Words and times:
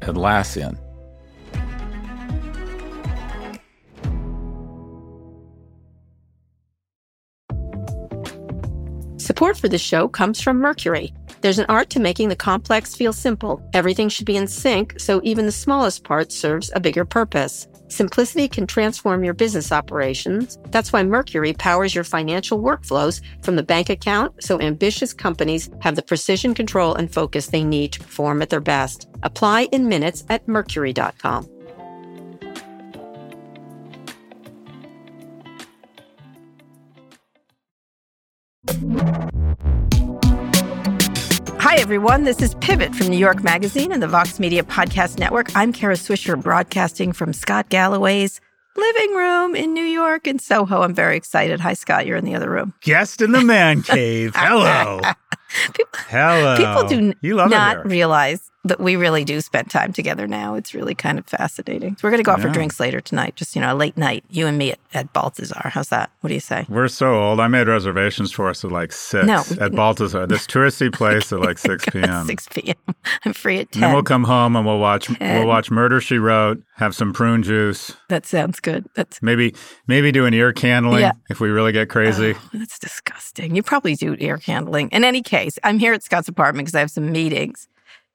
Atlassian. 0.00 0.78
Support 9.18 9.58
for 9.58 9.68
the 9.68 9.76
show 9.78 10.08
comes 10.08 10.40
from 10.40 10.58
Mercury. 10.58 11.12
There's 11.40 11.58
an 11.58 11.66
art 11.68 11.90
to 11.90 12.00
making 12.00 12.28
the 12.28 12.36
complex 12.36 12.94
feel 12.94 13.12
simple. 13.12 13.62
Everything 13.74 14.08
should 14.08 14.24
be 14.24 14.36
in 14.36 14.46
sync, 14.46 14.98
so 14.98 15.20
even 15.24 15.46
the 15.46 15.52
smallest 15.52 16.04
part 16.04 16.32
serves 16.32 16.70
a 16.74 16.80
bigger 16.80 17.04
purpose. 17.04 17.68
Simplicity 17.88 18.48
can 18.48 18.66
transform 18.66 19.24
your 19.24 19.34
business 19.34 19.72
operations. 19.72 20.58
That's 20.70 20.92
why 20.92 21.02
Mercury 21.02 21.52
powers 21.52 21.94
your 21.94 22.04
financial 22.04 22.60
workflows 22.60 23.20
from 23.42 23.56
the 23.56 23.62
bank 23.62 23.90
account 23.90 24.42
so 24.42 24.60
ambitious 24.60 25.12
companies 25.14 25.70
have 25.80 25.96
the 25.96 26.02
precision, 26.02 26.54
control, 26.54 26.94
and 26.94 27.12
focus 27.12 27.46
they 27.46 27.64
need 27.64 27.92
to 27.92 28.00
perform 28.00 28.42
at 28.42 28.50
their 28.50 28.60
best. 28.60 29.08
Apply 29.22 29.68
in 29.72 29.88
minutes 29.88 30.24
at 30.28 30.46
mercury.com. 30.48 31.48
Hi, 41.68 41.78
everyone. 41.78 42.22
This 42.22 42.40
is 42.42 42.54
Pivot 42.54 42.94
from 42.94 43.08
New 43.08 43.18
York 43.18 43.42
Magazine 43.42 43.90
and 43.90 44.00
the 44.00 44.06
Vox 44.06 44.38
Media 44.38 44.62
Podcast 44.62 45.18
Network. 45.18 45.48
I'm 45.56 45.72
Kara 45.72 45.96
Swisher, 45.96 46.40
broadcasting 46.40 47.12
from 47.12 47.32
Scott 47.32 47.70
Galloway's 47.70 48.40
living 48.76 49.16
room 49.16 49.56
in 49.56 49.74
New 49.74 49.82
York 49.82 50.28
in 50.28 50.38
Soho. 50.38 50.82
I'm 50.82 50.94
very 50.94 51.16
excited. 51.16 51.58
Hi, 51.58 51.74
Scott. 51.74 52.06
You're 52.06 52.18
in 52.18 52.24
the 52.24 52.36
other 52.36 52.48
room. 52.48 52.72
Guest 52.82 53.20
in 53.20 53.32
the 53.32 53.42
man 53.42 53.82
cave. 53.82 54.32
Hello. 54.36 55.00
people, 55.74 55.90
Hello. 56.06 56.56
People 56.56 56.88
do 56.88 57.12
you 57.20 57.34
love 57.34 57.50
not 57.50 57.84
realize 57.84 58.48
that 58.68 58.80
we 58.80 58.96
really 58.96 59.24
do 59.24 59.40
spend 59.40 59.70
time 59.70 59.92
together 59.92 60.26
now. 60.26 60.54
It's 60.54 60.74
really 60.74 60.94
kind 60.94 61.18
of 61.18 61.26
fascinating. 61.26 61.96
So 61.96 62.00
we're 62.04 62.10
going 62.10 62.18
to 62.18 62.24
go 62.24 62.32
out 62.32 62.40
for 62.40 62.48
drinks 62.48 62.78
later 62.80 63.00
tonight. 63.00 63.36
Just, 63.36 63.54
you 63.54 63.60
know, 63.62 63.72
a 63.72 63.76
late 63.76 63.96
night. 63.96 64.24
You 64.30 64.46
and 64.46 64.58
me 64.58 64.72
at, 64.72 64.78
at 64.94 65.12
Balthazar. 65.12 65.70
How's 65.72 65.88
that? 65.88 66.10
What 66.20 66.28
do 66.28 66.34
you 66.34 66.40
say? 66.40 66.66
We're 66.68 66.88
so 66.88 67.14
old. 67.20 67.40
I 67.40 67.48
made 67.48 67.68
reservations 67.68 68.32
for 68.32 68.48
us 68.48 68.64
at 68.64 68.72
like 68.72 68.92
6 68.92 69.26
No. 69.26 69.42
at 69.60 69.72
Balthazar, 69.72 70.26
this 70.26 70.46
touristy 70.46 70.92
place 70.92 71.32
at 71.32 71.40
like 71.40 71.58
6 71.58 71.84
p.m. 71.92 72.26
6 72.26 72.48
p.m. 72.50 72.74
I'm 73.24 73.32
free 73.32 73.60
at 73.60 73.72
10. 73.72 73.82
And 73.82 73.88
then 73.88 73.94
we'll 73.94 74.02
come 74.02 74.24
home 74.24 74.56
and 74.56 74.66
we'll 74.66 74.78
watch 74.78 75.08
we'll 75.20 75.46
watch 75.46 75.70
Murder 75.70 76.00
She 76.00 76.18
Wrote, 76.18 76.62
have 76.76 76.94
some 76.94 77.12
prune 77.12 77.42
juice, 77.42 77.94
that 78.08 78.26
sounds 78.26 78.60
good. 78.60 78.86
That's 78.94 79.22
maybe 79.22 79.54
maybe 79.86 80.12
do 80.12 80.26
an 80.26 80.34
ear 80.34 80.52
candling 80.52 81.00
Yeah. 81.00 81.12
if 81.30 81.40
we 81.40 81.48
really 81.48 81.72
get 81.72 81.88
crazy. 81.88 82.34
Oh, 82.36 82.48
that's 82.54 82.78
disgusting. 82.78 83.54
You 83.56 83.62
probably 83.62 83.94
do 83.94 84.16
ear 84.18 84.38
candling. 84.38 84.88
In 84.90 85.04
any 85.04 85.22
case, 85.22 85.58
I'm 85.64 85.78
here 85.78 85.92
at 85.92 86.02
Scott's 86.02 86.28
apartment 86.28 86.66
because 86.66 86.74
I 86.74 86.80
have 86.80 86.90
some 86.90 87.10
meetings. 87.12 87.68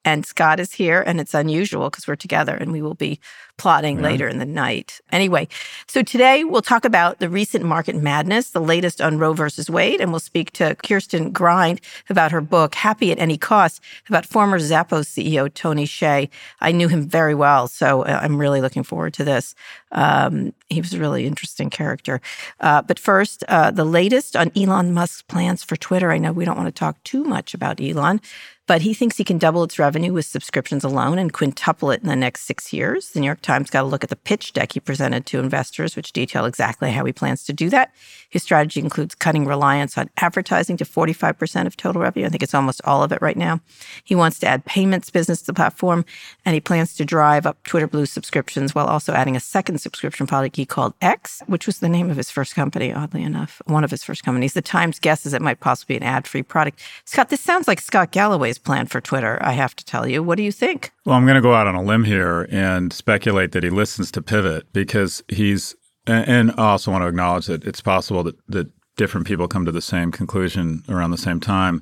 And 0.03 0.25
Scott 0.25 0.59
is 0.59 0.73
here, 0.73 1.01
and 1.05 1.19
it's 1.19 1.33
unusual 1.33 1.89
because 1.89 2.07
we're 2.07 2.15
together 2.15 2.55
and 2.55 2.71
we 2.71 2.81
will 2.81 2.95
be 2.95 3.19
plotting 3.57 3.97
Yeah. 3.97 4.03
later 4.05 4.27
in 4.27 4.39
the 4.39 4.45
night. 4.45 4.99
Anyway, 5.11 5.47
so 5.87 6.01
today 6.01 6.43
we'll 6.43 6.63
talk 6.63 6.83
about 6.85 7.19
the 7.19 7.29
recent 7.29 7.63
market 7.63 7.95
madness, 7.95 8.49
the 8.49 8.59
latest 8.59 8.99
on 8.99 9.19
Roe 9.19 9.33
versus 9.33 9.69
Wade, 9.69 10.01
and 10.01 10.09
we'll 10.09 10.19
speak 10.19 10.51
to 10.53 10.73
Kirsten 10.83 11.29
Grind 11.31 11.79
about 12.09 12.31
her 12.31 12.41
book, 12.41 12.73
Happy 12.73 13.11
at 13.11 13.19
Any 13.19 13.37
Cost, 13.37 13.79
about 14.09 14.25
former 14.25 14.57
Zappos 14.57 15.05
CEO 15.05 15.47
Tony 15.53 15.85
Hsieh. 15.85 16.29
I 16.61 16.71
knew 16.71 16.87
him 16.87 17.07
very 17.07 17.35
well, 17.35 17.67
so 17.67 18.01
uh, 18.01 18.19
I'm 18.23 18.37
really 18.37 18.61
looking 18.61 18.81
forward 18.83 19.13
to 19.15 19.23
this. 19.23 19.53
Um, 19.91 20.53
he 20.69 20.81
was 20.81 20.93
a 20.95 20.99
really 20.99 21.27
interesting 21.27 21.69
character. 21.69 22.19
Uh, 22.61 22.81
but 22.81 22.97
first, 22.97 23.43
uh, 23.47 23.69
the 23.69 23.85
latest 23.85 24.35
on 24.35 24.51
Elon 24.55 24.93
Musk's 24.93 25.21
plans 25.21 25.63
for 25.63 25.75
Twitter. 25.75 26.11
I 26.11 26.17
know 26.17 26.31
we 26.31 26.45
don't 26.45 26.57
want 26.57 26.67
to 26.73 26.79
talk 26.79 27.03
too 27.03 27.23
much 27.25 27.53
about 27.53 27.79
Elon, 27.79 28.21
but 28.71 28.83
he 28.83 28.93
thinks 28.93 29.17
he 29.17 29.25
can 29.25 29.37
double 29.37 29.65
its 29.65 29.77
revenue 29.77 30.13
with 30.13 30.25
subscriptions 30.25 30.85
alone 30.85 31.19
and 31.19 31.33
quintuple 31.33 31.91
it 31.91 32.01
in 32.01 32.07
the 32.07 32.15
next 32.15 32.43
six 32.43 32.71
years. 32.71 33.09
The 33.09 33.19
New 33.19 33.25
York 33.25 33.41
Times 33.41 33.69
got 33.69 33.83
a 33.83 33.85
look 33.85 34.01
at 34.01 34.09
the 34.09 34.15
pitch 34.15 34.53
deck 34.53 34.71
he 34.71 34.79
presented 34.79 35.25
to 35.25 35.39
investors, 35.39 35.97
which 35.97 36.13
detail 36.13 36.45
exactly 36.45 36.89
how 36.89 37.03
he 37.03 37.11
plans 37.11 37.43
to 37.43 37.51
do 37.51 37.69
that. 37.69 37.93
His 38.29 38.43
strategy 38.43 38.79
includes 38.79 39.13
cutting 39.13 39.45
reliance 39.45 39.97
on 39.97 40.09
advertising 40.15 40.77
to 40.77 40.85
45% 40.85 41.67
of 41.67 41.75
total 41.75 42.01
revenue. 42.01 42.25
I 42.25 42.29
think 42.29 42.43
it's 42.43 42.53
almost 42.53 42.79
all 42.85 43.03
of 43.03 43.11
it 43.11 43.21
right 43.21 43.35
now. 43.35 43.59
He 44.05 44.15
wants 44.15 44.39
to 44.39 44.47
add 44.47 44.63
payments 44.63 45.09
business 45.09 45.41
to 45.41 45.47
the 45.47 45.53
platform, 45.53 46.05
and 46.45 46.53
he 46.53 46.61
plans 46.61 46.95
to 46.95 47.03
drive 47.03 47.45
up 47.45 47.61
Twitter 47.63 47.87
Blue 47.87 48.05
subscriptions 48.05 48.73
while 48.73 48.87
also 48.87 49.11
adding 49.11 49.35
a 49.35 49.41
second 49.41 49.79
subscription 49.79 50.27
product 50.27 50.55
he 50.55 50.65
called 50.65 50.93
X, 51.01 51.43
which 51.45 51.67
was 51.67 51.79
the 51.79 51.89
name 51.89 52.09
of 52.09 52.15
his 52.15 52.31
first 52.31 52.55
company, 52.55 52.93
oddly 52.93 53.23
enough, 53.23 53.61
one 53.65 53.83
of 53.83 53.91
his 53.91 54.05
first 54.05 54.23
companies. 54.23 54.53
The 54.53 54.61
Times 54.61 54.97
guesses 54.97 55.33
it 55.33 55.41
might 55.41 55.59
possibly 55.59 55.95
be 55.95 56.05
an 56.05 56.09
ad 56.09 56.25
free 56.25 56.41
product. 56.41 56.79
Scott, 57.03 57.27
this 57.27 57.41
sounds 57.41 57.67
like 57.67 57.81
Scott 57.81 58.11
Galloway's 58.11 58.60
plan 58.63 58.87
for 58.87 59.01
Twitter, 59.01 59.37
I 59.41 59.53
have 59.53 59.75
to 59.75 59.85
tell 59.85 60.07
you. 60.07 60.23
What 60.23 60.37
do 60.37 60.43
you 60.43 60.51
think? 60.51 60.91
Well, 61.05 61.15
I'm 61.15 61.25
going 61.25 61.35
to 61.35 61.41
go 61.41 61.53
out 61.53 61.67
on 61.67 61.75
a 61.75 61.83
limb 61.83 62.03
here 62.03 62.47
and 62.51 62.91
speculate 62.93 63.51
that 63.51 63.63
he 63.63 63.69
listens 63.69 64.11
to 64.11 64.21
Pivot 64.21 64.71
because 64.73 65.23
he's, 65.27 65.75
and 66.07 66.51
I 66.51 66.71
also 66.71 66.91
want 66.91 67.03
to 67.03 67.07
acknowledge 67.07 67.47
that 67.47 67.63
it's 67.63 67.81
possible 67.81 68.23
that, 68.23 68.35
that 68.47 68.69
different 68.97 69.27
people 69.27 69.47
come 69.47 69.65
to 69.65 69.71
the 69.71 69.81
same 69.81 70.11
conclusion 70.11 70.83
around 70.89 71.11
the 71.11 71.17
same 71.17 71.39
time. 71.39 71.81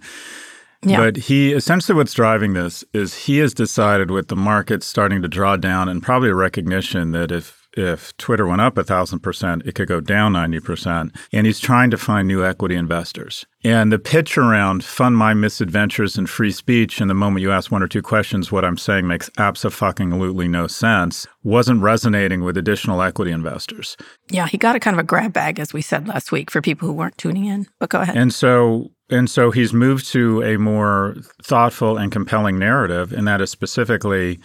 Yeah. 0.81 0.97
But 0.97 1.17
he 1.17 1.51
essentially 1.51 1.95
what's 1.95 2.13
driving 2.13 2.53
this 2.53 2.85
is 2.93 3.25
he 3.25 3.39
has 3.39 3.53
decided 3.53 4.11
with 4.11 4.29
the 4.29 4.35
market 4.37 4.81
starting 4.81 5.21
to 5.21 5.27
draw 5.27 5.57
down 5.57 5.89
and 5.89 6.01
probably 6.01 6.29
a 6.29 6.35
recognition 6.35 7.11
that 7.11 7.31
if 7.31 7.58
if 7.79 8.15
Twitter 8.17 8.45
went 8.45 8.61
up 8.61 8.77
a 8.77 8.83
thousand 8.83 9.19
percent, 9.19 9.63
it 9.65 9.73
could 9.75 9.87
go 9.87 10.01
down 10.01 10.33
ninety 10.33 10.59
percent. 10.59 11.15
And 11.31 11.47
he's 11.47 11.59
trying 11.59 11.89
to 11.91 11.97
find 11.97 12.27
new 12.27 12.45
equity 12.45 12.75
investors. 12.75 13.45
And 13.63 13.91
the 13.91 13.99
pitch 13.99 14.37
around 14.37 14.83
fund 14.83 15.17
my 15.17 15.33
misadventures 15.33 16.17
and 16.17 16.29
free 16.29 16.51
speech, 16.51 17.01
and 17.01 17.09
the 17.09 17.13
moment 17.13 17.41
you 17.41 17.51
ask 17.51 17.71
one 17.71 17.83
or 17.83 17.87
two 17.87 18.01
questions, 18.01 18.51
what 18.51 18.63
I'm 18.63 18.77
saying 18.77 19.07
makes 19.07 19.29
absolutely 19.37 20.47
no 20.47 20.67
sense, 20.67 21.27
wasn't 21.43 21.81
resonating 21.81 22.43
with 22.43 22.57
additional 22.57 23.01
equity 23.01 23.31
investors. 23.31 23.97
Yeah, 24.29 24.47
he 24.47 24.57
got 24.57 24.75
a 24.75 24.79
kind 24.79 24.95
of 24.95 24.99
a 24.99 25.03
grab 25.03 25.33
bag, 25.33 25.59
as 25.59 25.73
we 25.73 25.81
said 25.81 26.07
last 26.07 26.31
week, 26.31 26.51
for 26.51 26.61
people 26.61 26.87
who 26.87 26.93
weren't 26.93 27.17
tuning 27.17 27.45
in. 27.45 27.67
But 27.79 27.89
go 27.89 28.01
ahead. 28.01 28.15
And 28.17 28.33
so 28.33 28.91
and 29.09 29.29
so 29.29 29.51
he's 29.51 29.73
moved 29.73 30.07
to 30.11 30.43
a 30.43 30.57
more 30.57 31.15
thoughtful 31.43 31.97
and 31.97 32.11
compelling 32.11 32.59
narrative, 32.59 33.11
and 33.11 33.27
that 33.27 33.41
is 33.41 33.49
specifically 33.49 34.39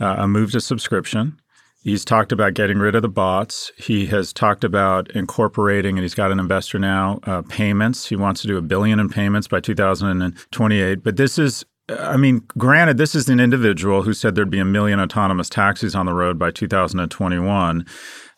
uh, 0.00 0.16
a 0.18 0.28
move 0.28 0.52
to 0.52 0.60
subscription. 0.60 1.38
He's 1.82 2.04
talked 2.04 2.30
about 2.30 2.54
getting 2.54 2.78
rid 2.78 2.94
of 2.94 3.02
the 3.02 3.08
bots. 3.08 3.72
He 3.76 4.06
has 4.06 4.32
talked 4.32 4.62
about 4.62 5.10
incorporating, 5.10 5.96
and 5.96 6.04
he's 6.04 6.14
got 6.14 6.30
an 6.30 6.38
investor 6.38 6.78
now, 6.78 7.18
uh, 7.24 7.42
payments. 7.42 8.06
He 8.06 8.14
wants 8.14 8.40
to 8.42 8.46
do 8.46 8.56
a 8.56 8.62
billion 8.62 9.00
in 9.00 9.08
payments 9.08 9.48
by 9.48 9.58
2028. 9.58 11.02
But 11.02 11.16
this 11.16 11.40
is, 11.40 11.64
I 11.88 12.16
mean, 12.16 12.42
granted, 12.56 12.98
this 12.98 13.16
is 13.16 13.28
an 13.28 13.40
individual 13.40 14.04
who 14.04 14.14
said 14.14 14.36
there'd 14.36 14.48
be 14.48 14.60
a 14.60 14.64
million 14.64 15.00
autonomous 15.00 15.48
taxis 15.48 15.96
on 15.96 16.06
the 16.06 16.14
road 16.14 16.38
by 16.38 16.52
2021. 16.52 17.84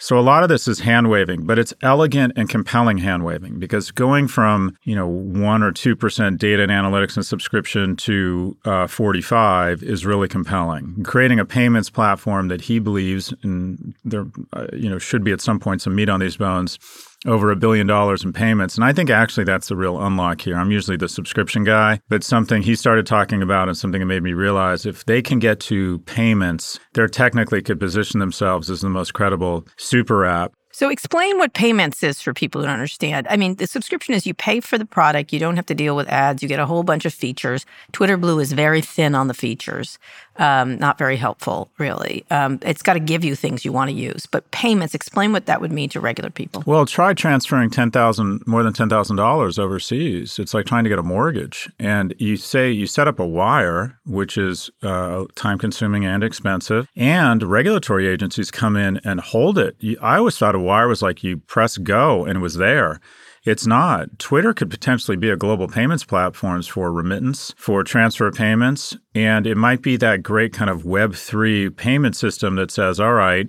So 0.04 0.18
a 0.18 0.20
lot 0.20 0.42
of 0.42 0.50
this 0.50 0.68
is 0.68 0.80
hand 0.80 1.08
waving, 1.08 1.46
but 1.46 1.58
it's 1.58 1.72
elegant 1.80 2.34
and 2.36 2.46
compelling 2.46 2.98
hand 2.98 3.24
waving 3.24 3.58
because 3.58 3.90
going 3.90 4.28
from 4.28 4.76
you 4.82 4.94
know 4.94 5.06
one 5.08 5.62
or 5.62 5.72
two 5.72 5.96
percent 5.96 6.38
data 6.38 6.62
and 6.62 6.70
analytics 6.70 7.16
and 7.16 7.24
subscription 7.24 7.96
to 7.96 8.54
uh, 8.66 8.86
forty 8.86 9.22
five 9.22 9.82
is 9.82 10.04
really 10.04 10.28
compelling. 10.28 11.02
Creating 11.04 11.40
a 11.40 11.46
payments 11.46 11.88
platform 11.88 12.48
that 12.48 12.60
he 12.60 12.78
believes 12.78 13.32
and 13.42 13.94
there 14.04 14.26
uh, 14.52 14.66
you 14.74 14.90
know 14.90 14.98
should 14.98 15.24
be 15.24 15.32
at 15.32 15.40
some 15.40 15.58
point 15.58 15.80
some 15.80 15.94
meat 15.94 16.10
on 16.10 16.20
these 16.20 16.36
bones 16.36 16.78
over 17.26 17.50
a 17.50 17.56
billion 17.56 17.86
dollars 17.86 18.24
in 18.24 18.32
payments. 18.32 18.74
And 18.76 18.84
I 18.84 18.92
think 18.92 19.10
actually 19.10 19.44
that's 19.44 19.68
the 19.68 19.76
real 19.76 20.00
unlock 20.00 20.40
here. 20.40 20.56
I'm 20.56 20.70
usually 20.70 20.96
the 20.96 21.08
subscription 21.08 21.64
guy, 21.64 22.00
but 22.08 22.22
something 22.24 22.62
he 22.62 22.74
started 22.74 23.06
talking 23.06 23.42
about 23.42 23.68
and 23.68 23.76
something 23.76 24.00
that 24.00 24.06
made 24.06 24.22
me 24.22 24.32
realize 24.32 24.86
if 24.86 25.04
they 25.04 25.22
can 25.22 25.38
get 25.38 25.60
to 25.60 25.98
payments, 26.00 26.78
they 26.92 27.06
technically 27.06 27.62
could 27.62 27.80
position 27.80 28.20
themselves 28.20 28.70
as 28.70 28.80
the 28.80 28.88
most 28.88 29.14
credible 29.14 29.66
super 29.76 30.24
app 30.24 30.52
So 30.72 30.88
explain 30.88 31.38
what 31.38 31.54
payments 31.54 32.02
is 32.02 32.20
for 32.20 32.34
people 32.34 32.60
who 32.60 32.66
don't 32.66 32.74
understand. 32.74 33.28
I 33.30 33.36
mean, 33.36 33.54
the 33.54 33.68
subscription 33.68 34.12
is 34.12 34.26
you 34.26 34.34
pay 34.34 34.58
for 34.58 34.76
the 34.76 34.84
product, 34.84 35.32
you 35.32 35.38
don't 35.38 35.54
have 35.54 35.66
to 35.66 35.74
deal 35.74 35.94
with 35.94 36.08
ads, 36.08 36.42
you 36.42 36.48
get 36.48 36.58
a 36.58 36.66
whole 36.66 36.82
bunch 36.82 37.04
of 37.04 37.14
features. 37.14 37.64
Twitter 37.92 38.16
Blue 38.16 38.40
is 38.40 38.52
very 38.52 38.80
thin 38.80 39.14
on 39.14 39.28
the 39.28 39.34
features, 39.34 40.00
um, 40.36 40.78
not 40.78 40.98
very 40.98 41.16
helpful, 41.16 41.68
really. 41.78 42.24
Um, 42.30 42.58
it's 42.62 42.82
got 42.82 42.94
to 42.94 43.00
give 43.00 43.24
you 43.24 43.36
things 43.36 43.64
you 43.64 43.72
want 43.72 43.90
to 43.90 43.96
use. 43.96 44.26
But 44.26 44.50
payments, 44.50 44.94
explain 44.94 45.32
what 45.32 45.46
that 45.46 45.60
would 45.60 45.72
mean 45.72 45.88
to 45.90 46.00
regular 46.00 46.30
people. 46.30 46.62
Well, 46.66 46.86
try 46.86 47.14
transferring 47.14 47.70
ten 47.70 47.90
thousand 47.90 48.42
more 48.46 48.62
than 48.62 48.72
ten 48.72 48.88
thousand 48.88 49.16
dollars 49.16 49.58
overseas. 49.58 50.38
It's 50.38 50.54
like 50.54 50.66
trying 50.66 50.84
to 50.84 50.90
get 50.90 50.98
a 50.98 51.02
mortgage, 51.02 51.70
and 51.78 52.14
you 52.18 52.36
say 52.36 52.70
you 52.70 52.86
set 52.86 53.08
up 53.08 53.18
a 53.18 53.26
wire, 53.26 53.98
which 54.04 54.36
is 54.38 54.70
uh, 54.82 55.24
time 55.34 55.58
consuming 55.58 56.04
and 56.04 56.24
expensive, 56.24 56.88
and 56.96 57.42
regulatory 57.42 58.06
agencies 58.06 58.50
come 58.50 58.76
in 58.76 59.00
and 59.04 59.20
hold 59.20 59.58
it. 59.58 59.76
I 60.00 60.16
always 60.16 60.38
thought 60.38 60.54
a 60.54 60.60
wire 60.60 60.88
was 60.88 61.02
like 61.02 61.22
you 61.22 61.38
press 61.38 61.76
go 61.78 62.24
and 62.24 62.38
it 62.38 62.40
was 62.40 62.54
there. 62.54 63.00
It's 63.44 63.66
not. 63.66 64.18
Twitter 64.18 64.54
could 64.54 64.70
potentially 64.70 65.18
be 65.18 65.28
a 65.28 65.36
global 65.36 65.68
payments 65.68 66.02
platform 66.02 66.62
for 66.62 66.90
remittance, 66.90 67.52
for 67.58 67.84
transfer 67.84 68.32
payments, 68.32 68.96
and 69.14 69.46
it 69.46 69.56
might 69.56 69.82
be 69.82 69.98
that 69.98 70.22
great 70.22 70.54
kind 70.54 70.70
of 70.70 70.84
Web3 70.84 71.76
payment 71.76 72.16
system 72.16 72.56
that 72.56 72.70
says, 72.70 72.98
all 72.98 73.12
right, 73.12 73.46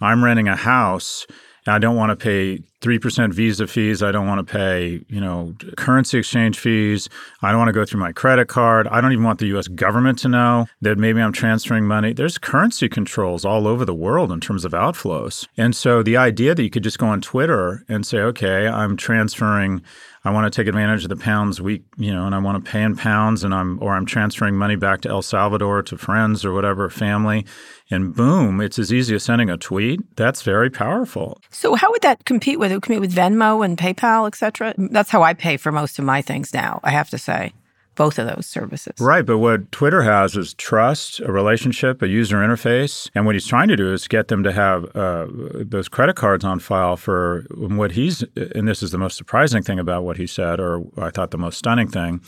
I'm 0.00 0.24
renting 0.24 0.48
a 0.48 0.56
house 0.56 1.26
I 1.66 1.78
don't 1.78 1.96
want 1.96 2.10
to 2.10 2.16
pay 2.16 2.62
3% 2.82 3.32
visa 3.32 3.66
fees. 3.66 4.02
I 4.02 4.12
don't 4.12 4.26
want 4.26 4.46
to 4.46 4.52
pay, 4.52 5.02
you 5.08 5.20
know, 5.20 5.54
currency 5.76 6.18
exchange 6.18 6.58
fees. 6.58 7.08
I 7.40 7.50
don't 7.50 7.58
want 7.58 7.68
to 7.68 7.72
go 7.72 7.86
through 7.86 8.00
my 8.00 8.12
credit 8.12 8.48
card. 8.48 8.86
I 8.88 9.00
don't 9.00 9.12
even 9.12 9.24
want 9.24 9.38
the 9.38 9.46
US 9.56 9.68
government 9.68 10.18
to 10.20 10.28
know 10.28 10.66
that 10.82 10.98
maybe 10.98 11.20
I'm 11.20 11.32
transferring 11.32 11.86
money. 11.86 12.12
There's 12.12 12.36
currency 12.36 12.88
controls 12.88 13.44
all 13.44 13.66
over 13.66 13.84
the 13.86 13.94
world 13.94 14.30
in 14.30 14.40
terms 14.40 14.66
of 14.66 14.72
outflows. 14.72 15.46
And 15.56 15.74
so 15.74 16.02
the 16.02 16.18
idea 16.18 16.54
that 16.54 16.62
you 16.62 16.70
could 16.70 16.84
just 16.84 16.98
go 16.98 17.06
on 17.06 17.22
Twitter 17.22 17.84
and 17.88 18.06
say, 18.06 18.18
okay, 18.18 18.68
I'm 18.68 18.96
transferring 18.96 19.82
I 20.26 20.30
want 20.30 20.50
to 20.50 20.56
take 20.56 20.68
advantage 20.68 21.02
of 21.02 21.10
the 21.10 21.16
pounds 21.16 21.60
week, 21.60 21.84
you 21.98 22.10
know, 22.10 22.24
and 22.24 22.34
I 22.34 22.38
want 22.38 22.64
to 22.64 22.70
pay 22.70 22.82
in 22.82 22.96
pounds 22.96 23.44
and 23.44 23.54
I'm 23.54 23.78
or 23.82 23.92
I'm 23.94 24.06
transferring 24.06 24.56
money 24.56 24.74
back 24.74 25.02
to 25.02 25.10
El 25.10 25.20
Salvador 25.20 25.82
to 25.82 25.98
friends 25.98 26.46
or 26.46 26.54
whatever, 26.54 26.88
family, 26.88 27.44
and 27.90 28.14
boom, 28.14 28.60
it's 28.60 28.78
as 28.78 28.92
easy 28.92 29.14
as 29.14 29.24
sending 29.24 29.50
a 29.50 29.56
tweet. 29.56 30.00
That's 30.16 30.42
very 30.42 30.70
powerful. 30.70 31.40
So 31.50 31.74
how 31.74 31.90
would 31.90 32.02
that 32.02 32.24
compete 32.24 32.58
with 32.58 32.72
it? 32.72 32.82
Compete 32.82 33.00
with 33.00 33.14
Venmo 33.14 33.64
and 33.64 33.76
PayPal, 33.76 34.26
et 34.26 34.34
cetera? 34.34 34.74
That's 34.76 35.10
how 35.10 35.22
I 35.22 35.34
pay 35.34 35.56
for 35.56 35.70
most 35.72 35.98
of 35.98 36.04
my 36.04 36.22
things 36.22 36.54
now, 36.54 36.80
I 36.82 36.90
have 36.90 37.10
to 37.10 37.18
say 37.18 37.52
both 37.96 38.18
of 38.18 38.26
those 38.26 38.44
services. 38.44 38.94
Right. 38.98 39.24
But 39.24 39.38
what 39.38 39.70
Twitter 39.70 40.02
has 40.02 40.36
is 40.36 40.54
trust, 40.54 41.20
a 41.20 41.30
relationship, 41.30 42.02
a 42.02 42.08
user 42.08 42.38
interface. 42.38 43.08
And 43.14 43.24
what 43.24 43.36
he's 43.36 43.46
trying 43.46 43.68
to 43.68 43.76
do 43.76 43.92
is 43.92 44.08
get 44.08 44.26
them 44.26 44.42
to 44.42 44.50
have 44.50 44.84
uh, 44.96 45.28
those 45.30 45.88
credit 45.88 46.16
cards 46.16 46.44
on 46.44 46.58
file 46.58 46.96
for 46.96 47.44
what 47.50 47.92
he's, 47.92 48.24
and 48.34 48.66
this 48.66 48.82
is 48.82 48.90
the 48.90 48.98
most 48.98 49.16
surprising 49.16 49.62
thing 49.62 49.78
about 49.78 50.02
what 50.02 50.16
he 50.16 50.26
said, 50.26 50.58
or 50.58 50.82
I 50.98 51.10
thought 51.10 51.30
the 51.30 51.38
most 51.38 51.56
stunning 51.56 51.88
thing 51.88 52.20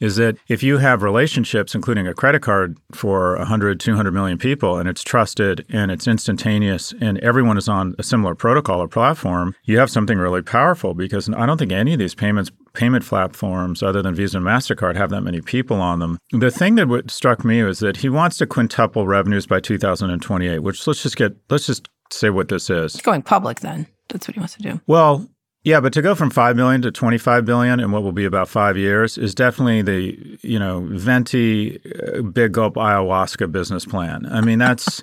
is 0.00 0.16
that 0.16 0.36
if 0.48 0.62
you 0.62 0.78
have 0.78 1.02
relationships, 1.02 1.74
including 1.74 2.06
a 2.06 2.14
credit 2.14 2.42
card 2.42 2.78
for 2.92 3.36
100, 3.36 3.78
200 3.78 4.10
million 4.12 4.38
people, 4.38 4.78
and 4.78 4.88
it's 4.88 5.04
trusted 5.04 5.64
and 5.68 5.90
it's 5.90 6.08
instantaneous 6.08 6.92
and 7.00 7.18
everyone 7.18 7.58
is 7.58 7.68
on 7.68 7.94
a 7.98 8.02
similar 8.02 8.34
protocol 8.34 8.80
or 8.80 8.88
platform, 8.88 9.54
you 9.64 9.78
have 9.78 9.90
something 9.90 10.18
really 10.18 10.42
powerful 10.42 10.94
because 10.94 11.28
I 11.28 11.46
don't 11.46 11.58
think 11.58 11.72
any 11.72 11.92
of 11.92 11.98
these 11.98 12.14
payments 12.14 12.50
payment 12.72 13.04
platforms 13.04 13.82
other 13.82 14.00
than 14.00 14.14
Visa 14.14 14.38
and 14.38 14.46
MasterCard 14.46 14.96
have 14.96 15.10
that 15.10 15.22
many 15.22 15.40
people 15.40 15.80
on 15.80 15.98
them. 15.98 16.18
The 16.30 16.52
thing 16.52 16.76
that 16.76 17.10
struck 17.10 17.44
me 17.44 17.62
was 17.62 17.80
that 17.80 17.98
he 17.98 18.08
wants 18.08 18.38
to 18.38 18.46
quintuple 18.46 19.06
revenues 19.06 19.46
by 19.46 19.58
2028, 19.60 20.60
which 20.60 20.86
let's 20.86 21.02
just 21.02 21.16
get 21.16 21.36
let's 21.48 21.66
just 21.66 21.88
say 22.12 22.30
what 22.30 22.48
this 22.48 22.70
is. 22.70 22.94
It's 22.94 23.02
going 23.02 23.22
public 23.22 23.60
then. 23.60 23.86
That's 24.08 24.26
what 24.28 24.34
he 24.34 24.40
wants 24.40 24.54
to 24.54 24.62
do. 24.62 24.80
Well, 24.86 25.28
yeah, 25.62 25.80
but 25.80 25.92
to 25.92 26.02
go 26.02 26.14
from 26.14 26.30
5 26.30 26.56
million 26.56 26.80
to 26.82 26.90
25 26.90 27.44
billion 27.44 27.80
in 27.80 27.90
what 27.92 28.02
will 28.02 28.12
be 28.12 28.24
about 28.24 28.48
5 28.48 28.76
years 28.78 29.18
is 29.18 29.34
definitely 29.34 29.82
the, 29.82 30.38
you 30.42 30.58
know, 30.58 30.80
venti 30.90 31.80
uh, 32.16 32.22
big 32.22 32.52
gulp 32.52 32.74
ayahuasca 32.74 33.52
business 33.52 33.84
plan. 33.84 34.26
I 34.30 34.40
mean, 34.40 34.58
that's 34.58 35.02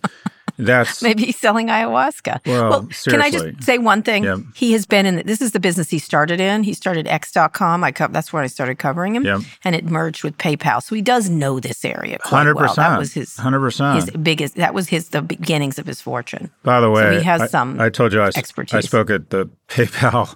That's 0.57 1.01
maybe 1.03 1.25
he's 1.25 1.37
selling 1.37 1.67
ayahuasca. 1.67 2.45
Well, 2.45 2.69
well 2.69 2.89
can 3.05 3.21
I 3.21 3.29
just 3.29 3.63
say 3.63 3.77
one 3.77 4.01
thing? 4.01 4.23
Yep. 4.23 4.39
He 4.55 4.73
has 4.73 4.85
been 4.85 5.05
in. 5.05 5.25
This 5.25 5.41
is 5.41 5.51
the 5.51 5.59
business 5.59 5.89
he 5.89 5.99
started 5.99 6.39
in. 6.39 6.63
He 6.63 6.73
started 6.73 7.07
X.com. 7.07 7.83
I 7.83 7.91
co- 7.91 8.07
that's 8.07 8.33
where 8.33 8.43
I 8.43 8.47
started 8.47 8.79
covering 8.79 9.15
him, 9.15 9.23
yep. 9.23 9.41
and 9.63 9.75
it 9.75 9.85
merged 9.85 10.23
with 10.23 10.37
PayPal. 10.37 10.81
So 10.81 10.95
he 10.95 11.01
does 11.01 11.29
know 11.29 11.59
this 11.59 11.85
area 11.85 12.17
100%, 12.19 12.55
well. 12.55 12.75
That 12.75 12.97
was 12.97 13.13
his 13.13 13.35
hundred 13.37 13.59
percent. 13.59 14.01
His 14.01 14.11
biggest. 14.11 14.55
That 14.55 14.73
was 14.73 14.89
his 14.89 15.09
the 15.09 15.21
beginnings 15.21 15.79
of 15.79 15.85
his 15.85 16.01
fortune. 16.01 16.49
By 16.63 16.79
the 16.79 16.89
way, 16.89 17.03
so 17.03 17.17
he 17.19 17.23
has 17.23 17.41
I, 17.41 17.47
some. 17.47 17.79
I 17.79 17.89
told 17.89 18.13
you 18.13 18.21
I, 18.21 18.27
expertise. 18.35 18.73
I 18.73 18.81
spoke 18.81 19.09
at 19.09 19.29
the 19.29 19.49
PayPal 19.67 20.35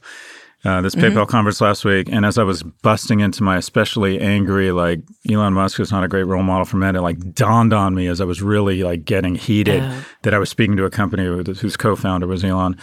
uh, 0.64 0.82
this 0.82 0.94
PayPal 0.94 1.12
mm-hmm. 1.12 1.32
conference 1.32 1.60
last 1.60 1.84
week, 1.84 2.08
and 2.12 2.26
as 2.26 2.38
I 2.38 2.44
was 2.44 2.62
busting 2.62 3.20
into 3.20 3.42
my 3.42 3.58
especially 3.58 4.20
angry, 4.20 4.72
like 4.72 5.00
Elon 5.30 5.54
Musk 5.54 5.80
is 5.80 5.92
not 5.92 6.04
a 6.04 6.08
great 6.08 6.24
role 6.24 6.44
model 6.44 6.66
for 6.66 6.78
men, 6.78 6.96
it 6.96 7.02
like 7.02 7.34
dawned 7.34 7.74
on 7.74 7.96
me 7.96 8.08
as 8.08 8.22
I 8.22 8.26
was 8.26 8.42
really 8.42 8.84
like 8.84 9.04
getting 9.04 9.36
heated 9.36 9.84
that 10.22 10.34
I 10.34 10.38
was 10.38 10.50
speaking 10.50 10.78
to 10.78 10.86
a 10.86 10.92
company 10.92 11.24
whose 11.24 11.76
co-founder 11.76 12.28
was 12.28 12.44
Elon, 12.44 12.78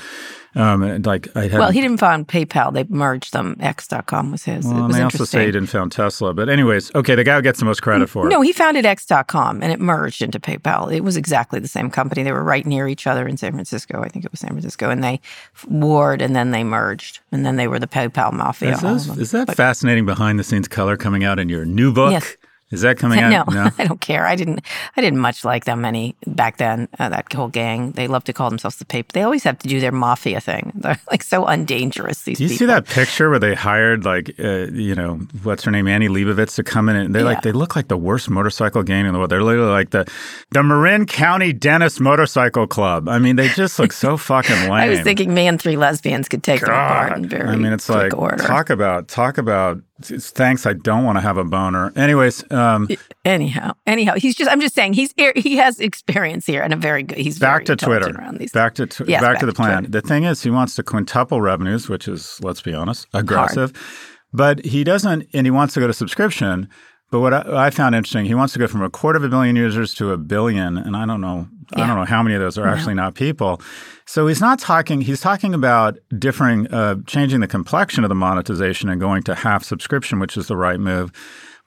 um, 0.54 1.02
like 1.02 1.28
I 1.36 1.46
well, 1.48 1.70
he 1.70 1.80
didn't 1.80 1.98
found 1.98 2.26
PayPal; 2.26 2.72
they 2.72 2.84
merged 2.84 3.32
them. 3.32 3.56
X.com 3.60 4.32
was 4.32 4.44
his. 4.44 4.64
Well, 4.64 4.86
was 4.86 4.96
they 4.96 5.02
also 5.02 5.24
say 5.24 5.46
he 5.46 5.52
didn't 5.52 5.68
found 5.68 5.92
Tesla. 5.92 6.32
But 6.32 6.48
anyways, 6.48 6.94
okay, 6.94 7.14
the 7.14 7.24
guy 7.24 7.36
who 7.36 7.42
gets 7.42 7.58
the 7.58 7.64
most 7.64 7.82
credit 7.82 8.08
for 8.08 8.26
it. 8.26 8.30
No, 8.30 8.40
he 8.40 8.52
founded 8.52 8.86
X.com, 8.86 9.62
and 9.62 9.72
it 9.72 9.80
merged 9.80 10.22
into 10.22 10.40
PayPal. 10.40 10.92
It 10.92 11.04
was 11.04 11.16
exactly 11.16 11.60
the 11.60 11.68
same 11.68 11.90
company. 11.90 12.22
They 12.22 12.32
were 12.32 12.44
right 12.44 12.64
near 12.64 12.88
each 12.88 13.06
other 13.06 13.28
in 13.28 13.36
San 13.36 13.52
Francisco. 13.52 14.02
I 14.02 14.08
think 14.08 14.24
it 14.24 14.30
was 14.30 14.40
San 14.40 14.50
Francisco, 14.50 14.90
and 14.90 15.04
they 15.04 15.20
warred, 15.68 16.22
and 16.22 16.34
then 16.34 16.50
they 16.50 16.64
merged, 16.64 17.20
and 17.30 17.44
then 17.44 17.56
they 17.56 17.68
were 17.68 17.78
the 17.78 17.86
PayPal 17.86 18.32
mafia. 18.32 18.72
Is, 18.72 18.80
this, 18.80 19.18
is 19.18 19.30
that 19.32 19.48
but, 19.48 19.56
fascinating 19.56 20.06
behind 20.06 20.38
the 20.38 20.44
scenes 20.44 20.68
color 20.68 20.96
coming 20.96 21.24
out 21.24 21.38
in 21.38 21.48
your 21.48 21.64
new 21.64 21.92
book? 21.92 22.12
Yes. 22.12 22.36
Is 22.70 22.82
that 22.82 22.98
coming 22.98 23.18
out? 23.22 23.48
No, 23.48 23.64
no, 23.64 23.70
I 23.78 23.86
don't 23.86 24.00
care. 24.00 24.26
I 24.26 24.36
didn't. 24.36 24.60
I 24.96 25.00
didn't 25.00 25.18
much 25.18 25.44
like 25.44 25.64
them 25.64 25.84
any 25.84 26.16
back 26.26 26.58
then. 26.58 26.88
Uh, 26.98 27.08
that 27.08 27.32
whole 27.32 27.48
gang. 27.48 27.92
They 27.92 28.08
love 28.08 28.24
to 28.24 28.32
call 28.32 28.50
themselves 28.50 28.76
the 28.76 28.84
paper. 28.84 29.12
They 29.12 29.22
always 29.22 29.44
have 29.44 29.58
to 29.60 29.68
do 29.68 29.80
their 29.80 29.92
mafia 29.92 30.40
thing. 30.40 30.72
They're 30.78 31.00
like 31.10 31.22
so 31.22 31.46
undangerous. 31.46 32.22
These. 32.22 32.38
Do 32.38 32.44
you 32.44 32.48
people. 32.48 32.58
see 32.58 32.66
that 32.66 32.86
picture 32.86 33.30
where 33.30 33.38
they 33.38 33.54
hired 33.54 34.04
like 34.04 34.34
uh, 34.38 34.66
you 34.72 34.94
know 34.94 35.16
what's 35.42 35.64
her 35.64 35.70
name 35.70 35.88
Annie 35.88 36.08
Leibovitz 36.08 36.54
to 36.56 36.62
come 36.62 36.88
in 36.88 36.96
and 36.96 37.14
they 37.14 37.20
yeah. 37.20 37.24
like 37.24 37.42
they 37.42 37.52
look 37.52 37.76
like 37.76 37.88
the 37.88 37.96
worst 37.96 38.28
motorcycle 38.30 38.82
gang 38.82 39.06
in 39.06 39.12
the 39.12 39.18
world. 39.18 39.30
They're 39.30 39.42
literally 39.42 39.70
like 39.70 39.90
the 39.90 40.10
the 40.50 40.62
Marin 40.62 41.06
County 41.06 41.52
Dennis 41.52 42.00
Motorcycle 42.00 42.66
Club. 42.66 43.08
I 43.08 43.18
mean, 43.18 43.36
they 43.36 43.48
just 43.48 43.78
look 43.78 43.92
so 43.92 44.16
fucking 44.16 44.62
lame. 44.62 44.72
I 44.72 44.88
was 44.88 45.00
thinking, 45.00 45.34
man, 45.34 45.58
three 45.58 45.76
lesbians 45.76 46.28
could 46.28 46.42
take 46.42 46.60
God. 46.60 46.68
them 46.68 46.74
apart 46.74 47.18
in 47.18 47.28
very. 47.28 47.48
I 47.48 47.56
mean, 47.56 47.72
it's 47.72 47.88
like 47.88 48.16
order. 48.16 48.36
talk 48.36 48.70
about 48.70 49.08
talk 49.08 49.38
about 49.38 49.80
Thanks. 50.00 50.64
I 50.64 50.74
don't 50.74 51.04
want 51.04 51.16
to 51.16 51.20
have 51.20 51.38
a 51.38 51.44
boner. 51.44 51.92
Anyways, 51.96 52.50
um, 52.52 52.88
anyhow, 53.24 53.72
anyhow, 53.86 54.14
he's 54.16 54.36
just. 54.36 54.50
I'm 54.50 54.60
just 54.60 54.74
saying 54.74 54.92
he's 54.92 55.12
he 55.34 55.56
has 55.56 55.80
experience 55.80 56.46
here 56.46 56.62
and 56.62 56.72
a 56.72 56.76
very 56.76 57.02
good. 57.02 57.18
He's 57.18 57.38
back 57.38 57.64
to 57.64 57.74
Twitter. 57.74 58.10
Around 58.10 58.38
these 58.38 58.52
back 58.52 58.74
to 58.76 58.86
tw- 58.86 59.08
yes, 59.08 59.20
back, 59.20 59.34
back, 59.34 59.40
to 59.40 59.46
the 59.46 59.52
plan. 59.52 59.84
To 59.84 59.90
the 59.90 60.00
thing 60.00 60.24
is, 60.24 60.42
he 60.42 60.50
wants 60.50 60.76
to 60.76 60.84
quintuple 60.84 61.40
revenues, 61.40 61.88
which 61.88 62.06
is, 62.06 62.38
let's 62.42 62.62
be 62.62 62.72
honest, 62.72 63.08
aggressive. 63.12 63.74
Hard. 63.74 63.86
But 64.32 64.64
he 64.64 64.84
doesn't, 64.84 65.26
and 65.32 65.46
he 65.46 65.50
wants 65.50 65.74
to 65.74 65.80
go 65.80 65.86
to 65.86 65.92
subscription. 65.92 66.68
But 67.10 67.20
what 67.20 67.32
I, 67.32 67.66
I, 67.66 67.70
found 67.70 67.94
interesting, 67.94 68.26
he 68.26 68.34
wants 68.34 68.52
to 68.52 68.58
go 68.58 68.66
from 68.66 68.82
a 68.82 68.90
quarter 68.90 69.16
of 69.16 69.24
a 69.24 69.28
billion 69.28 69.56
users 69.56 69.94
to 69.94 70.12
a 70.12 70.18
billion, 70.18 70.76
and 70.76 70.94
I 70.94 71.06
don't 71.06 71.22
know, 71.22 71.48
yeah. 71.74 71.84
I 71.84 71.86
don't 71.86 71.96
know 71.96 72.04
how 72.04 72.22
many 72.22 72.34
of 72.34 72.42
those 72.42 72.58
are 72.58 72.66
no. 72.66 72.72
actually 72.72 72.94
not 72.94 73.14
people. 73.14 73.62
So 74.04 74.26
he's 74.26 74.40
not 74.40 74.58
talking. 74.58 75.00
He's 75.00 75.20
talking 75.20 75.54
about 75.54 75.98
differing, 76.18 76.66
uh, 76.68 76.96
changing 77.06 77.40
the 77.40 77.48
complexion 77.48 78.04
of 78.04 78.08
the 78.08 78.14
monetization 78.14 78.88
and 78.90 79.00
going 79.00 79.22
to 79.24 79.34
half 79.34 79.64
subscription, 79.64 80.18
which 80.18 80.36
is 80.36 80.48
the 80.48 80.56
right 80.56 80.78
move. 80.78 81.12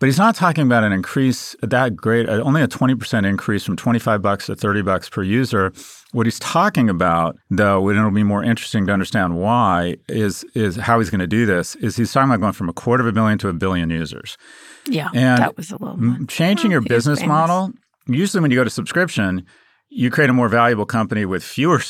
But 0.01 0.07
he's 0.07 0.17
not 0.17 0.33
talking 0.33 0.63
about 0.63 0.83
an 0.83 0.91
increase 0.91 1.55
that 1.61 1.95
great, 1.95 2.27
uh, 2.27 2.41
only 2.41 2.63
a 2.63 2.67
20% 2.67 3.23
increase 3.23 3.63
from 3.63 3.75
25 3.75 4.19
bucks 4.19 4.47
to 4.47 4.55
30 4.55 4.81
bucks 4.81 5.07
per 5.07 5.21
user. 5.21 5.71
What 6.11 6.25
he's 6.25 6.39
talking 6.39 6.89
about, 6.89 7.37
though, 7.51 7.87
and 7.87 7.99
it'll 7.99 8.09
be 8.09 8.23
more 8.23 8.43
interesting 8.43 8.87
to 8.87 8.93
understand 8.93 9.37
why, 9.37 9.97
is 10.09 10.43
is 10.55 10.75
how 10.75 10.97
he's 10.99 11.11
going 11.11 11.19
to 11.19 11.27
do 11.27 11.45
this. 11.45 11.75
Is 11.75 11.97
he's 11.97 12.11
talking 12.11 12.31
about 12.31 12.41
going 12.41 12.53
from 12.53 12.67
a 12.67 12.73
quarter 12.73 13.01
of 13.01 13.07
a 13.07 13.11
billion 13.11 13.37
to 13.39 13.47
a 13.47 13.53
billion 13.53 13.91
users. 13.91 14.37
Yeah, 14.87 15.09
and 15.13 15.41
that 15.41 15.57
was 15.57 15.71
a 15.71 15.77
little 15.77 16.25
changing 16.27 16.71
your 16.71 16.81
business 16.81 17.23
model. 17.25 17.71
Usually, 18.07 18.41
when 18.41 18.51
you 18.51 18.57
go 18.57 18.63
to 18.63 18.69
subscription, 18.69 19.45
you 19.89 20.09
create 20.09 20.29
a 20.29 20.33
more 20.33 20.49
valuable 20.49 20.85
company 20.85 21.25
with 21.25 21.43
fewer 21.43 21.81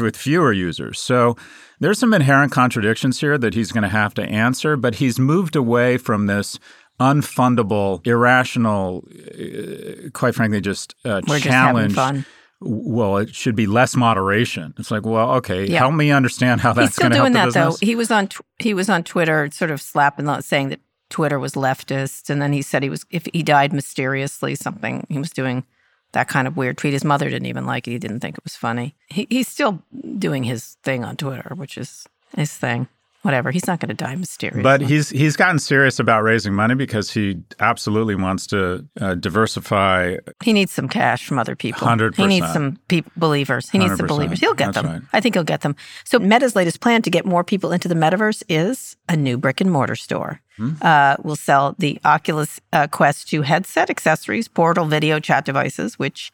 with 0.00 0.16
fewer 0.16 0.52
users. 0.52 0.98
So 0.98 1.36
there's 1.80 1.98
some 1.98 2.14
inherent 2.14 2.52
contradictions 2.52 3.20
here 3.20 3.38
that 3.38 3.54
he's 3.54 3.72
going 3.72 3.82
to 3.82 3.88
have 3.88 4.14
to 4.14 4.22
answer. 4.22 4.76
But 4.76 4.96
he's 4.96 5.18
moved 5.18 5.54
away 5.54 5.98
from 5.98 6.26
this 6.26 6.58
unfundable, 6.98 8.04
irrational, 8.06 9.04
uh, 9.34 10.10
quite 10.12 10.34
frankly, 10.34 10.60
just 10.60 10.94
uh, 11.04 11.20
We're 11.26 11.40
challenge. 11.40 11.94
Just 11.94 12.26
well, 12.64 13.16
it 13.16 13.34
should 13.34 13.56
be 13.56 13.66
less 13.66 13.96
moderation. 13.96 14.72
It's 14.78 14.90
like, 14.90 15.04
well, 15.04 15.32
okay, 15.32 15.66
yeah. 15.66 15.80
help 15.80 15.94
me 15.94 16.12
understand 16.12 16.60
how 16.60 16.72
that's 16.72 16.98
going 16.98 17.10
to 17.10 17.16
help 17.16 17.28
the 17.28 17.34
that, 17.34 17.44
business. 17.46 17.80
Though 17.80 17.86
he 17.86 17.94
was 17.96 18.10
on 18.10 18.28
he 18.58 18.72
was 18.72 18.88
on 18.88 19.02
Twitter, 19.02 19.50
sort 19.52 19.70
of 19.70 19.80
slapping, 19.80 20.28
saying 20.42 20.68
that 20.70 20.80
Twitter 21.12 21.38
was 21.38 21.52
leftist, 21.52 22.30
and 22.30 22.42
then 22.42 22.52
he 22.52 22.62
said 22.62 22.82
he 22.82 22.90
was 22.90 23.04
if 23.10 23.28
he 23.32 23.42
died 23.42 23.72
mysteriously, 23.72 24.54
something 24.54 25.06
he 25.08 25.18
was 25.18 25.30
doing 25.30 25.64
that 26.12 26.26
kind 26.26 26.48
of 26.48 26.56
weird 26.56 26.78
tweet. 26.78 26.94
His 26.94 27.04
mother 27.04 27.30
didn't 27.30 27.46
even 27.46 27.66
like 27.66 27.86
it. 27.86 27.92
He 27.92 27.98
didn't 27.98 28.20
think 28.20 28.36
it 28.36 28.44
was 28.44 28.56
funny. 28.56 28.96
He, 29.06 29.26
he's 29.30 29.48
still 29.48 29.82
doing 30.18 30.42
his 30.42 30.76
thing 30.82 31.04
on 31.04 31.16
Twitter, 31.16 31.54
which 31.54 31.78
is 31.78 32.06
his 32.34 32.52
thing 32.52 32.88
whatever. 33.22 33.50
He's 33.50 33.66
not 33.66 33.80
going 33.80 33.88
to 33.88 33.94
die 33.94 34.14
mysterious. 34.14 34.62
But 34.62 34.80
he's 34.80 35.08
he's 35.08 35.36
gotten 35.36 35.58
serious 35.58 35.98
about 35.98 36.22
raising 36.22 36.52
money 36.52 36.74
because 36.74 37.10
he 37.10 37.40
absolutely 37.58 38.14
wants 38.14 38.46
to 38.48 38.86
uh, 39.00 39.14
diversify. 39.14 40.16
He 40.42 40.52
needs 40.52 40.72
some 40.72 40.88
cash 40.88 41.26
from 41.26 41.38
other 41.38 41.56
people. 41.56 41.86
Hundred. 41.86 42.16
He 42.16 42.26
needs 42.26 42.52
some 42.52 42.78
pe- 42.88 43.02
believers. 43.16 43.70
He 43.70 43.78
needs 43.78 43.96
some 43.96 44.06
believers. 44.06 44.40
He'll 44.40 44.54
get 44.54 44.74
That's 44.74 44.82
them. 44.84 44.92
right. 44.92 45.02
I 45.12 45.20
think 45.20 45.34
he'll 45.34 45.44
get 45.44 45.62
them. 45.62 45.76
So 46.04 46.18
Meta's 46.18 46.54
latest 46.54 46.80
plan 46.80 47.02
to 47.02 47.10
get 47.10 47.24
more 47.24 47.44
people 47.44 47.72
into 47.72 47.88
the 47.88 47.94
metaverse 47.94 48.42
is 48.48 48.96
a 49.08 49.16
new 49.16 49.38
brick 49.38 49.60
and 49.60 49.70
mortar 49.70 49.96
store. 49.96 50.41
Hmm. 50.56 50.72
Uh, 50.82 51.16
we'll 51.22 51.36
sell 51.36 51.74
the 51.78 51.98
Oculus 52.04 52.60
uh, 52.72 52.86
Quest 52.88 53.28
2 53.30 53.42
headset, 53.42 53.88
accessories, 53.90 54.48
portal, 54.48 54.84
video, 54.86 55.18
chat 55.18 55.44
devices, 55.44 55.98
which 55.98 56.30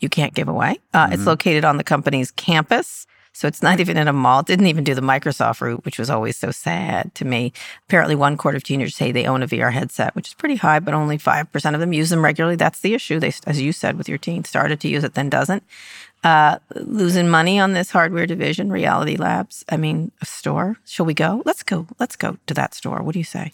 you 0.00 0.08
can't 0.08 0.34
give 0.34 0.48
away. 0.48 0.78
Uh, 0.92 1.08
It's 1.12 1.20
Mm-hmm. 1.20 1.28
located 1.28 1.64
on 1.64 1.76
the 1.76 1.84
company's 1.84 2.30
campus. 2.30 3.06
So 3.36 3.48
it's 3.48 3.62
not 3.62 3.80
even 3.80 3.96
in 3.96 4.06
a 4.06 4.12
mall. 4.12 4.40
It 4.40 4.46
didn't 4.46 4.66
even 4.68 4.84
do 4.84 4.94
the 4.94 5.00
Microsoft 5.00 5.60
route, 5.60 5.84
which 5.84 5.98
was 5.98 6.08
always 6.08 6.36
so 6.36 6.52
sad 6.52 7.12
to 7.16 7.24
me. 7.24 7.52
Apparently, 7.88 8.14
one 8.14 8.36
quarter 8.36 8.56
of 8.56 8.62
teenagers 8.62 8.94
say 8.94 9.10
they 9.10 9.26
own 9.26 9.42
a 9.42 9.48
VR 9.48 9.72
headset, 9.72 10.14
which 10.14 10.28
is 10.28 10.34
pretty 10.34 10.54
high, 10.54 10.78
but 10.78 10.94
only 10.94 11.18
5% 11.18 11.74
of 11.74 11.80
them 11.80 11.92
use 11.92 12.10
them 12.10 12.22
regularly. 12.24 12.54
That's 12.54 12.78
the 12.78 12.94
issue. 12.94 13.18
They, 13.18 13.32
as 13.44 13.60
you 13.60 13.72
said 13.72 13.98
with 13.98 14.08
your 14.08 14.18
teen, 14.18 14.44
started 14.44 14.78
to 14.82 14.88
use 14.88 15.02
it, 15.02 15.14
then 15.14 15.30
doesn't. 15.30 15.64
Uh, 16.24 16.58
losing 16.74 17.28
money 17.28 17.60
on 17.60 17.74
this 17.74 17.90
hardware 17.90 18.26
division, 18.26 18.72
Reality 18.72 19.16
Labs. 19.16 19.62
I 19.68 19.76
mean, 19.76 20.10
a 20.22 20.24
store. 20.26 20.76
Shall 20.86 21.04
we 21.04 21.12
go? 21.12 21.42
Let's 21.44 21.62
go. 21.62 21.86
Let's 21.98 22.16
go 22.16 22.38
to 22.46 22.54
that 22.54 22.72
store. 22.72 23.02
What 23.02 23.12
do 23.12 23.18
you 23.18 23.24
say? 23.26 23.52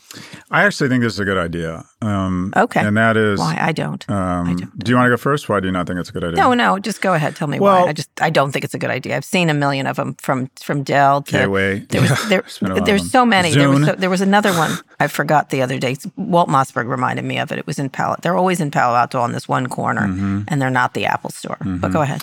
I 0.53 0.63
actually 0.65 0.89
think 0.89 1.03
this 1.03 1.15
is 1.15 1.19
a 1.19 1.25
good 1.25 1.37
idea. 1.39 1.85
Um, 2.01 2.53
Okay. 2.57 2.81
And 2.81 2.97
that 2.97 3.17
is. 3.17 3.41
Why? 3.41 3.57
I 3.61 3.73
don't. 3.73 4.09
Um, 4.09 4.55
don't. 4.57 4.79
Do 4.79 4.91
you 4.91 4.97
want 4.97 5.07
to 5.07 5.11
go 5.11 5.17
first? 5.17 5.49
Why 5.49 5.59
do 5.59 5.67
you 5.67 5.73
not 5.73 5.89
think 5.89 5.99
it's 5.99 6.11
a 6.11 6.13
good 6.13 6.23
idea? 6.25 6.37
No, 6.37 6.55
no, 6.55 6.79
just 6.79 7.01
go 7.03 7.13
ahead. 7.15 7.35
Tell 7.35 7.49
me 7.49 7.59
Well- 7.59 7.83
why. 7.87 7.89
I 7.91 7.93
just 7.93 8.09
I 8.23 8.31
don't 8.31 8.53
think 8.53 8.65
it's 8.65 8.75
a 8.75 8.79
good 8.79 8.91
idea. 8.91 9.17
I've 9.17 9.25
seen 9.25 9.51
a 9.51 9.55
million 9.55 9.87
of 9.89 9.97
them 9.97 10.15
from 10.15 10.49
from 10.61 10.85
Dell 10.85 11.23
to. 11.23 11.33
There 11.33 11.51
was, 11.51 11.81
there, 11.89 12.01
there's 12.29 12.59
been 12.59 12.71
a 12.71 12.75
lot 12.75 12.81
of 12.83 12.87
there's 12.87 13.11
so 13.11 13.27
many. 13.27 13.51
There 13.53 13.69
was, 13.69 13.85
so, 13.85 13.95
there 13.97 14.11
was 14.11 14.21
another 14.21 14.53
one 14.53 14.79
I 15.01 15.09
forgot 15.09 15.51
the 15.51 15.61
other 15.63 15.79
day. 15.81 15.97
Walt 16.17 16.49
Mossberg 16.49 16.87
reminded 16.89 17.25
me 17.25 17.39
of 17.41 17.51
it. 17.51 17.59
It 17.59 17.67
was 17.67 17.79
in 17.81 17.91
Palo. 17.91 18.15
They're 18.23 18.37
always 18.37 18.61
in 18.61 18.71
Palo 18.71 18.95
Alto 18.97 19.19
on 19.21 19.33
this 19.33 19.49
one 19.49 19.67
corner, 19.67 20.07
Mm-hmm. 20.07 20.43
and 20.49 20.63
they're 20.63 20.71
not 20.71 20.95
the 20.95 21.07
Apple 21.07 21.31
Store. 21.31 21.59
But 21.65 21.91
go 21.93 22.03
ahead. 22.03 22.23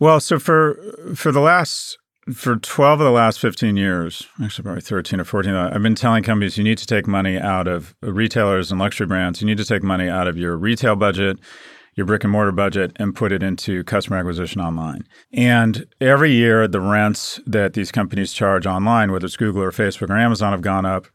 Well, 0.00 0.18
so 0.18 0.38
for 0.38 0.80
for 1.14 1.30
the 1.30 1.40
last 1.40 1.98
for 2.34 2.56
twelve 2.56 3.00
of 3.00 3.04
the 3.04 3.10
last 3.10 3.38
fifteen 3.38 3.76
years, 3.76 4.26
actually 4.42 4.62
probably 4.62 4.80
thirteen 4.80 5.20
or 5.20 5.24
fourteen, 5.24 5.54
I've 5.54 5.82
been 5.82 5.94
telling 5.94 6.22
companies 6.22 6.56
you 6.56 6.64
need 6.64 6.78
to 6.78 6.86
take 6.86 7.06
money 7.06 7.36
out 7.38 7.68
of 7.68 7.94
retailers 8.00 8.72
and 8.72 8.80
luxury 8.80 9.06
brands. 9.06 9.42
You 9.42 9.46
need 9.46 9.58
to 9.58 9.64
take 9.64 9.82
money 9.82 10.08
out 10.08 10.26
of 10.26 10.38
your 10.38 10.56
retail 10.56 10.96
budget, 10.96 11.38
your 11.96 12.06
brick 12.06 12.24
and 12.24 12.32
mortar 12.32 12.50
budget, 12.50 12.96
and 12.96 13.14
put 13.14 13.30
it 13.30 13.42
into 13.42 13.84
customer 13.84 14.16
acquisition 14.16 14.62
online. 14.62 15.02
And 15.34 15.86
every 16.00 16.32
year, 16.32 16.66
the 16.66 16.80
rents 16.80 17.38
that 17.46 17.74
these 17.74 17.92
companies 17.92 18.32
charge 18.32 18.66
online, 18.66 19.12
whether 19.12 19.26
it's 19.26 19.36
Google 19.36 19.62
or 19.62 19.70
Facebook 19.70 20.08
or 20.08 20.16
Amazon, 20.16 20.52
have 20.52 20.62
gone 20.62 20.86
up. 20.86 21.08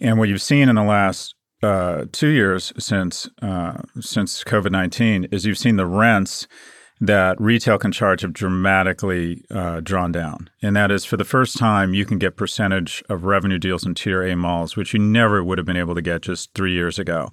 And 0.00 0.18
what 0.18 0.28
you've 0.28 0.42
seen 0.42 0.68
in 0.68 0.74
the 0.74 0.82
last 0.82 1.36
uh, 1.62 2.06
two 2.10 2.30
years 2.30 2.72
since 2.80 3.28
uh, 3.42 3.74
since 4.00 4.42
COVID 4.42 4.72
nineteen 4.72 5.28
is 5.30 5.46
you've 5.46 5.56
seen 5.56 5.76
the 5.76 5.86
rents 5.86 6.48
that 7.06 7.40
retail 7.40 7.78
can 7.78 7.92
charge 7.92 8.22
have 8.22 8.32
dramatically 8.32 9.44
uh, 9.50 9.80
drawn 9.80 10.12
down. 10.12 10.48
And 10.62 10.74
that 10.76 10.90
is 10.90 11.04
for 11.04 11.16
the 11.16 11.24
first 11.24 11.56
time, 11.58 11.94
you 11.94 12.04
can 12.04 12.18
get 12.18 12.36
percentage 12.36 13.02
of 13.08 13.24
revenue 13.24 13.58
deals 13.58 13.84
in 13.86 13.94
tier 13.94 14.22
A 14.22 14.34
malls, 14.36 14.76
which 14.76 14.92
you 14.94 15.00
never 15.00 15.42
would 15.42 15.58
have 15.58 15.66
been 15.66 15.76
able 15.76 15.94
to 15.94 16.02
get 16.02 16.22
just 16.22 16.52
three 16.54 16.72
years 16.72 16.98
ago. 16.98 17.28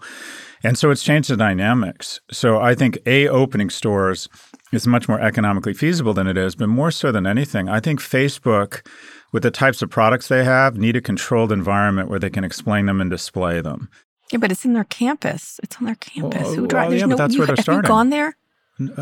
And 0.63 0.77
so 0.77 0.91
it's 0.91 1.03
changed 1.03 1.29
the 1.29 1.37
dynamics. 1.37 2.19
So 2.31 2.59
I 2.59 2.75
think 2.75 2.99
A, 3.05 3.27
opening 3.27 3.69
stores 3.69 4.27
is 4.71 4.85
much 4.85 5.09
more 5.09 5.19
economically 5.19 5.73
feasible 5.73 6.13
than 6.13 6.27
it 6.27 6.37
is, 6.37 6.55
but 6.55 6.67
more 6.67 6.91
so 6.91 7.11
than 7.11 7.25
anything, 7.25 7.67
I 7.67 7.79
think 7.79 7.99
Facebook, 7.99 8.85
with 9.33 9.43
the 9.43 9.51
types 9.51 9.81
of 9.81 9.89
products 9.89 10.27
they 10.27 10.43
have, 10.43 10.77
need 10.77 10.95
a 10.95 11.01
controlled 11.01 11.51
environment 11.51 12.09
where 12.09 12.19
they 12.19 12.29
can 12.29 12.43
explain 12.43 12.85
them 12.85 13.01
and 13.01 13.09
display 13.09 13.59
them. 13.61 13.89
Yeah, 14.31 14.37
but 14.37 14.51
it's 14.51 14.63
in 14.63 14.73
their 14.73 14.85
campus. 14.85 15.59
It's 15.63 15.75
on 15.77 15.85
their 15.85 15.95
campus. 15.95 16.41
Well, 16.43 16.53
Who 16.55 16.67
drives? 16.67 16.89
well, 16.91 16.97
yeah, 16.99 17.05
no. 17.05 17.09
but 17.09 17.17
that's 17.17 17.33
you, 17.33 17.39
where 17.39 17.47
they're 17.47 17.55
have 17.57 17.63
starting. 17.63 17.83
you 17.83 17.87
gone 17.87 18.09
there? 18.11 18.37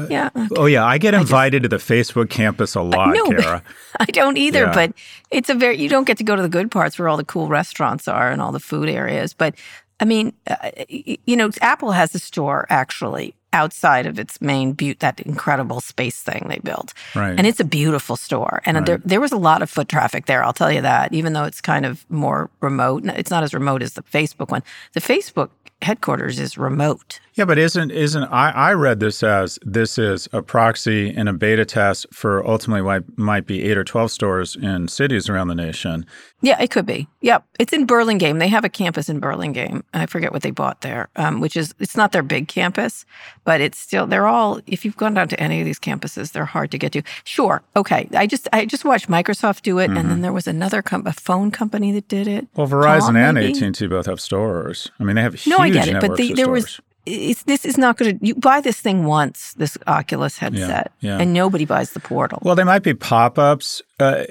Yeah. 0.10 0.30
okay. 0.36 0.48
Oh 0.58 0.66
yeah, 0.66 0.86
I 0.86 0.98
get 0.98 1.12
just- 1.12 1.22
invited 1.22 1.64
to 1.64 1.70
the 1.70 1.78
Facebook 1.78 2.30
campus 2.30 2.76
a 2.76 2.82
lot, 2.82 3.14
no, 3.16 3.30
Kara. 3.30 3.64
I 4.00 4.06
don't 4.06 4.38
either, 4.38 4.64
Yeah. 4.66 4.74
but 4.74 4.94
it's 5.32 5.50
a 5.50 5.54
very 5.56 5.78
you 5.78 5.90
don't 5.90 6.06
get 6.06 6.18
to 6.18 6.24
go 6.24 6.36
to 6.36 6.42
the 6.42 6.50
good 6.50 6.70
parts 6.72 7.00
where 7.00 7.08
all 7.08 7.18
the 7.18 7.24
cool 7.26 7.48
restaurants 7.48 8.08
are 8.08 8.30
and 8.32 8.42
all 8.42 8.52
the 8.52 8.60
food 8.60 8.90
areas. 8.90 9.34
But 9.34 9.56
I 10.02 10.06
mean, 10.06 10.34
uh, 10.50 10.72
you 10.88 11.36
know, 11.36 11.50
Apple 11.62 11.92
has 11.92 12.16
a 12.16 12.20
store 12.20 12.66
actually 12.70 13.36
outside 13.52 14.06
of 14.06 14.20
its 14.20 14.40
main 14.42 14.74
butte, 14.74 15.00
that 15.00 15.20
incredible 15.22 15.82
space 15.82 16.22
thing 16.22 16.46
they 16.48 16.60
built, 16.60 16.94
Right. 17.16 17.36
and 17.38 17.48
it's 17.48 17.60
a 17.60 17.64
beautiful 17.66 18.16
store. 18.16 18.62
And 18.66 18.86
there 18.86 19.00
there 19.04 19.20
was 19.20 19.32
a 19.32 19.38
lot 19.38 19.62
of 19.62 19.70
foot 19.70 19.90
traffic 19.90 20.26
there. 20.26 20.44
I'll 20.44 20.54
tell 20.54 20.72
you 20.72 20.82
that, 20.82 21.14
even 21.14 21.34
though 21.34 21.46
it's 21.46 21.60
kind 21.62 21.86
of 21.86 22.06
more 22.10 22.50
remote. 22.62 23.06
It's 23.06 23.32
not 23.32 23.44
as 23.44 23.54
remote 23.54 23.82
as 23.82 23.94
the 23.94 24.04
Facebook 24.04 24.50
one. 24.52 24.64
The 24.94 25.02
Facebook 25.02 25.50
headquarters 25.82 26.40
is 26.40 26.58
remote. 26.58 27.20
Yeah, 27.40 27.46
but 27.46 27.58
isn't 27.58 27.92
isn't 27.92 28.26
I, 28.26 28.52
I 28.52 28.74
read 28.74 29.00
this 29.00 29.24
as 29.24 29.58
this 29.62 29.98
is 29.98 30.28
a 30.34 30.42
proxy 30.42 31.10
and 31.16 31.30
a 31.30 31.32
beta 31.32 31.64
test 31.64 32.06
for 32.12 32.46
ultimately 32.46 32.82
what 32.82 33.18
might 33.18 33.46
be 33.46 33.64
eight 33.64 33.78
or 33.78 33.86
twelve 33.86 34.12
stores 34.12 34.58
in 34.58 34.90
cities 34.90 35.30
around 35.30 35.48
the 35.48 35.56
nation. 35.56 36.06
Yeah, 36.42 36.62
it 36.62 36.70
could 36.70 36.86
be. 36.86 37.08
Yep, 37.22 37.46
it's 37.58 37.72
in 37.72 37.86
Burlingame. 37.86 38.40
They 38.40 38.50
have 38.50 38.66
a 38.66 38.70
campus 38.70 39.08
in 39.08 39.22
Burlingame. 39.22 39.86
I 39.94 40.06
forget 40.06 40.34
what 40.34 40.42
they 40.42 40.52
bought 40.52 40.82
there, 40.82 41.08
um, 41.16 41.40
which 41.40 41.56
is 41.56 41.74
it's 41.80 41.96
not 41.96 42.12
their 42.12 42.24
big 42.24 42.50
campus, 42.50 43.06
but 43.46 43.62
it's 43.62 43.78
still 43.78 44.06
they're 44.06 44.28
all. 44.28 44.60
If 44.68 44.84
you've 44.84 44.98
gone 44.98 45.14
down 45.14 45.30
to 45.30 45.40
any 45.40 45.62
of 45.62 45.66
these 45.66 45.80
campuses, 45.80 46.34
they're 46.34 46.44
hard 46.44 46.72
to 46.72 46.78
get 46.78 46.92
to. 46.92 47.04
Sure, 47.24 47.64
okay. 47.78 48.10
I 48.14 48.28
just 48.28 48.50
I 48.52 48.66
just 48.66 48.84
watched 48.84 49.08
Microsoft 49.08 49.62
do 49.62 49.80
it, 49.80 49.92
and 49.92 50.10
then 50.10 50.20
there 50.20 50.34
was 50.34 50.46
another 50.46 50.82
com- 50.82 51.08
a 51.08 51.14
phone 51.14 51.52
company 51.52 51.94
that 51.94 52.10
did 52.10 52.28
it. 52.28 52.50
Well, 52.58 52.68
Verizon 52.68 53.14
Palm, 53.14 53.16
and? 53.16 53.38
AT 53.38 53.62
and 53.62 53.74
T 53.74 53.88
both 53.88 54.08
have 54.08 54.20
stores. 54.20 54.92
I 55.00 55.06
mean, 55.06 55.16
they 55.16 55.22
have 55.22 55.36
huge 55.36 55.56
No, 55.56 55.64
I 55.64 55.70
get 55.70 55.88
it, 55.88 56.02
but 56.02 56.18
the, 56.18 56.32
of 56.32 56.36
there 56.36 56.50
was. 56.50 56.82
It's, 57.10 57.44
this 57.44 57.66
is 57.66 57.78
not 57.78 57.98
going 57.98 58.20
to. 58.20 58.26
You 58.26 58.36
buy 58.36 58.62
this 58.62 58.80
thing 58.80 59.06
once, 59.06 59.54
this 59.54 59.78
Oculus 59.88 60.38
headset, 60.38 60.92
yeah. 61.00 61.18
and 61.18 61.34
nobody 61.34 61.66
buys 61.66 61.92
the 61.92 62.00
portal. 62.00 62.40
Well, 62.42 62.56
there 62.56 62.66
might 62.66 62.84
be 62.84 62.94
pop 62.94 63.38
ups. 63.40 63.82
Uh, 64.00 64.24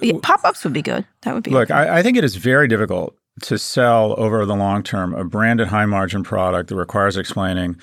Yeah, 0.00 0.14
pop-ups 0.22 0.64
would 0.64 0.72
be 0.72 0.82
good. 0.82 1.04
That 1.22 1.34
would 1.34 1.44
be 1.44 1.50
look, 1.50 1.70
I, 1.70 1.98
I 1.98 2.02
think 2.02 2.16
it 2.16 2.24
is 2.24 2.36
very 2.36 2.68
difficult 2.68 3.16
to 3.42 3.58
sell 3.58 4.14
over 4.18 4.44
the 4.44 4.56
long 4.56 4.82
term 4.82 5.14
a 5.14 5.24
branded 5.24 5.68
high 5.68 5.86
margin 5.86 6.24
product 6.24 6.68
that 6.68 6.76
requires 6.76 7.16
explaining 7.16 7.76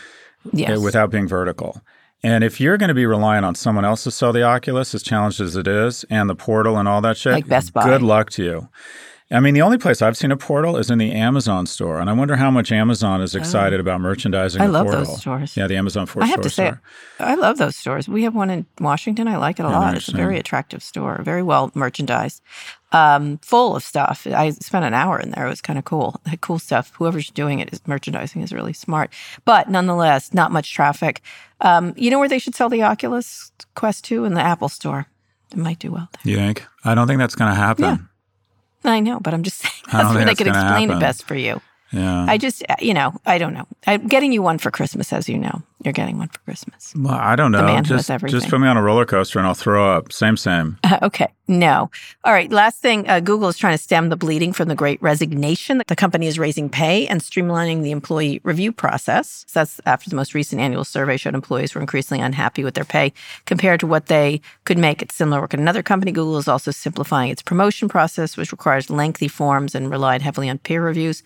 yes. 0.51 0.77
uh, 0.77 0.81
without 0.81 1.09
being 1.11 1.27
vertical. 1.27 1.81
And 2.23 2.43
if 2.43 2.59
you're 2.59 2.77
going 2.77 2.89
to 2.89 2.95
be 2.95 3.05
reliant 3.05 3.45
on 3.45 3.53
someone 3.55 3.85
else 3.85 4.03
to 4.05 4.11
sell 4.11 4.33
the 4.33 4.41
Oculus, 4.41 4.95
as 4.95 5.03
challenged 5.03 5.39
as 5.39 5.55
it 5.55 5.67
is, 5.67 6.05
and 6.09 6.29
the 6.29 6.35
portal 6.35 6.77
and 6.77 6.87
all 6.87 7.01
that 7.01 7.17
shit, 7.17 7.33
Like 7.33 7.47
Best 7.47 7.71
Buy. 7.71 7.85
good 7.85 8.01
luck 8.01 8.31
to 8.31 8.43
you. 8.43 8.69
I 9.31 9.39
mean, 9.39 9.55
the 9.55 9.63
only 9.63 9.79
place 9.79 10.03
I've 10.03 10.15
seen 10.15 10.31
a 10.31 10.37
portal 10.37 10.77
is 10.77 10.91
in 10.91 10.99
the 10.99 11.11
Amazon 11.11 11.65
store, 11.65 11.99
and 11.99 12.11
I 12.11 12.13
wonder 12.13 12.35
how 12.35 12.51
much 12.51 12.71
Amazon 12.71 13.21
is 13.21 13.33
excited 13.33 13.79
about 13.79 13.99
merchandising. 13.99 14.61
Oh. 14.61 14.65
I 14.65 14.67
the 14.67 14.73
love 14.73 14.85
portal. 14.85 15.05
those 15.05 15.19
stores. 15.19 15.57
Yeah, 15.57 15.65
the 15.65 15.75
Amazon 15.77 16.05
Force 16.05 16.23
I 16.23 16.27
have 16.27 16.35
store. 16.35 16.43
to 16.43 16.49
say, 16.51 16.65
store. 16.67 16.81
I 17.19 17.33
love 17.33 17.57
those 17.57 17.75
stores. 17.75 18.07
We 18.07 18.21
have 18.23 18.35
one 18.35 18.51
in 18.51 18.67
Washington. 18.79 19.27
I 19.27 19.37
like 19.37 19.59
it 19.59 19.65
a 19.65 19.69
Yeah, 19.69 19.79
lot. 19.79 19.95
It's 19.95 20.09
a 20.09 20.11
very 20.15 20.37
attractive 20.37 20.83
store, 20.83 21.21
very 21.23 21.41
well 21.41 21.71
merchandised, 21.73 22.39
um, 22.91 23.39
full 23.39 23.75
of 23.75 23.81
stuff. 23.81 24.27
I 24.27 24.51
spent 24.51 24.85
an 24.85 24.93
hour 24.93 25.19
in 25.19 25.31
there. 25.31 25.47
It 25.47 25.49
was 25.49 25.61
kind 25.61 25.79
of 25.79 25.85
cool. 25.85 26.21
Cool 26.41 26.59
stuff. 26.59 26.91
Whoever's 26.97 27.31
doing 27.31 27.57
it 27.59 27.73
is 27.73 27.81
merchandising 27.87 28.43
is 28.43 28.53
really 28.53 28.73
smart. 28.73 29.11
But 29.45 29.69
nonetheless, 29.71 30.35
not 30.35 30.51
much 30.51 30.71
traffic. 30.71 31.21
Um, 31.61 31.93
you 31.97 32.11
know 32.11 32.19
where 32.19 32.29
they 32.29 32.37
should 32.37 32.53
sell 32.53 32.69
the 32.69 32.83
Oculus 32.83 33.51
Quest 33.73 34.05
2? 34.05 34.25
In 34.25 34.35
the 34.35 34.41
Apple 34.41 34.69
store. 34.69 35.07
It 35.51 35.57
might 35.57 35.79
do 35.79 35.91
well 35.91 36.09
there. 36.11 36.31
You 36.33 36.37
think? 36.37 36.63
I 36.83 36.93
don't 36.93 37.07
think 37.07 37.17
that's 37.17 37.33
going 37.33 37.49
to 37.49 37.55
happen. 37.55 37.83
Yeah. 37.85 37.97
I 38.89 38.99
know, 38.99 39.19
but 39.19 39.33
I'm 39.33 39.43
just 39.43 39.57
saying 39.61 39.73
that's 39.91 40.15
where 40.15 40.25
they 40.25 40.35
could 40.35 40.47
explain 40.47 40.89
happen. 40.89 40.97
it 40.97 40.99
best 40.99 41.23
for 41.23 41.35
you. 41.35 41.61
Yeah. 41.91 42.25
I 42.27 42.37
just, 42.37 42.63
you 42.79 42.93
know, 42.93 43.13
I 43.25 43.37
don't 43.37 43.53
know. 43.53 43.65
I'm 43.87 44.07
getting 44.07 44.33
you 44.33 44.41
one 44.41 44.57
for 44.57 44.69
Christmas, 44.69 45.13
as 45.13 45.29
you 45.29 45.37
know. 45.37 45.61
You're 45.83 45.93
getting 45.93 46.17
one 46.17 46.27
for 46.27 46.39
Christmas. 46.39 46.93
well, 46.97 47.13
I 47.13 47.35
don't 47.35 47.51
know. 47.51 47.63
man 47.63 47.85
who 47.85 47.89
just, 47.89 48.07
has 48.07 48.15
everything. 48.15 48.39
just 48.39 48.49
put 48.49 48.59
me 48.59 48.67
on 48.67 48.75
a 48.75 48.81
roller 48.81 49.05
coaster 49.05 49.39
and 49.39 49.47
I'll 49.47 49.53
throw 49.53 49.89
up. 49.89 50.11
Same, 50.11 50.35
same. 50.35 50.77
Uh, 50.83 50.97
okay, 51.03 51.27
no. 51.47 51.91
All 52.23 52.33
right, 52.33 52.51
last 52.51 52.79
thing 52.79 53.07
uh, 53.07 53.19
Google 53.19 53.49
is 53.49 53.57
trying 53.57 53.77
to 53.77 53.81
stem 53.81 54.09
the 54.09 54.15
bleeding 54.15 54.51
from 54.51 54.67
the 54.67 54.75
great 54.75 55.01
resignation. 55.01 55.81
The 55.87 55.95
company 55.95 56.27
is 56.27 56.39
raising 56.39 56.69
pay 56.69 57.05
and 57.07 57.21
streamlining 57.21 57.83
the 57.83 57.91
employee 57.91 58.41
review 58.43 58.71
process. 58.71 59.45
So 59.47 59.59
that's 59.59 59.79
after 59.85 60.09
the 60.09 60.15
most 60.15 60.33
recent 60.33 60.59
annual 60.59 60.83
survey 60.83 61.17
showed 61.17 61.35
employees 61.35 61.75
were 61.75 61.81
increasingly 61.81 62.23
unhappy 62.23 62.63
with 62.63 62.73
their 62.73 62.83
pay 62.83 63.13
compared 63.45 63.79
to 63.81 63.87
what 63.87 64.07
they 64.07 64.41
could 64.63 64.77
make 64.77 65.03
at 65.03 65.11
similar 65.11 65.41
work 65.41 65.53
at 65.53 65.59
another 65.59 65.83
company. 65.83 66.11
Google 66.11 66.37
is 66.37 66.47
also 66.47 66.71
simplifying 66.71 67.29
its 67.29 67.43
promotion 67.43 67.89
process, 67.89 68.37
which 68.37 68.51
requires 68.51 68.89
lengthy 68.89 69.27
forms 69.27 69.75
and 69.75 69.91
relied 69.91 70.21
heavily 70.23 70.49
on 70.49 70.57
peer 70.57 70.83
reviews. 70.83 71.21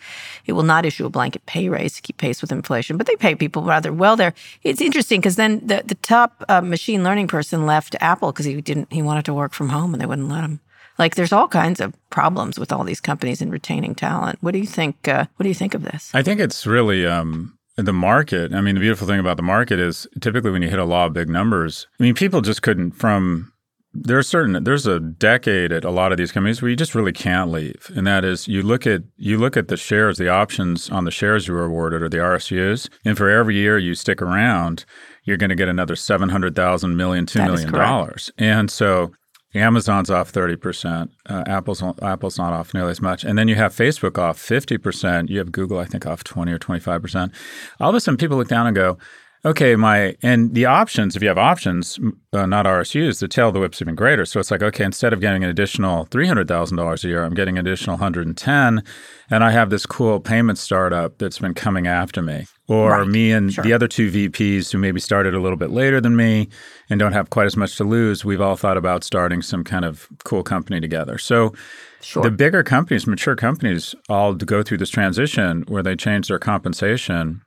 It 0.46 0.54
will 0.54 0.64
not 0.64 0.86
issue 0.86 1.06
a 1.06 1.10
blanket 1.10 1.46
pay 1.46 1.70
raise 1.70 1.96
to 1.96 2.02
keep 2.02 2.18
pace 2.18 2.42
with 2.42 2.52
inflation, 2.52 2.98
but 2.98 3.08
they 3.08 3.16
pay 3.16 3.36
people 3.36 3.64
rather 3.64 3.94
well 3.94 4.18
there. 4.18 4.34
It's 4.64 4.82
interesting 4.82 5.22
because 5.22 5.38
then 5.38 5.66
the, 5.66 5.84
the 5.86 5.96
top 5.96 6.44
uh, 6.50 6.62
machine 6.62 7.04
learning 7.04 7.28
person 7.28 7.66
left 7.66 7.96
Apple 8.02 8.32
because 8.32 8.46
he 8.46 8.60
didn't 8.60 8.92
he 8.92 9.02
wanted 9.02 9.26
to 9.26 9.34
work 9.34 9.54
from 9.54 9.70
home 9.70 9.94
and 9.94 10.02
they 10.02 10.09
wouldn't 10.10 10.28
let 10.28 10.42
them. 10.42 10.60
Like 10.98 11.16
there's 11.16 11.32
all 11.32 11.48
kinds 11.48 11.80
of 11.80 11.96
problems 12.10 12.60
with 12.60 12.74
all 12.74 12.84
these 12.84 13.00
companies 13.00 13.42
in 13.42 13.50
retaining 13.52 13.96
talent. 13.96 14.40
What 14.42 14.52
do 14.52 14.60
you 14.60 14.68
think? 14.68 15.08
Uh, 15.08 15.28
what 15.38 15.44
do 15.44 15.50
you 15.50 15.56
think 15.56 15.74
of 15.74 15.84
this? 15.84 16.12
I 16.14 16.22
think 16.22 16.42
it's 16.42 16.68
really 16.68 17.06
um, 17.06 17.58
the 17.78 17.94
market, 17.94 18.54
I 18.54 18.62
mean, 18.62 18.76
the 18.76 18.82
beautiful 18.82 19.08
thing 19.08 19.20
about 19.20 19.38
the 19.38 19.44
market 19.44 19.80
is 19.80 20.08
typically 20.20 20.52
when 20.52 20.62
you 20.62 20.70
hit 20.70 20.80
a 20.80 20.86
law 20.86 21.06
of 21.06 21.14
big 21.14 21.30
numbers, 21.30 21.88
I 22.00 22.04
mean, 22.04 22.16
people 22.16 22.42
just 22.42 22.62
couldn't 22.62 22.92
from 22.92 23.54
there's 23.92 24.28
certain 24.28 24.64
there's 24.64 24.86
a 24.86 25.00
decade 25.00 25.72
at 25.72 25.84
a 25.84 25.90
lot 25.90 26.12
of 26.12 26.18
these 26.18 26.32
companies 26.32 26.62
where 26.62 26.70
you 26.70 26.76
just 26.76 26.94
really 26.94 27.12
can't 27.12 27.50
leave 27.50 27.92
and 27.96 28.06
that 28.06 28.24
is 28.24 28.48
you 28.48 28.62
look 28.62 28.86
at 28.86 29.02
you 29.18 29.36
look 29.36 29.58
at 29.58 29.68
the 29.68 29.76
shares 29.76 30.20
the 30.20 30.30
options 30.30 30.92
on 30.92 31.06
the 31.06 31.12
shares 31.12 31.48
you 31.48 31.56
were 31.56 31.66
awarded 31.66 32.04
or 32.04 32.08
the 32.08 32.18
RSUs 32.18 32.88
and 33.04 33.18
for 33.18 33.32
every 33.32 33.56
year 33.56 33.80
you 33.80 33.96
stick 33.96 34.22
around 34.22 34.86
you're 35.24 35.38
going 35.38 35.50
to 35.50 35.56
get 35.56 35.68
another 35.68 35.96
700,000 35.96 36.96
million 36.96 37.26
2 37.26 37.40
That 37.40 37.46
million 37.46 37.72
dollars 37.72 38.32
and 38.38 38.70
so 38.70 39.12
Amazon's 39.56 40.10
off 40.10 40.32
30%. 40.32 41.10
Uh, 41.26 41.44
Apple's 41.48 41.82
Apple's 42.02 42.38
not 42.38 42.54
off 42.54 42.74
nearly 42.74 42.92
as 42.92 43.02
much. 43.02 43.24
And 43.24 43.38
then 43.38 43.48
you 43.48 43.56
have 43.56 43.76
Facebook 43.76 44.18
off 44.18 44.38
50%. 44.38 45.30
You 45.30 45.40
have 45.40 45.52
Google 45.52 45.80
I 45.80 45.86
think 45.86 46.06
off 46.06 46.24
20 46.24 46.52
or 46.52 46.60
25%. 46.60 47.34
All 47.80 47.90
of 47.90 47.96
a 47.96 48.00
sudden 48.00 48.18
people 48.18 48.38
look 48.38 48.48
down 48.48 48.68
and 48.68 48.76
go, 48.76 48.98
Okay, 49.46 49.78
my 49.78 50.18
and 50.22 50.54
the 50.54 50.66
options. 50.66 51.16
If 51.16 51.22
you 51.22 51.30
have 51.30 51.38
options, 51.38 51.98
uh, 52.34 52.46
not 52.46 52.66
RSUs, 52.66 53.22
the 53.22 53.30
tail 53.30 53.48
of 53.48 53.54
the 53.54 53.62
whip's 53.62 53.82
even 53.82 53.96
greater. 53.96 54.26
So 54.26 54.38
it's 54.42 54.52
like, 54.52 54.62
okay, 54.62 54.84
instead 54.84 55.14
of 55.14 55.22
getting 55.22 55.46
an 55.46 55.50
additional 55.50 56.04
three 56.06 56.28
hundred 56.28 56.50
thousand 56.50 56.76
dollars 56.76 57.06
a 57.06 57.08
year, 57.08 57.24
I'm 57.24 57.34
getting 57.34 57.58
an 57.58 57.66
additional 57.66 57.96
hundred 57.96 58.28
and 58.28 58.36
ten, 58.36 58.84
and 59.30 59.42
I 59.42 59.52
have 59.52 59.70
this 59.70 59.86
cool 59.86 60.20
payment 60.20 60.58
startup 60.58 61.20
that's 61.20 61.40
been 61.40 61.54
coming 61.54 61.88
after 61.88 62.22
me. 62.22 62.48
Or 62.70 62.92
Right, 62.92 63.08
me 63.08 63.32
and 63.32 63.52
sure. 63.52 63.64
the 63.64 63.74
other 63.74 63.88
two 63.88 64.12
VPs 64.12 64.72
who 64.72 64.78
maybe 64.78 65.00
started 65.00 65.34
a 65.34 65.40
little 65.40 65.58
bit 65.58 65.72
later 65.72 66.00
than 66.00 66.16
me 66.16 66.50
and 66.90 67.00
don't 67.00 67.14
have 67.14 67.32
quite 67.32 67.48
as 67.48 67.58
much 67.58 67.76
to 67.78 67.84
lose. 67.84 68.24
We've 68.24 68.40
all 68.40 68.56
thought 68.56 68.78
about 68.78 69.04
starting 69.04 69.42
some 69.42 69.64
kind 69.64 69.84
of 69.84 70.08
cool 70.24 70.44
company 70.44 70.80
together. 70.80 71.18
So 71.18 71.54
Sure. 72.02 72.22
the 72.24 72.30
bigger 72.32 72.62
companies, 72.64 73.08
mature 73.08 73.36
companies, 73.36 73.96
all 74.08 74.34
go 74.36 74.62
through 74.62 74.78
this 74.78 74.92
transition 74.92 75.64
where 75.68 75.82
they 75.84 75.96
change 75.96 76.28
their 76.28 76.38
compensation 76.40 77.42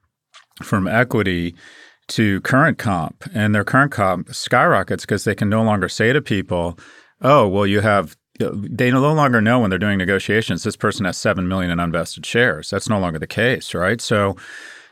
from 0.63 0.89
equity 0.89 1.55
to 2.09 2.41
current 2.41 2.77
comp, 2.79 3.25
and 3.33 3.55
their 3.55 3.65
current 3.65 3.93
comp 3.93 4.35
skyrockets 4.35 5.05
because 5.05 5.23
they 5.25 5.35
can 5.37 5.49
no 5.49 5.63
longer 5.63 5.89
say 5.89 6.13
to 6.13 6.21
people, 6.21 6.77
"Oh, 7.23 7.47
well, 7.47 7.67
you 7.67 7.81
have." 7.81 8.17
They 8.41 8.91
no 8.91 9.13
longer 9.15 9.41
know 9.41 9.61
when 9.61 9.71
they're 9.71 9.79
doing 9.79 9.99
negotiations. 9.99 10.65
This 10.65 10.75
person 10.77 11.07
has 11.07 11.17
seven 11.17 11.47
million 11.47 11.71
in 11.71 11.79
unvested 11.79 12.27
shares. 12.27 12.71
That's 12.71 12.89
no 12.89 12.99
longer 12.99 13.19
the 13.21 13.27
case, 13.27 13.73
right? 13.73 14.01
So, 14.01 14.37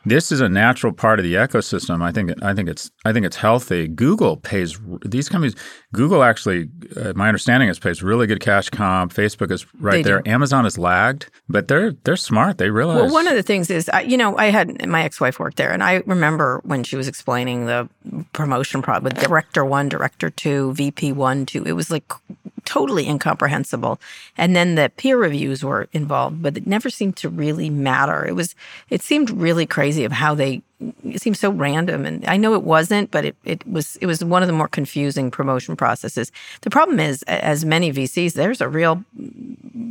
this 0.04 0.32
is 0.32 0.40
a 0.40 0.48
natural 0.48 0.92
part 0.92 1.18
of 1.18 1.24
the 1.24 1.34
ecosystem. 1.34 2.02
I 2.02 2.12
think. 2.12 2.32
I 2.42 2.54
think 2.54 2.68
it's. 2.68 2.90
I 3.04 3.12
think 3.12 3.26
it's 3.26 3.36
healthy. 3.36 3.86
Google 3.88 4.36
pays 4.38 4.78
these 5.04 5.28
companies. 5.28 5.54
Google 5.92 6.22
actually, 6.22 6.68
uh, 6.96 7.12
my 7.14 7.28
understanding 7.28 7.68
is 7.68 7.78
pays 7.78 8.02
really 8.02 8.26
good 8.26 8.40
cash 8.40 8.70
comp. 8.70 9.12
Facebook 9.12 9.50
is 9.50 9.66
right 9.78 9.92
They 9.92 10.02
there. 10.02 10.22
do. 10.22 10.30
Amazon 10.30 10.64
is 10.64 10.78
lagged, 10.78 11.30
but 11.48 11.68
they're 11.68 11.92
they're 12.04 12.16
smart. 12.16 12.58
They 12.58 12.70
realize. 12.70 12.96
Well, 12.96 13.12
one 13.12 13.26
of 13.26 13.34
the 13.34 13.42
things 13.42 13.70
is, 13.70 13.88
I, 13.90 14.00
you 14.02 14.16
know, 14.16 14.36
I 14.38 14.46
had 14.46 14.86
my 14.88 15.02
ex-wife 15.02 15.38
worked 15.38 15.56
there, 15.56 15.70
and 15.70 15.82
I 15.82 16.02
remember 16.06 16.60
when 16.64 16.82
she 16.84 16.96
was 16.96 17.06
explaining 17.08 17.66
the 17.66 17.88
promotion 18.32 18.82
problem 18.82 19.12
with 19.12 19.22
director 19.22 19.64
one, 19.64 19.88
director 19.88 20.30
two, 20.30 20.72
VP 20.74 21.12
one, 21.12 21.44
two. 21.44 21.62
It 21.64 21.72
was 21.72 21.90
like 21.90 22.10
totally 22.70 23.08
incomprehensible. 23.08 24.00
And 24.36 24.54
then 24.54 24.76
the 24.76 24.92
peer 24.96 25.18
reviews 25.18 25.64
were 25.64 25.88
involved, 25.92 26.40
but 26.40 26.56
it 26.56 26.68
never 26.68 26.88
seemed 26.88 27.16
to 27.16 27.28
really 27.28 27.68
matter. 27.68 28.24
It 28.24 28.36
was, 28.36 28.54
it 28.90 29.02
seemed 29.02 29.28
really 29.28 29.66
crazy 29.66 30.04
of 30.04 30.12
how 30.12 30.36
they. 30.36 30.62
It 31.04 31.20
seemed 31.20 31.36
so 31.36 31.50
random, 31.50 32.06
and 32.06 32.24
I 32.26 32.38
know 32.38 32.54
it 32.54 32.62
wasn't, 32.62 33.10
but 33.10 33.26
it, 33.26 33.36
it 33.44 33.66
was. 33.66 33.96
It 33.96 34.06
was 34.06 34.24
one 34.24 34.42
of 34.42 34.46
the 34.46 34.54
more 34.54 34.68
confusing 34.68 35.30
promotion 35.30 35.76
processes. 35.76 36.32
The 36.62 36.70
problem 36.70 36.98
is, 37.00 37.22
as 37.24 37.66
many 37.66 37.92
VCs, 37.92 38.32
there's 38.32 38.62
a 38.62 38.68
real 38.68 39.04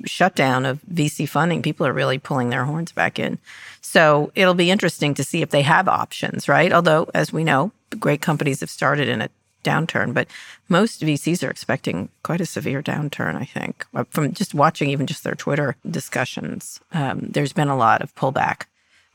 shutdown 0.06 0.66
of 0.66 0.82
VC 0.92 1.30
funding, 1.30 1.62
people 1.62 1.86
are 1.86 1.94
really 1.94 2.18
pulling 2.18 2.50
their 2.50 2.66
horns 2.66 2.92
back 2.92 3.20
in. 3.20 3.38
So 3.82 4.32
it'll 4.34 4.56
be 4.56 4.72
interesting 4.72 5.14
to 5.16 5.24
see 5.24 5.44
if 5.44 5.52
they 5.52 5.62
have 5.62 5.88
options, 5.88 6.48
right? 6.48 6.74
Although, 6.74 7.08
as 7.14 7.32
we 7.32 7.44
know, 7.44 7.72
great 8.00 8.22
companies 8.22 8.62
have 8.62 8.70
started 8.70 9.08
in 9.08 9.22
a 9.22 9.30
downturn, 9.64 10.14
but 10.14 10.28
most 10.68 11.02
VCs 11.02 11.46
are 11.46 11.52
expecting 11.52 12.10
quite 12.24 12.42
a 12.42 12.46
severe 12.46 12.82
downturn, 12.82 13.36
I 13.36 13.46
think. 13.46 13.86
Uh, 13.94 14.04
From 14.10 14.34
just 14.34 14.54
watching 14.54 14.90
even 14.90 15.08
just 15.08 15.24
their 15.24 15.36
Twitter 15.36 15.76
discussions, 15.90 16.80
um, 16.94 17.20
there's 17.30 17.54
been 17.54 17.68
a 17.68 17.78
lot 17.78 18.02
of 18.02 18.14
pullback. 18.16 18.64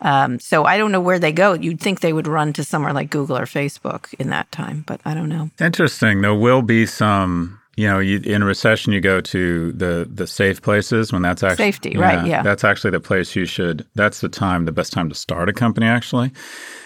Um, 0.01 0.39
so 0.39 0.65
I 0.65 0.77
don't 0.77 0.93
know 0.93 1.01
where 1.01 1.19
they 1.19 1.33
go. 1.33 1.55
You'd 1.55 1.81
think 1.81 2.01
they 2.01 2.13
would 2.13 2.27
run 2.27 2.53
to 2.55 2.65
somewhere 2.65 2.93
like 2.93 3.11
Google 3.11 3.39
or 3.39 3.47
Facebook 3.47 4.13
in 4.19 4.29
that 4.31 4.51
time, 4.53 4.85
but 4.87 5.01
I 5.05 5.15
don't 5.15 5.29
know. 5.29 5.51
Interesting. 5.61 6.21
There 6.21 6.35
will 6.35 6.63
be 6.63 6.85
some. 6.87 7.61
You 7.77 7.89
know, 7.89 7.99
you, 7.99 8.21
in 8.21 8.43
a 8.43 8.47
recession, 8.47 8.93
you 8.93 9.01
go 9.01 9.21
to 9.21 9.73
the 9.73 10.09
the 10.11 10.27
safe 10.27 10.63
places 10.63 11.13
when 11.13 11.23
that's 11.23 11.43
actually 11.43 11.73
Safety, 11.73 11.97
right, 11.97 12.27
yeah. 12.27 12.43
That's 12.43 12.65
actually 12.65 12.91
the 12.91 13.01
place 13.01 13.35
you 13.35 13.47
should. 13.47 13.87
That's 13.95 14.21
the 14.21 14.29
time, 14.29 14.65
the 14.65 14.73
best 14.73 14.93
time 14.93 15.09
to 15.09 15.15
start 15.15 15.49
a 15.49 15.53
company, 15.53 15.87
actually. 15.87 16.31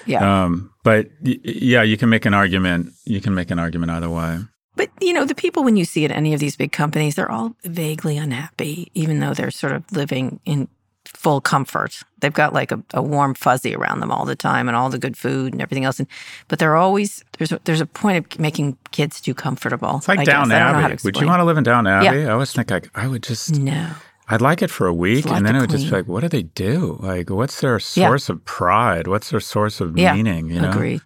Yeah. 0.06 0.44
Um, 0.44 0.70
but 0.84 1.08
y- 1.22 1.38
yeah, 1.44 1.82
you 1.82 1.96
can 1.96 2.08
make 2.08 2.24
an 2.24 2.34
argument. 2.34 2.92
You 3.04 3.20
can 3.20 3.34
make 3.34 3.50
an 3.50 3.58
argument 3.58 3.90
either 3.92 4.08
way. 4.08 4.40
But 4.76 4.90
you 5.00 5.12
know, 5.12 5.24
the 5.24 5.34
people 5.34 5.64
when 5.64 5.76
you 5.76 5.84
see 5.84 6.04
at 6.04 6.12
any 6.12 6.32
of 6.34 6.40
these 6.40 6.56
big 6.56 6.72
companies, 6.72 7.16
they're 7.16 7.30
all 7.30 7.56
vaguely 7.64 8.16
unhappy, 8.16 8.90
even 8.94 9.18
though 9.20 9.34
they're 9.34 9.50
sort 9.50 9.72
of 9.72 9.90
living 9.92 10.40
in 10.44 10.68
full 11.16 11.40
comfort. 11.40 12.02
They've 12.20 12.32
got 12.32 12.52
like 12.52 12.72
a, 12.72 12.82
a 12.94 13.02
warm 13.02 13.34
fuzzy 13.34 13.74
around 13.74 14.00
them 14.00 14.10
all 14.10 14.24
the 14.24 14.36
time, 14.36 14.68
and 14.68 14.76
all 14.76 14.90
the 14.90 14.98
good 14.98 15.16
food 15.16 15.52
and 15.52 15.62
everything 15.62 15.84
else. 15.84 15.98
And 15.98 16.08
but 16.48 16.58
they're 16.58 16.76
always 16.76 17.24
there's 17.38 17.52
a, 17.52 17.60
there's 17.64 17.80
a 17.80 17.86
point 17.86 18.18
of 18.34 18.40
making 18.40 18.76
kids 18.90 19.20
too 19.20 19.34
comfortable. 19.34 19.96
It's 19.98 20.08
like 20.08 20.20
I. 20.20 20.24
Down 20.24 20.50
I 20.52 20.58
don't 20.58 20.72
know 20.72 20.80
how 20.80 20.88
to 20.88 20.94
Abbey. 20.94 21.02
Would 21.04 21.16
you 21.16 21.26
want 21.26 21.40
to 21.40 21.44
live 21.44 21.56
in 21.58 21.64
Downton 21.64 21.92
Abbey? 21.92 22.26
I 22.26 22.30
always 22.30 22.52
think 22.52 22.70
like 22.70 22.90
I 22.94 23.06
would 23.08 23.22
just. 23.22 23.58
No. 23.58 23.90
I'd 24.30 24.42
like 24.42 24.60
it 24.60 24.70
for 24.70 24.86
a 24.86 24.92
week, 24.92 25.24
and 25.26 25.46
then 25.46 25.54
the 25.54 25.58
it 25.58 25.60
would 25.62 25.70
just 25.70 25.84
be 25.86 25.90
like, 25.90 26.06
what 26.06 26.20
do 26.20 26.28
they 26.28 26.42
do? 26.42 26.98
Like, 27.00 27.30
what's 27.30 27.60
their 27.62 27.76
Yeah. 27.94 28.08
source 28.08 28.28
of 28.28 28.44
pride? 28.44 29.06
What's 29.06 29.30
their 29.30 29.40
source 29.40 29.80
of 29.80 29.96
Yeah. 29.96 30.12
meaning? 30.12 30.50
You 30.50 30.60
know, 30.60 30.70
Agreed. 30.70 31.00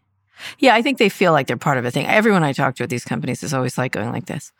Yeah, 0.58 0.74
I 0.74 0.82
think 0.82 0.98
they 0.98 1.08
feel 1.08 1.30
like 1.30 1.46
they're 1.46 1.56
part 1.56 1.78
of 1.78 1.84
a 1.84 1.92
thing. 1.92 2.04
Everyone 2.06 2.42
I 2.42 2.52
talk 2.52 2.74
to 2.76 2.82
at 2.82 2.90
these 2.90 3.04
companies 3.04 3.44
is 3.44 3.54
always 3.54 3.78
like 3.78 3.92
going 3.92 4.10
like 4.10 4.26
this. 4.26 4.50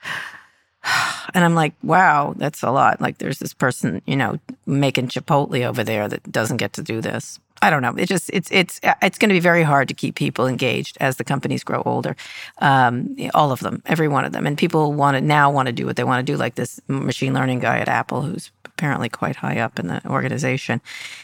And 1.35 1.45
I'm 1.45 1.55
like, 1.55 1.73
wow, 1.83 2.35
that's 2.37 2.63
a 2.63 2.71
lot. 2.71 3.01
Like 3.01 3.17
there's 3.17 3.39
this 3.39 3.55
person, 3.55 4.03
you 4.05 4.17
know, 4.17 4.39
making 4.67 5.09
Chipotle 5.09 5.65
over 5.65 5.83
there 5.83 6.07
that 6.07 6.31
doesn't 6.31 6.59
get 6.59 6.75
to 6.75 6.83
do 6.83 7.01
this. 7.01 7.39
I 7.63 7.71
don't 7.71 7.81
know. 7.81 7.95
It 7.97 8.07
just 8.07 8.29
it's 8.35 8.51
it's 8.51 8.81
it's 9.01 9.19
going 9.19 9.29
to 9.29 9.35
be 9.35 9.41
very 9.41 9.63
hard 9.63 9.87
to 9.89 9.95
keep 9.95 10.17
people 10.17 10.49
engaged 10.49 10.99
as 11.01 11.17
the 11.17 11.25
companies 11.25 11.63
grow 11.63 11.81
older. 11.87 12.17
Um, 12.59 13.17
all 13.35 13.53
of 13.53 13.61
them, 13.61 13.83
every 13.87 14.09
one 14.09 14.25
of 14.25 14.33
them, 14.33 14.47
and 14.47 14.59
people 14.59 14.93
want 14.93 15.17
to 15.17 15.21
now 15.21 15.51
want 15.51 15.69
to 15.69 15.73
do 15.73 15.87
what 15.87 15.95
they 15.95 16.03
want 16.03 16.27
to 16.27 16.33
do. 16.33 16.37
Like 16.37 16.57
this 16.57 16.81
machine 16.89 17.33
learning 17.33 17.61
guy 17.61 17.79
at 17.79 17.89
Apple, 17.89 18.23
who's 18.23 18.51
apparently 18.77 19.09
quite 19.09 19.37
high 19.37 19.59
up 19.59 19.79
in 19.79 19.87
the 19.87 20.05
organization. 20.07 20.81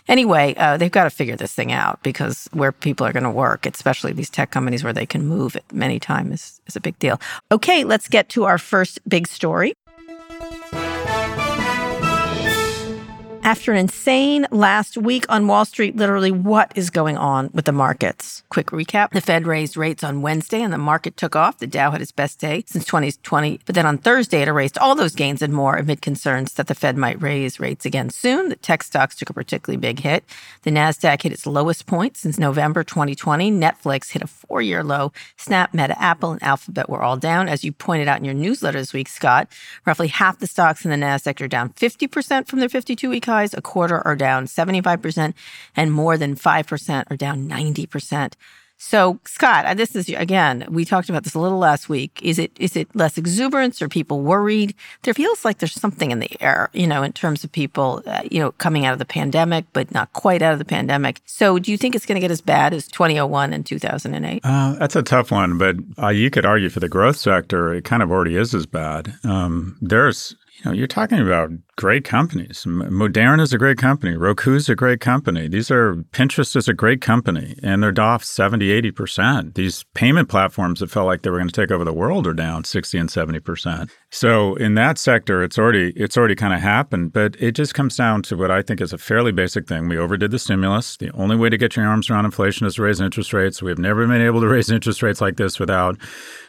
Anyway, 0.07 0.55
uh, 0.57 0.77
they've 0.77 0.91
got 0.91 1.05
to 1.05 1.11
figure 1.11 1.37
this 1.37 1.55
thing 1.55 1.73
out 1.73 2.03
because 2.03 2.49
where 2.53 2.73
people 2.73 3.07
are 3.07 3.13
going 3.13 3.25
to 3.25 3.31
work, 3.31 3.67
especially 3.67 4.13
these 4.13 4.31
tech 4.31 4.51
companies 4.51 4.85
where 4.85 4.93
they 4.93 5.07
can 5.07 5.27
move 5.27 5.57
it 5.57 5.65
many 5.73 5.99
times, 5.99 6.35
is, 6.35 6.61
is 6.69 6.77
a 6.77 6.81
big 6.81 6.99
deal. 6.99 7.21
Okay, 7.51 7.85
let's 7.85 8.09
get 8.09 8.29
to 8.31 8.45
our 8.45 8.59
first 8.59 9.01
big 9.09 9.27
story. 9.27 9.75
After 13.49 13.73
an 13.73 13.79
insane 13.79 14.47
last 14.51 14.99
week 14.99 15.25
on 15.31 15.47
Wall 15.47 15.65
Street, 15.65 15.97
literally, 15.97 16.31
what 16.31 16.71
is 16.75 16.91
going 16.91 17.17
on 17.17 17.49
with 17.55 17.65
the 17.65 17.73
markets? 17.73 18.43
Quick 18.51 18.67
recap 18.67 19.13
The 19.13 19.23
Fed 19.23 19.47
raised 19.47 19.75
rates 19.75 20.05
on 20.05 20.21
Wednesday 20.21 20.61
and 20.61 20.71
the 20.71 20.77
market 20.77 21.17
took 21.17 21.35
off. 21.35 21.57
The 21.57 21.67
Dow 21.67 21.91
had 21.91 22.03
its 22.03 22.13
best 22.13 22.39
day 22.39 22.65
since 22.67 22.85
2020. 22.85 23.61
But 23.65 23.75
then 23.75 23.87
on 23.87 23.97
Thursday, 23.97 24.43
it 24.43 24.49
erased 24.49 24.77
all 24.77 24.95
those 24.95 25.15
gains 25.15 25.41
and 25.41 25.55
more 25.55 25.77
amid 25.77 26.03
concerns 26.03 26.53
that 26.53 26.67
the 26.67 26.75
Fed 26.75 26.99
might 26.99 27.23
raise 27.23 27.59
rates 27.59 27.87
again 27.87 28.11
soon. 28.11 28.51
The 28.51 28.57
tech 28.57 28.83
stocks 28.83 29.17
took 29.17 29.31
a 29.31 29.33
particularly 29.33 29.79
big 29.79 30.01
hit. 30.01 30.25
The 30.65 30.71
NASDAQ 30.71 31.23
hit 31.23 31.33
its 31.33 31.47
lowest 31.47 31.87
point 31.87 32.19
since 32.19 32.39
November 32.39 32.85
2020. 32.85 33.51
Netflix 33.51 34.11
hit 34.11 34.21
a 34.21 34.27
four 34.27 34.61
year 34.61 34.85
low. 34.85 35.11
Snap, 35.39 35.73
Meta, 35.73 35.99
Apple, 35.99 36.33
and 36.33 36.43
Alphabet 36.43 36.91
were 36.91 37.03
all 37.03 37.17
down. 37.17 37.49
As 37.49 37.65
you 37.65 37.73
pointed 37.73 38.09
out 38.09 38.19
in 38.19 38.27
your 38.27 38.35
newsletter 38.35 38.79
this 38.79 38.93
week, 38.93 39.09
Scott, 39.09 39.49
roughly 39.87 40.09
half 40.09 40.39
the 40.39 40.47
stocks 40.47 40.85
in 40.85 40.91
the 40.91 40.99
NASDAQ 40.99 41.41
are 41.41 41.49
down 41.49 41.71
50% 41.71 42.47
from 42.47 42.59
their 42.59 42.69
52 42.69 43.09
week 43.09 43.25
highs, 43.39 43.55
a 43.55 43.63
quarter 43.63 44.07
are 44.07 44.17
down 44.17 44.47
75%, 44.47 45.35
and 45.77 45.93
more 45.93 46.17
than 46.17 46.35
5% 46.35 47.05
are 47.11 47.17
down 47.17 47.49
90%. 47.49 48.33
So, 48.81 49.19
Scott, 49.25 49.77
this 49.77 49.97
is 49.97 50.09
again. 50.09 50.65
We 50.71 50.85
talked 50.85 51.09
about 51.11 51.25
this 51.25 51.35
a 51.35 51.41
little 51.41 51.59
last 51.59 51.89
week. 51.89 52.21
Is 52.23 52.39
it 52.39 52.53
is 52.61 52.77
it 52.77 52.87
less 52.95 53.19
exuberance? 53.19 53.83
Are 53.83 53.89
people 53.89 54.21
worried? 54.21 54.73
There 55.03 55.15
feels 55.15 55.45
like 55.45 55.59
there's 55.59 55.73
something 55.73 56.13
in 56.13 56.21
the 56.21 56.31
air, 56.41 56.71
you 56.73 56.87
know, 56.87 57.03
in 57.03 57.13
terms 57.13 57.43
of 57.43 57.51
people, 57.51 58.05
uh, 58.07 58.23
you 58.31 58.39
know, 58.39 58.53
coming 58.53 58.87
out 58.87 58.93
of 58.93 59.01
the 59.01 59.05
pandemic, 59.05 59.65
but 59.73 59.91
not 59.91 60.13
quite 60.13 60.43
out 60.43 60.53
of 60.53 60.61
the 60.61 60.65
pandemic. 60.65 61.21
So, 61.27 61.59
do 61.59 61.73
you 61.73 61.77
think 61.77 61.97
it's 61.97 62.07
going 62.07 62.21
to 62.21 62.21
get 62.21 62.31
as 62.31 62.41
bad 62.41 62.73
as 62.73 62.87
2001 62.87 63.53
and 63.53 63.67
2008? 63.67 64.41
Uh, 64.45 64.77
that's 64.79 64.95
a 64.95 65.03
tough 65.03 65.33
one, 65.33 65.59
but 65.59 65.75
uh, 66.01 66.11
you 66.11 66.31
could 66.31 66.47
argue 66.47 66.69
for 66.69 66.79
the 66.79 66.89
growth 66.89 67.17
sector, 67.17 67.75
it 67.75 67.83
kind 67.83 68.01
of 68.01 68.13
already 68.13 68.37
is 68.37 68.55
as 68.55 68.65
bad. 68.65 69.13
Um, 69.25 69.77
there's 69.81 70.37
you 70.59 70.65
know, 70.65 70.77
you're 70.77 70.89
talking 70.89 71.21
about 71.21 71.51
great 71.77 72.05
companies. 72.05 72.65
Moderna 72.67 73.43
is 73.43 73.53
a 73.53 73.59
great 73.59 73.79
company. 73.79 74.17
Roku 74.17 74.57
is 74.57 74.69
a 74.69 74.75
great 74.75 75.01
company. 75.01 75.47
These 75.47 75.71
are 75.71 75.95
Pinterest 76.11 76.57
is 76.57 76.67
a 76.67 76.75
great 76.75 77.01
company, 77.01 77.57
and 77.63 77.81
they're 77.81 77.95
off 78.01 78.25
70, 78.25 78.69
80 78.69 78.91
percent. 78.91 79.55
These 79.55 79.85
payment 79.95 80.29
platforms 80.29 80.81
that 80.81 80.91
felt 80.91 81.07
like 81.07 81.23
they 81.23 81.31
were 81.31 81.39
going 81.39 81.49
to 81.49 81.61
take 81.61 81.71
over 81.71 81.85
the 81.85 81.93
world 81.93 82.27
are 82.27 82.35
down 82.35 82.65
60 82.65 82.99
and 82.99 83.11
70 83.11 83.39
percent. 83.39 83.91
So 84.11 84.57
in 84.57 84.75
that 84.75 84.99
sector, 84.99 85.45
it's 85.45 85.59
already 85.59 85.93
it's 85.95 86.17
already 86.17 86.35
kind 86.35 86.53
of 86.53 86.61
happened. 86.61 87.13
But 87.13 87.37
it 87.41 87.53
just 87.53 87.75
comes 87.75 87.97
down 87.97 88.23
to 88.23 88.37
what 88.37 88.51
I 88.51 88.63
think 88.63 88.81
is 88.81 88.93
a 88.93 88.99
fairly 88.99 89.31
basic 89.31 89.69
thing. 89.69 89.89
We 89.89 89.97
overdid 89.97 90.33
the 90.33 90.41
stimulus. 90.41 90.97
The 90.97 91.13
only 91.13 91.37
way 91.37 91.51
to 91.51 91.57
get 91.57 91.77
your 91.77 91.87
arms 91.87 92.11
around 92.11 92.25
inflation 92.25 92.67
is 92.67 92.75
to 92.75 92.83
raise 92.83 93.01
interest 93.01 93.33
rates. 93.33 93.63
We've 93.63 93.79
never 93.79 94.05
been 94.09 94.21
able 94.21 94.41
to 94.41 94.49
raise 94.49 94.71
interest 94.71 95.05
rates 95.05 95.21
like 95.21 95.37
this 95.37 95.61
without 95.61 95.99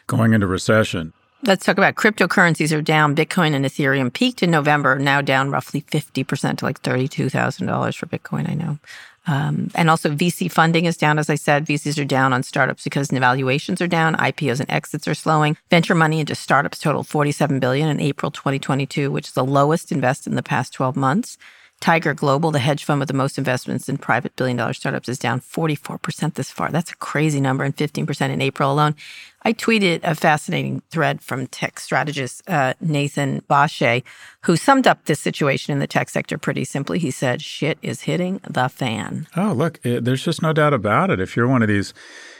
going 0.07 0.33
into 0.33 0.47
recession. 0.47 1.13
Let's 1.43 1.65
talk 1.65 1.77
about 1.77 1.95
cryptocurrencies 1.95 2.75
are 2.75 2.81
down. 2.81 3.15
Bitcoin 3.15 3.53
and 3.53 3.63
Ethereum 3.63 4.11
peaked 4.11 4.43
in 4.43 4.51
November, 4.51 4.99
now 4.99 5.21
down 5.21 5.51
roughly 5.51 5.81
50% 5.81 6.57
to 6.57 6.65
like 6.65 6.81
$32,000 6.81 7.95
for 7.95 8.05
Bitcoin, 8.07 8.49
I 8.49 8.55
know. 8.55 8.77
Um, 9.25 9.71
and 9.73 9.89
also 9.89 10.09
VC 10.09 10.51
funding 10.51 10.85
is 10.85 10.97
down, 10.97 11.17
as 11.17 11.29
I 11.29 11.35
said. 11.35 11.65
VCs 11.65 12.01
are 12.01 12.05
down 12.05 12.33
on 12.33 12.43
startups 12.43 12.83
because 12.83 13.09
valuations 13.09 13.79
are 13.79 13.87
down. 13.87 14.15
IPOs 14.15 14.59
and 14.59 14.69
exits 14.69 15.07
are 15.07 15.13
slowing. 15.13 15.55
Venture 15.69 15.95
money 15.95 16.19
into 16.19 16.35
startups 16.35 16.79
totaled 16.79 17.07
47 17.07 17.59
billion 17.59 17.87
in 17.87 18.01
April 18.01 18.31
2022, 18.31 19.09
which 19.09 19.27
is 19.27 19.33
the 19.33 19.45
lowest 19.45 19.91
invest 19.91 20.27
in 20.27 20.35
the 20.35 20.43
past 20.43 20.73
12 20.73 20.97
months. 20.97 21.37
Tiger 21.79 22.13
Global, 22.13 22.51
the 22.51 22.59
hedge 22.59 22.83
fund 22.83 22.99
with 22.99 23.07
the 23.07 23.13
most 23.13 23.37
investments 23.37 23.87
in 23.87 23.97
private 23.97 24.35
billion 24.35 24.57
dollar 24.57 24.73
startups, 24.73 25.07
is 25.07 25.17
down 25.17 25.39
44% 25.39 26.33
this 26.33 26.51
far. 26.51 26.71
That's 26.71 26.91
a 26.91 26.97
crazy 26.97 27.39
number, 27.39 27.63
and 27.63 27.75
15% 27.75 28.29
in 28.29 28.41
April 28.41 28.71
alone. 28.71 28.95
I 29.43 29.53
tweeted 29.53 30.01
a 30.03 30.15
fascinating 30.15 30.81
thread 30.89 31.21
from 31.21 31.47
tech 31.47 31.79
strategist 31.79 32.41
uh, 32.49 32.73
Nathan 32.81 33.41
Baschez, 33.49 34.03
who 34.43 34.57
summed 34.57 34.87
up 34.87 35.05
this 35.05 35.19
situation 35.19 35.71
in 35.71 35.79
the 35.79 35.87
tech 35.87 36.09
sector 36.09 36.37
pretty 36.37 36.65
simply. 36.65 36.99
He 36.99 37.11
said, 37.11 37.41
shit 37.41 37.77
is 37.81 38.01
hitting 38.01 38.41
the 38.47 38.67
fan. 38.67 39.27
Oh, 39.37 39.53
look, 39.53 39.79
it, 39.85 40.03
there's 40.03 40.23
just 40.23 40.41
no 40.41 40.51
doubt 40.51 40.73
about 40.73 41.09
it. 41.09 41.19
If 41.19 41.35
you're 41.35 41.47
one 41.47 41.61
of 41.61 41.69
these, 41.69 41.93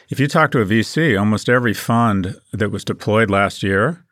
if 0.09 0.19
you 0.19 0.27
talk 0.27 0.51
to 0.51 0.61
a 0.61 0.65
VC, 0.65 1.17
almost 1.17 1.49
every 1.49 1.73
fund 1.73 2.35
that 2.51 2.69
was 2.71 2.83
deployed 2.83 3.29
last 3.29 3.63
year 3.63 4.03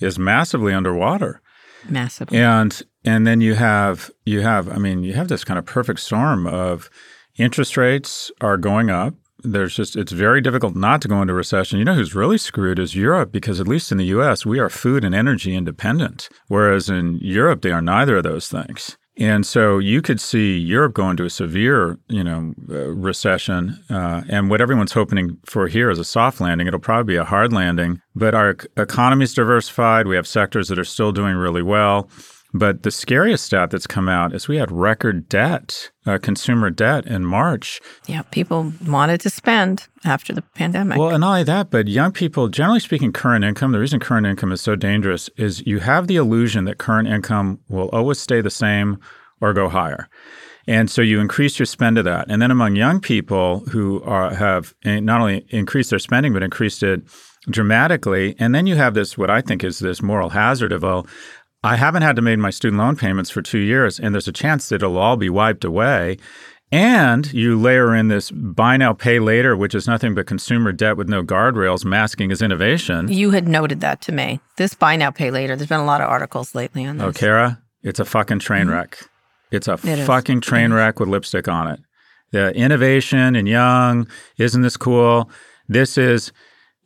is 0.00 0.18
massively 0.18 0.72
underwater. 0.72 1.40
Massively. 1.88 2.38
And 2.38 2.82
and 3.04 3.26
then 3.26 3.40
you 3.40 3.54
have 3.54 4.10
you 4.24 4.40
have 4.40 4.68
I 4.68 4.76
mean 4.76 5.04
you 5.04 5.14
have 5.14 5.28
this 5.28 5.44
kind 5.44 5.58
of 5.58 5.64
perfect 5.64 6.00
storm 6.00 6.46
of 6.46 6.90
interest 7.36 7.76
rates 7.76 8.30
are 8.40 8.56
going 8.56 8.90
up. 8.90 9.14
There's 9.42 9.74
just 9.74 9.96
it's 9.96 10.12
very 10.12 10.40
difficult 10.40 10.76
not 10.76 11.02
to 11.02 11.08
go 11.08 11.20
into 11.20 11.34
recession. 11.34 11.78
You 11.78 11.84
know 11.84 11.94
who's 11.94 12.14
really 12.14 12.38
screwed 12.38 12.78
is 12.78 12.94
Europe 12.94 13.32
because 13.32 13.60
at 13.60 13.68
least 13.68 13.92
in 13.92 13.98
the 13.98 14.06
US 14.06 14.46
we 14.46 14.58
are 14.58 14.70
food 14.70 15.04
and 15.04 15.14
energy 15.14 15.54
independent 15.54 16.28
whereas 16.48 16.88
in 16.88 17.18
Europe 17.20 17.62
they 17.62 17.72
are 17.72 17.82
neither 17.82 18.18
of 18.18 18.24
those 18.24 18.48
things. 18.48 18.96
And 19.18 19.46
so 19.46 19.78
you 19.78 20.02
could 20.02 20.20
see 20.20 20.58
Europe 20.58 20.92
go 20.92 21.08
into 21.08 21.24
a 21.24 21.30
severe, 21.30 21.98
you 22.08 22.22
know, 22.22 22.52
uh, 22.70 22.88
recession. 22.88 23.82
Uh, 23.88 24.22
and 24.28 24.50
what 24.50 24.60
everyone's 24.60 24.92
hoping 24.92 25.38
for 25.46 25.68
here 25.68 25.88
is 25.88 25.98
a 25.98 26.04
soft 26.04 26.38
landing. 26.38 26.66
It'll 26.66 26.78
probably 26.78 27.14
be 27.14 27.16
a 27.16 27.24
hard 27.24 27.50
landing. 27.52 28.02
But 28.14 28.34
our 28.34 28.56
economy 28.76 29.24
is 29.24 29.32
diversified. 29.32 30.06
We 30.06 30.16
have 30.16 30.26
sectors 30.26 30.68
that 30.68 30.78
are 30.78 30.84
still 30.84 31.12
doing 31.12 31.34
really 31.36 31.62
well. 31.62 32.10
But 32.54 32.84
the 32.84 32.90
scariest 32.90 33.44
stat 33.44 33.70
that's 33.70 33.86
come 33.86 34.08
out 34.08 34.34
is 34.34 34.48
we 34.48 34.56
had 34.56 34.70
record 34.70 35.28
debt, 35.28 35.90
uh, 36.06 36.18
consumer 36.18 36.70
debt 36.70 37.06
in 37.06 37.24
March. 37.24 37.80
Yeah, 38.06 38.22
people 38.22 38.72
wanted 38.86 39.20
to 39.22 39.30
spend 39.30 39.88
after 40.04 40.32
the 40.32 40.42
pandemic. 40.42 40.98
Well, 40.98 41.10
and 41.10 41.20
not 41.20 41.28
only 41.28 41.42
that, 41.44 41.70
but 41.70 41.88
young 41.88 42.12
people, 42.12 42.48
generally 42.48 42.80
speaking, 42.80 43.12
current 43.12 43.44
income, 43.44 43.72
the 43.72 43.80
reason 43.80 44.00
current 44.00 44.26
income 44.26 44.52
is 44.52 44.60
so 44.60 44.76
dangerous 44.76 45.28
is 45.36 45.66
you 45.66 45.80
have 45.80 46.06
the 46.06 46.16
illusion 46.16 46.64
that 46.64 46.78
current 46.78 47.08
income 47.08 47.60
will 47.68 47.88
always 47.90 48.18
stay 48.18 48.40
the 48.40 48.50
same 48.50 48.98
or 49.40 49.52
go 49.52 49.68
higher. 49.68 50.08
And 50.68 50.90
so 50.90 51.02
you 51.02 51.20
increase 51.20 51.58
your 51.58 51.66
spend 51.66 51.96
to 51.96 52.02
that. 52.04 52.26
And 52.28 52.42
then 52.42 52.50
among 52.50 52.74
young 52.74 53.00
people 53.00 53.60
who 53.70 54.02
are, 54.02 54.34
have 54.34 54.74
not 54.84 55.20
only 55.20 55.46
increased 55.50 55.90
their 55.90 55.98
spending, 55.98 56.32
but 56.32 56.42
increased 56.42 56.82
it 56.82 57.02
dramatically. 57.48 58.34
And 58.38 58.54
then 58.54 58.66
you 58.66 58.74
have 58.74 58.94
this, 58.94 59.16
what 59.16 59.30
I 59.30 59.40
think 59.40 59.62
is 59.62 59.78
this 59.78 60.02
moral 60.02 60.30
hazard 60.30 60.72
of, 60.72 60.82
well, 60.82 61.06
I 61.66 61.76
haven't 61.76 62.02
had 62.02 62.16
to 62.16 62.22
make 62.22 62.38
my 62.38 62.50
student 62.50 62.80
loan 62.80 62.96
payments 62.96 63.28
for 63.28 63.42
two 63.42 63.58
years, 63.58 63.98
and 63.98 64.14
there's 64.14 64.28
a 64.28 64.32
chance 64.32 64.68
that 64.68 64.76
it'll 64.76 64.98
all 64.98 65.16
be 65.16 65.28
wiped 65.28 65.64
away. 65.64 66.18
And 66.72 67.32
you 67.32 67.58
layer 67.60 67.94
in 67.94 68.08
this 68.08 68.30
buy 68.30 68.76
now, 68.76 68.92
pay 68.92 69.18
later, 69.18 69.56
which 69.56 69.74
is 69.74 69.86
nothing 69.86 70.14
but 70.14 70.26
consumer 70.26 70.72
debt 70.72 70.96
with 70.96 71.08
no 71.08 71.22
guardrails 71.22 71.84
masking 71.84 72.30
as 72.30 72.42
innovation. 72.42 73.10
You 73.10 73.30
had 73.30 73.48
noted 73.48 73.80
that 73.80 74.00
to 74.02 74.12
me. 74.12 74.40
This 74.56 74.74
buy 74.74 74.96
now, 74.96 75.10
pay 75.10 75.30
later. 75.30 75.56
There's 75.56 75.68
been 75.68 75.80
a 75.80 75.84
lot 75.84 76.00
of 76.00 76.08
articles 76.08 76.54
lately 76.54 76.84
on 76.84 76.98
this. 76.98 77.06
Oh, 77.06 77.12
Kara, 77.12 77.62
it's 77.82 78.00
a 78.00 78.04
fucking 78.04 78.40
train 78.40 78.66
mm-hmm. 78.66 78.74
wreck. 78.74 78.98
It's 79.50 79.68
a 79.68 79.74
it 79.74 80.06
fucking 80.06 80.38
is. 80.38 80.44
train 80.44 80.72
wreck 80.72 81.00
with 81.00 81.08
lipstick 81.08 81.48
on 81.48 81.68
it. 81.68 81.80
The 82.32 82.54
innovation 82.54 83.36
and 83.36 83.48
young, 83.48 84.08
isn't 84.38 84.62
this 84.62 84.76
cool? 84.76 85.30
This 85.68 85.96
is 85.98 86.32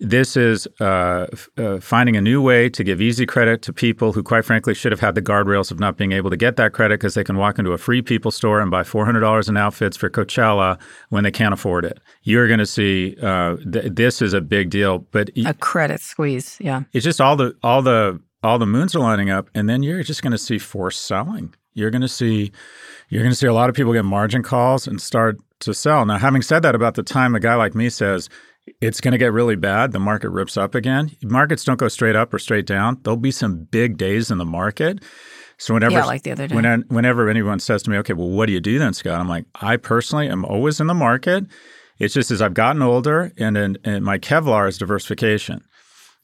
this 0.00 0.36
is 0.36 0.66
uh, 0.80 1.26
uh, 1.58 1.78
finding 1.78 2.16
a 2.16 2.20
new 2.20 2.40
way 2.40 2.68
to 2.70 2.82
give 2.82 3.00
easy 3.00 3.26
credit 3.26 3.60
to 3.62 3.72
people 3.72 4.12
who, 4.12 4.22
quite 4.22 4.44
frankly, 4.44 4.74
should 4.74 4.92
have 4.92 5.00
had 5.00 5.14
the 5.14 5.22
guardrails 5.22 5.70
of 5.70 5.78
not 5.78 5.96
being 5.96 6.12
able 6.12 6.30
to 6.30 6.36
get 6.36 6.56
that 6.56 6.72
credit 6.72 6.98
because 6.98 7.14
they 7.14 7.22
can 7.22 7.36
walk 7.36 7.58
into 7.58 7.72
a 7.72 7.78
free 7.78 8.00
people 8.00 8.30
store 8.30 8.60
and 8.60 8.70
buy 8.70 8.82
$400 8.82 9.48
in 9.48 9.56
outfits 9.56 9.96
for 9.96 10.08
Coachella 10.08 10.80
when 11.10 11.22
they 11.22 11.30
can't 11.30 11.52
afford 11.52 11.84
it. 11.84 12.00
You're 12.22 12.48
going 12.48 12.58
to 12.58 12.66
see 12.66 13.16
uh, 13.22 13.56
th- 13.70 13.92
this 13.92 14.22
is 14.22 14.32
a 14.32 14.40
big 14.40 14.70
deal, 14.70 15.00
but 15.10 15.30
a 15.36 15.54
credit 15.54 16.00
squeeze. 16.00 16.56
Yeah, 16.60 16.82
it's 16.92 17.04
just 17.04 17.20
all 17.20 17.36
the 17.36 17.54
all 17.62 17.82
the 17.82 18.20
all 18.42 18.58
the 18.58 18.66
moons 18.66 18.96
are 18.96 19.00
lining 19.00 19.28
up, 19.28 19.50
and 19.54 19.68
then 19.68 19.82
you're 19.82 20.02
just 20.02 20.22
going 20.22 20.32
to 20.32 20.38
see 20.38 20.58
forced 20.58 21.04
selling. 21.04 21.54
You're 21.74 21.90
going 21.90 22.02
to 22.02 22.08
see 22.08 22.52
you're 23.10 23.22
going 23.22 23.32
to 23.32 23.36
see 23.36 23.46
a 23.46 23.52
lot 23.52 23.68
of 23.68 23.76
people 23.76 23.92
get 23.92 24.04
margin 24.04 24.42
calls 24.42 24.86
and 24.86 25.00
start 25.00 25.38
to 25.60 25.74
sell. 25.74 26.06
Now, 26.06 26.18
having 26.18 26.42
said 26.42 26.62
that, 26.62 26.74
about 26.74 26.94
the 26.94 27.02
time 27.02 27.34
a 27.34 27.40
guy 27.40 27.54
like 27.54 27.74
me 27.74 27.90
says 27.90 28.28
it's 28.80 29.00
going 29.00 29.12
to 29.12 29.18
get 29.18 29.33
really 29.33 29.56
bad. 29.56 29.92
The 29.92 29.98
market 29.98 30.30
rips 30.30 30.56
up 30.56 30.74
again. 30.74 31.11
Markets 31.22 31.64
don't 31.64 31.78
go 31.78 31.88
straight 31.88 32.16
up 32.16 32.33
or 32.33 32.38
straight 32.38 32.66
down. 32.66 32.98
There'll 33.02 33.16
be 33.16 33.30
some 33.30 33.64
big 33.64 33.96
days 33.96 34.30
in 34.30 34.38
the 34.38 34.44
market. 34.44 35.02
So 35.59 35.74
whenever, 35.74 35.92
yeah, 35.92 36.04
like 36.04 36.22
the 36.22 36.33
other 36.33 36.46
day. 36.46 36.54
When, 36.54 36.85
whenever 36.88 37.28
anyone 37.28 37.61
says 37.61 37.83
to 37.83 37.90
me, 37.90 37.98
"Okay, 37.98 38.14
well, 38.14 38.30
what 38.30 38.46
do 38.46 38.52
you 38.52 38.61
do 38.61 38.78
then, 38.78 38.94
Scott?" 38.94 39.20
I'm 39.20 39.28
like, 39.28 39.44
I 39.54 39.76
personally 39.76 40.28
am 40.28 40.44
always 40.44 40.80
in 40.80 40.87
the 40.87 40.94
market. 40.94 41.44
It's 41.98 42.14
just 42.14 42.30
as 42.30 42.40
I've 42.40 42.54
gotten 42.54 42.80
older, 42.80 43.30
and, 43.37 43.59
and, 43.59 43.78
and 43.85 44.02
my 44.02 44.18
Kevlar 44.18 44.66
is 44.66 44.78
diversification. 44.78 45.62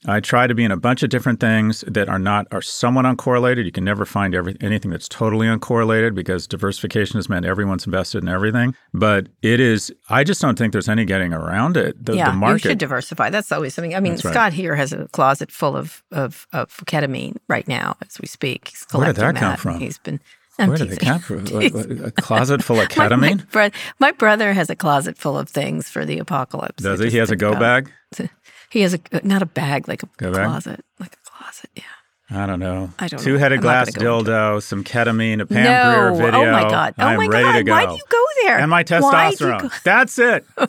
I 0.07 0.21
try 0.21 0.47
to 0.47 0.55
be 0.55 0.65
in 0.65 0.71
a 0.71 0.77
bunch 0.77 1.03
of 1.03 1.11
different 1.11 1.41
things 1.41 1.85
that 1.87 2.09
are 2.09 2.19
not 2.19 2.47
are 2.53 2.63
somewhat 2.63 3.05
uncorrelated. 3.05 3.65
You 3.65 3.73
can 3.73 3.85
never 3.85 4.05
find 4.05 4.35
every, 4.35 4.57
anything 4.61 4.91
that's 4.91 5.09
totally 5.09 5.47
uncorrelated 5.47 6.15
because 6.15 6.47
diversification 6.47 7.17
has 7.19 7.29
meant 7.29 7.45
everyone's 7.45 7.87
invested 7.87 8.23
in 8.23 8.29
everything. 8.29 8.75
But 8.95 9.29
it 9.43 9.61
is. 9.61 9.93
I 10.09 10.25
just 10.25 10.41
don't 10.41 10.57
think 10.57 10.73
there's 10.73 10.89
any 10.89 11.05
getting 11.05 11.33
around 11.33 11.77
it. 11.77 12.05
The, 12.05 12.17
yeah, 12.17 12.31
the 12.31 12.37
market, 12.37 12.65
you 12.65 12.71
should 12.71 12.79
diversify. 12.79 13.31
That's 13.31 13.51
always 13.51 13.75
something. 13.75 13.95
I 13.95 14.01
mean, 14.01 14.13
right. 14.13 14.21
Scott 14.21 14.53
here 14.53 14.77
has 14.77 14.93
a 14.93 15.09
closet 15.09 15.51
full 15.51 15.77
of, 15.77 16.03
of 16.13 16.47
of 16.53 16.77
ketamine 16.87 17.37
right 17.49 17.67
now 17.67 17.97
as 18.03 18.21
we 18.21 18.27
speak. 18.27 18.69
He's 18.69 18.87
Where 18.93 19.07
did 19.07 19.17
that, 19.17 19.35
that 19.35 19.41
come 19.41 19.57
from? 19.57 19.81
He's 19.81 19.99
been 19.99 20.21
I'm 20.59 20.69
Where 20.71 20.79
did 20.79 20.91
they 20.91 20.97
come 20.97 21.19
from? 21.19 21.47
a 22.05 22.11
closet 22.11 22.63
full 22.63 22.81
of 22.81 22.89
ketamine? 22.89 23.21
my, 23.21 23.35
my, 23.35 23.45
bro- 23.51 23.71
my, 23.99 24.13
brother 24.13 24.53
has 24.53 24.71
a 24.71 24.77
closet 24.77 25.19
full 25.19 25.39
of 25.39 25.49
things 25.49 25.89
for 25.89 26.07
the 26.07 26.19
apocalypse. 26.19 26.83
Does 26.83 27.01
he? 27.01 27.11
He 27.11 27.19
has 27.19 27.31
a 27.31 27.37
go 27.37 27.55
bag? 27.55 27.91
He 28.71 28.81
has 28.81 28.95
a 28.95 29.01
uh, 29.13 29.21
not 29.23 29.43
a 29.43 29.47
bag, 29.47 29.89
like 29.89 30.03
a 30.03 30.09
go 30.17 30.33
closet, 30.33 30.77
bag? 30.77 30.85
like 30.99 31.13
a 31.15 31.31
closet. 31.31 31.71
Yeah. 31.75 31.83
I 32.29 32.47
don't 32.47 32.59
know. 32.59 32.91
I 32.99 33.07
don't. 33.07 33.23
Two-headed 33.23 33.61
glass 33.61 33.91
dildo, 33.91 34.61
some 34.61 34.83
ketamine, 34.83 35.41
a 35.41 35.47
Pam 35.47 35.63
no. 35.63 36.11
Grier 36.17 36.27
video. 36.27 36.41
Oh 36.41 36.53
my 36.53 36.63
god! 36.63 36.95
Oh 36.99 37.05
I'm 37.05 37.17
my 37.19 37.29
god! 37.29 37.67
Go. 37.67 37.73
Why 37.73 37.87
do 37.87 37.93
you 37.93 38.03
go 38.09 38.25
there? 38.43 38.59
And 38.59 38.71
my 38.71 38.83
testosterone. 38.83 39.83
That's 39.83 40.19
it. 40.19 40.45
Oh 40.59 40.67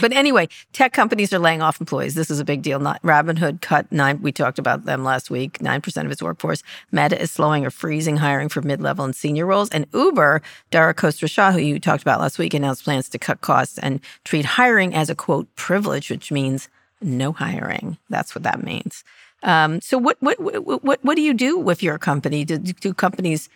but 0.00 0.12
anyway, 0.12 0.48
tech 0.72 0.92
companies 0.92 1.32
are 1.32 1.38
laying 1.38 1.62
off 1.62 1.80
employees. 1.80 2.14
This 2.14 2.30
is 2.30 2.38
a 2.38 2.44
big 2.44 2.60
deal. 2.60 2.78
Not 2.78 3.00
Robinhood 3.02 3.62
cut 3.62 3.90
nine. 3.90 4.20
We 4.20 4.30
talked 4.30 4.58
about 4.58 4.84
them 4.84 5.04
last 5.04 5.30
week. 5.30 5.62
Nine 5.62 5.80
percent 5.80 6.04
of 6.06 6.12
its 6.12 6.22
workforce. 6.22 6.62
Meta 6.92 7.20
is 7.20 7.30
slowing 7.30 7.64
or 7.64 7.70
freezing 7.70 8.18
hiring 8.18 8.50
for 8.50 8.60
mid-level 8.60 9.06
and 9.06 9.16
senior 9.16 9.46
roles. 9.46 9.70
And 9.70 9.86
Uber, 9.94 10.42
Dara 10.70 10.94
Khosrowshahi, 10.94 11.54
who 11.54 11.60
you 11.60 11.80
talked 11.80 12.02
about 12.02 12.20
last 12.20 12.38
week, 12.38 12.52
announced 12.52 12.84
plans 12.84 13.08
to 13.08 13.18
cut 13.18 13.40
costs 13.40 13.78
and 13.78 14.00
treat 14.24 14.44
hiring 14.44 14.94
as 14.94 15.08
a 15.08 15.14
quote 15.14 15.54
privilege, 15.56 16.10
which 16.10 16.30
means 16.30 16.68
no 17.00 17.32
hiring. 17.32 17.98
That's 18.08 18.34
what 18.34 18.44
that 18.44 18.62
means. 18.62 19.04
Um, 19.42 19.80
so 19.80 19.98
what 19.98 20.16
what 20.20 20.36
what 20.40 21.04
what 21.04 21.14
do 21.14 21.22
you 21.22 21.34
do 21.34 21.58
with 21.58 21.82
your 21.82 21.98
company? 21.98 22.44
Do, 22.44 22.58
do 22.58 22.94
companies 22.94 23.48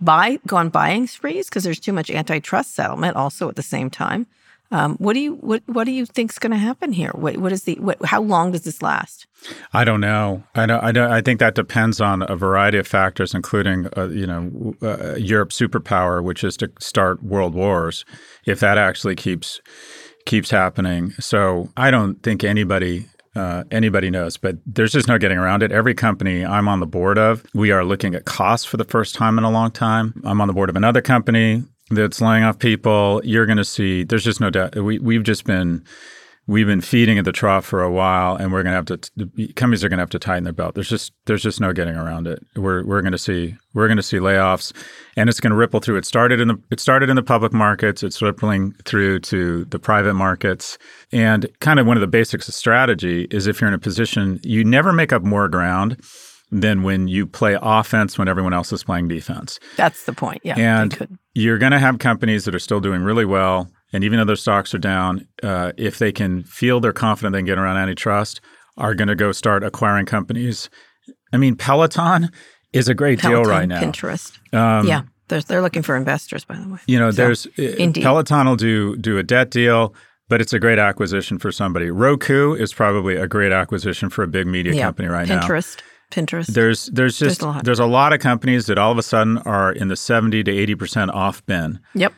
buy 0.00 0.38
go 0.46 0.56
on 0.56 0.68
buying 0.68 1.06
sprees 1.06 1.48
because 1.48 1.64
there's 1.64 1.80
too 1.80 1.92
much 1.92 2.10
antitrust 2.10 2.74
settlement 2.74 3.16
also 3.16 3.48
at 3.48 3.56
the 3.56 3.62
same 3.62 3.90
time? 3.90 4.26
Um, 4.70 4.96
what 4.96 5.14
do 5.14 5.20
you 5.20 5.36
what 5.36 5.62
what 5.66 5.84
do 5.84 5.92
you 5.92 6.04
think 6.04 6.30
is 6.30 6.38
going 6.38 6.52
to 6.52 6.58
happen 6.58 6.92
here? 6.92 7.10
What 7.14 7.38
what 7.38 7.52
is 7.52 7.62
the 7.62 7.76
what, 7.76 8.04
how 8.04 8.20
long 8.20 8.52
does 8.52 8.62
this 8.62 8.82
last? 8.82 9.26
I 9.72 9.84
don't 9.84 10.00
know. 10.00 10.42
I 10.54 10.66
don't. 10.66 10.84
I 10.84 10.92
don't. 10.92 11.10
I 11.10 11.22
think 11.22 11.40
that 11.40 11.54
depends 11.54 12.00
on 12.02 12.22
a 12.28 12.36
variety 12.36 12.76
of 12.76 12.86
factors, 12.86 13.34
including 13.34 13.88
uh, 13.96 14.08
you 14.08 14.26
know 14.26 14.74
uh, 14.82 15.14
Europe's 15.14 15.58
superpower, 15.58 16.22
which 16.22 16.44
is 16.44 16.56
to 16.58 16.70
start 16.80 17.22
world 17.22 17.54
wars. 17.54 18.04
If 18.44 18.60
that 18.60 18.76
actually 18.76 19.16
keeps 19.16 19.62
keeps 20.28 20.50
happening. 20.50 21.10
So 21.18 21.70
I 21.76 21.90
don't 21.90 22.22
think 22.22 22.44
anybody 22.44 23.06
uh, 23.34 23.64
anybody 23.70 24.10
knows, 24.10 24.36
but 24.36 24.56
there's 24.66 24.92
just 24.92 25.08
no 25.08 25.18
getting 25.18 25.38
around 25.38 25.62
it. 25.62 25.70
Every 25.72 25.94
company 25.94 26.44
I'm 26.44 26.66
on 26.68 26.80
the 26.80 26.86
board 26.86 27.18
of, 27.18 27.44
we 27.54 27.70
are 27.70 27.84
looking 27.84 28.14
at 28.14 28.24
costs 28.24 28.66
for 28.66 28.76
the 28.76 28.84
first 28.84 29.14
time 29.14 29.38
in 29.38 29.44
a 29.44 29.50
long 29.50 29.70
time. 29.70 30.20
I'm 30.24 30.40
on 30.40 30.48
the 30.48 30.54
board 30.54 30.70
of 30.70 30.76
another 30.76 31.00
company 31.00 31.62
that's 31.90 32.20
laying 32.20 32.42
off 32.42 32.58
people. 32.58 33.20
You're 33.24 33.46
going 33.46 33.58
to 33.58 33.64
see. 33.64 34.04
There's 34.04 34.24
just 34.24 34.40
no 34.40 34.50
doubt. 34.50 34.76
We 34.76 34.98
we've 34.98 35.22
just 35.22 35.44
been 35.44 35.84
we've 36.48 36.66
been 36.66 36.80
feeding 36.80 37.18
at 37.18 37.24
the 37.26 37.30
trough 37.30 37.64
for 37.64 37.82
a 37.82 37.92
while, 37.92 38.34
and 38.34 38.50
we're 38.50 38.64
going 38.64 38.72
to 38.72 38.76
have 38.76 38.86
to. 38.86 39.10
The 39.16 39.52
companies 39.52 39.84
are 39.84 39.88
going 39.88 39.98
to 39.98 40.02
have 40.02 40.10
to 40.10 40.18
tighten 40.18 40.44
their 40.44 40.52
belt. 40.52 40.74
There's 40.74 40.88
just 40.88 41.12
there's 41.26 41.42
just 41.42 41.60
no 41.60 41.72
getting 41.72 41.94
around 41.94 42.26
it. 42.26 42.44
We're 42.56 42.84
we're 42.84 43.02
going 43.02 43.12
to 43.12 43.18
see 43.18 43.54
we're 43.74 43.86
going 43.86 43.98
to 43.98 44.02
see 44.02 44.16
layoffs, 44.16 44.72
and 45.16 45.28
it's 45.28 45.38
going 45.38 45.52
to 45.52 45.56
ripple 45.56 45.78
through. 45.78 45.98
It 45.98 46.06
started 46.06 46.40
in 46.40 46.48
the 46.48 46.60
it 46.72 46.80
started 46.80 47.10
in 47.10 47.16
the 47.16 47.22
public 47.22 47.52
markets. 47.52 48.02
It's 48.02 48.20
rippling 48.20 48.72
through 48.84 49.20
to 49.20 49.64
the 49.66 49.78
private 49.78 50.14
markets, 50.14 50.78
and 51.12 51.48
kind 51.60 51.78
of 51.78 51.86
one 51.86 51.96
of 51.96 52.00
the 52.00 52.08
basics 52.08 52.48
of 52.48 52.54
strategy 52.54 53.28
is 53.30 53.46
if 53.46 53.60
you're 53.60 53.68
in 53.68 53.74
a 53.74 53.78
position 53.78 54.40
you 54.42 54.64
never 54.64 54.92
make 54.92 55.12
up 55.12 55.22
more 55.22 55.48
ground 55.48 56.02
than 56.50 56.82
when 56.82 57.08
you 57.08 57.26
play 57.26 57.58
offense 57.60 58.16
when 58.16 58.26
everyone 58.26 58.54
else 58.54 58.72
is 58.72 58.82
playing 58.82 59.06
defense. 59.06 59.60
That's 59.76 60.04
the 60.04 60.14
point. 60.14 60.40
Yeah, 60.42 60.58
and 60.58 61.18
you're 61.34 61.58
going 61.58 61.72
to 61.72 61.78
have 61.78 61.98
companies 61.98 62.46
that 62.46 62.54
are 62.54 62.58
still 62.58 62.80
doing 62.80 63.02
really 63.02 63.26
well 63.26 63.70
and 63.92 64.04
even 64.04 64.18
though 64.18 64.24
their 64.24 64.36
stocks 64.36 64.74
are 64.74 64.78
down, 64.78 65.26
uh, 65.42 65.72
if 65.76 65.98
they 65.98 66.12
can 66.12 66.44
feel 66.44 66.80
they're 66.80 66.92
confident 66.92 67.32
they 67.32 67.38
can 67.38 67.46
get 67.46 67.58
around 67.58 67.76
antitrust, 67.76 68.40
are 68.76 68.94
going 68.94 69.08
to 69.08 69.14
go 69.14 69.32
start 69.32 69.64
acquiring 69.64 70.06
companies. 70.06 70.70
I 71.32 71.36
mean, 71.36 71.56
Peloton 71.56 72.30
is 72.72 72.88
a 72.88 72.94
great 72.94 73.18
Peloton, 73.18 73.42
deal 73.42 73.50
right 73.50 73.68
now. 73.68 73.80
Pinterest. 73.80 74.38
Um, 74.54 74.86
yeah, 74.86 75.02
they're, 75.28 75.40
they're 75.40 75.62
looking 75.62 75.82
for 75.82 75.96
investors, 75.96 76.44
by 76.44 76.56
the 76.56 76.68
way. 76.68 76.78
You 76.86 76.98
know, 76.98 77.10
so, 77.10 77.16
there's 77.16 77.46
uh, 77.58 77.62
indeed. 77.78 78.02
Peloton 78.02 78.46
will 78.46 78.56
do 78.56 78.96
do 78.96 79.18
a 79.18 79.22
debt 79.22 79.50
deal, 79.50 79.94
but 80.28 80.40
it's 80.40 80.52
a 80.52 80.58
great 80.58 80.78
acquisition 80.78 81.38
for 81.38 81.50
somebody. 81.50 81.90
Roku 81.90 82.54
is 82.54 82.72
probably 82.72 83.16
a 83.16 83.26
great 83.26 83.52
acquisition 83.52 84.10
for 84.10 84.22
a 84.22 84.28
big 84.28 84.46
media 84.46 84.74
yeah, 84.74 84.84
company 84.84 85.08
right 85.08 85.28
Pinterest. 85.28 85.28
now. 85.28 85.42
Pinterest. 85.46 85.80
Pinterest. 86.10 86.46
There's 86.46 86.86
there's 86.86 87.18
just 87.18 87.40
there's 87.40 87.42
a, 87.42 87.46
lot. 87.46 87.64
there's 87.64 87.80
a 87.80 87.86
lot 87.86 88.12
of 88.12 88.20
companies 88.20 88.66
that 88.66 88.78
all 88.78 88.90
of 88.90 88.98
a 88.98 89.02
sudden 89.02 89.38
are 89.38 89.72
in 89.72 89.88
the 89.88 89.96
70 89.96 90.42
to 90.44 90.50
80% 90.50 91.12
off 91.12 91.44
bin. 91.44 91.80
Yep. 91.94 92.14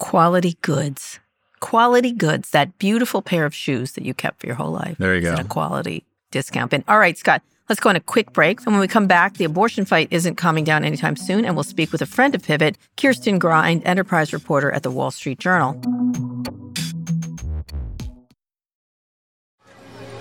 Quality 0.00 0.56
goods 0.62 1.20
quality 1.60 2.12
goods, 2.12 2.50
that 2.50 2.78
beautiful 2.78 3.22
pair 3.22 3.44
of 3.44 3.54
shoes 3.54 3.92
that 3.92 4.04
you 4.04 4.12
kept 4.12 4.40
for 4.40 4.46
your 4.46 4.56
whole 4.56 4.72
life. 4.72 4.96
There 4.98 5.14
you 5.14 5.20
go. 5.20 5.34
a 5.34 5.44
quality 5.44 6.04
discount 6.30 6.70
bin. 6.70 6.82
All 6.88 6.98
right, 6.98 7.16
Scott, 7.16 7.42
let's 7.68 7.80
go 7.80 7.90
on 7.90 7.96
a 7.96 8.00
quick 8.00 8.32
break. 8.32 8.60
And 8.60 8.72
when 8.72 8.80
we 8.80 8.88
come 8.88 9.06
back, 9.06 9.34
the 9.34 9.44
abortion 9.44 9.84
fight 9.84 10.08
isn't 10.10 10.36
calming 10.36 10.64
down 10.64 10.84
anytime 10.84 11.16
soon. 11.16 11.44
And 11.44 11.54
we'll 11.54 11.64
speak 11.64 11.92
with 11.92 12.02
a 12.02 12.06
friend 12.06 12.34
of 12.34 12.42
Pivot, 12.42 12.76
Kirsten 12.96 13.38
Grind, 13.38 13.82
enterprise 13.84 14.32
reporter 14.32 14.70
at 14.72 14.82
the 14.82 14.90
Wall 14.90 15.10
Street 15.10 15.38
Journal. 15.38 15.80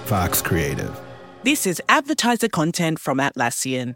Vox 0.06 0.42
Creative. 0.42 1.00
This 1.44 1.66
is 1.66 1.82
advertiser 1.88 2.50
content 2.50 3.00
from 3.00 3.20
Atlassian. 3.20 3.96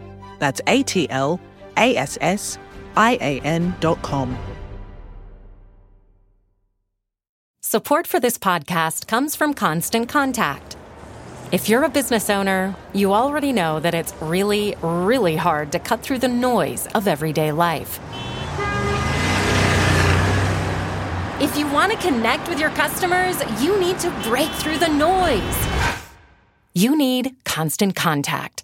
That's 0.41 0.59
A 0.65 0.81
T 0.81 1.07
L 1.09 1.39
A 1.77 1.95
S 1.95 2.17
S 2.19 2.57
I 2.97 3.17
A 3.21 3.39
N 3.41 3.75
dot 3.79 4.01
com. 4.01 4.35
Support 7.61 8.07
for 8.07 8.19
this 8.19 8.37
podcast 8.37 9.07
comes 9.07 9.35
from 9.35 9.53
Constant 9.53 10.09
Contact. 10.09 10.75
If 11.51 11.69
you're 11.69 11.83
a 11.83 11.89
business 11.89 12.29
owner, 12.29 12.75
you 12.91 13.13
already 13.13 13.53
know 13.53 13.79
that 13.79 13.93
it's 13.93 14.13
really, 14.19 14.75
really 14.81 15.35
hard 15.35 15.71
to 15.73 15.79
cut 15.79 16.01
through 16.01 16.19
the 16.19 16.27
noise 16.27 16.87
of 16.95 17.07
everyday 17.07 17.51
life. 17.51 17.99
If 21.39 21.57
you 21.57 21.67
want 21.71 21.91
to 21.91 21.97
connect 21.99 22.49
with 22.49 22.59
your 22.59 22.71
customers, 22.71 23.37
you 23.61 23.79
need 23.79 23.99
to 23.99 24.09
break 24.23 24.49
through 24.51 24.79
the 24.79 24.89
noise. 24.89 25.67
You 26.73 26.97
need 26.97 27.35
Constant 27.45 27.95
Contact. 27.95 28.63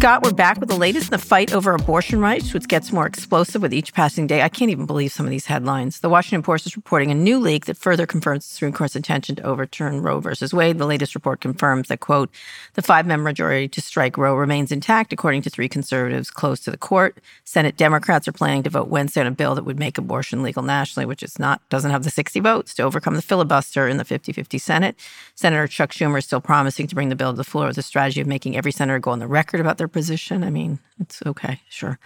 Scott, 0.00 0.22
we're 0.22 0.32
back 0.32 0.58
with 0.58 0.70
the 0.70 0.78
latest 0.78 1.08
in 1.08 1.10
the 1.10 1.18
fight 1.18 1.52
over 1.52 1.74
abortion 1.74 2.20
rights, 2.20 2.54
which 2.54 2.66
gets 2.68 2.90
more 2.90 3.06
explosive 3.06 3.60
with 3.60 3.74
each 3.74 3.92
passing 3.92 4.26
day. 4.26 4.40
I 4.40 4.48
can't 4.48 4.70
even 4.70 4.86
believe 4.86 5.12
some 5.12 5.26
of 5.26 5.30
these 5.30 5.44
headlines. 5.44 6.00
The 6.00 6.08
Washington 6.08 6.42
Post 6.42 6.64
is 6.64 6.74
reporting 6.74 7.10
a 7.10 7.14
new 7.14 7.38
leak 7.38 7.66
that 7.66 7.76
further 7.76 8.06
confirms 8.06 8.48
the 8.48 8.54
Supreme 8.54 8.72
Court's 8.72 8.96
intention 8.96 9.36
to 9.36 9.42
overturn 9.42 10.00
Roe 10.00 10.18
versus 10.20 10.54
Wade. 10.54 10.78
The 10.78 10.86
latest 10.86 11.14
report 11.14 11.42
confirms 11.42 11.88
that, 11.88 12.00
quote, 12.00 12.30
the 12.76 12.80
five 12.80 13.04
member 13.04 13.24
majority 13.24 13.68
to 13.68 13.82
strike 13.82 14.16
Roe 14.16 14.34
remains 14.34 14.72
intact, 14.72 15.12
according 15.12 15.42
to 15.42 15.50
three 15.50 15.68
conservatives 15.68 16.30
close 16.30 16.60
to 16.60 16.70
the 16.70 16.78
court. 16.78 17.18
Senate 17.44 17.76
Democrats 17.76 18.26
are 18.26 18.32
planning 18.32 18.62
to 18.62 18.70
vote 18.70 18.88
Wednesday 18.88 19.20
on 19.20 19.26
a 19.26 19.30
bill 19.30 19.54
that 19.54 19.66
would 19.66 19.78
make 19.78 19.98
abortion 19.98 20.42
legal 20.42 20.62
nationally, 20.62 21.04
which 21.04 21.22
is 21.22 21.38
not, 21.38 21.60
doesn't 21.68 21.90
have 21.90 22.04
the 22.04 22.10
60 22.10 22.40
votes 22.40 22.72
to 22.72 22.84
overcome 22.84 23.16
the 23.16 23.22
filibuster 23.22 23.86
in 23.86 23.98
the 23.98 24.06
50 24.06 24.32
50 24.32 24.56
Senate. 24.56 24.96
Senator 25.40 25.66
Chuck 25.66 25.90
Schumer 25.90 26.18
is 26.18 26.26
still 26.26 26.42
promising 26.42 26.86
to 26.86 26.94
bring 26.94 27.08
the 27.08 27.16
bill 27.16 27.32
to 27.32 27.36
the 27.36 27.44
floor 27.44 27.66
with 27.66 27.78
a 27.78 27.82
strategy 27.82 28.20
of 28.20 28.26
making 28.26 28.58
every 28.58 28.72
senator 28.72 28.98
go 28.98 29.10
on 29.10 29.20
the 29.20 29.26
record 29.26 29.58
about 29.58 29.78
their 29.78 29.88
position. 29.88 30.44
I 30.44 30.50
mean, 30.50 30.78
it's 31.00 31.22
okay, 31.24 31.62
sure. 31.70 31.98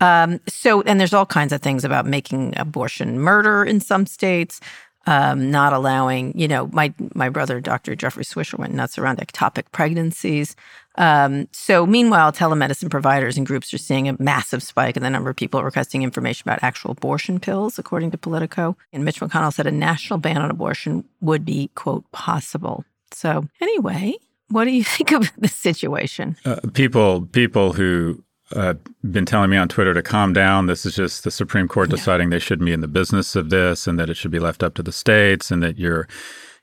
Um, 0.00 0.40
so, 0.48 0.82
and 0.82 0.98
there's 0.98 1.14
all 1.14 1.24
kinds 1.24 1.52
of 1.52 1.62
things 1.62 1.84
about 1.84 2.06
making 2.06 2.54
abortion 2.56 3.20
murder 3.20 3.62
in 3.62 3.78
some 3.78 4.04
states. 4.04 4.60
Um, 5.06 5.50
not 5.50 5.72
allowing, 5.72 6.38
you 6.38 6.48
know, 6.48 6.68
my 6.72 6.92
my 7.14 7.28
brother, 7.28 7.60
Dr. 7.60 7.94
Jeffrey 7.94 8.24
Swisher, 8.24 8.58
went 8.58 8.74
nuts 8.74 8.98
around 8.98 9.18
ectopic 9.18 9.64
pregnancies. 9.72 10.56
Um, 10.96 11.48
so, 11.52 11.86
meanwhile, 11.86 12.32
telemedicine 12.32 12.90
providers 12.90 13.36
and 13.36 13.46
groups 13.46 13.72
are 13.72 13.78
seeing 13.78 14.08
a 14.08 14.16
massive 14.22 14.62
spike 14.62 14.96
in 14.96 15.02
the 15.02 15.10
number 15.10 15.30
of 15.30 15.36
people 15.36 15.62
requesting 15.64 16.02
information 16.02 16.48
about 16.48 16.62
actual 16.62 16.92
abortion 16.92 17.40
pills, 17.40 17.78
according 17.78 18.10
to 18.10 18.18
Politico. 18.18 18.76
And 18.92 19.04
Mitch 19.04 19.20
McConnell 19.20 19.52
said 19.52 19.66
a 19.66 19.72
national 19.72 20.18
ban 20.18 20.42
on 20.42 20.50
abortion 20.50 21.04
would 21.20 21.44
be, 21.44 21.70
quote, 21.74 22.10
possible. 22.12 22.84
So, 23.10 23.44
anyway, 23.60 24.14
what 24.48 24.64
do 24.64 24.70
you 24.70 24.84
think 24.96 25.12
of 25.12 25.32
the 25.38 25.48
situation? 25.48 26.36
Uh, 26.44 26.56
people, 26.74 27.22
people 27.22 27.72
who 27.72 28.22
uh, 28.54 28.74
been 29.10 29.26
telling 29.26 29.50
me 29.50 29.56
on 29.56 29.68
Twitter 29.68 29.94
to 29.94 30.02
calm 30.02 30.32
down. 30.32 30.66
This 30.66 30.86
is 30.86 30.94
just 30.94 31.24
the 31.24 31.30
Supreme 31.30 31.68
Court 31.68 31.90
deciding 31.90 32.30
they 32.30 32.38
shouldn't 32.38 32.66
be 32.66 32.72
in 32.72 32.80
the 32.80 32.88
business 32.88 33.36
of 33.36 33.50
this, 33.50 33.86
and 33.86 33.98
that 33.98 34.10
it 34.10 34.16
should 34.16 34.30
be 34.30 34.38
left 34.38 34.62
up 34.62 34.74
to 34.74 34.82
the 34.82 34.92
states, 34.92 35.50
and 35.50 35.62
that 35.62 35.78
your 35.78 36.08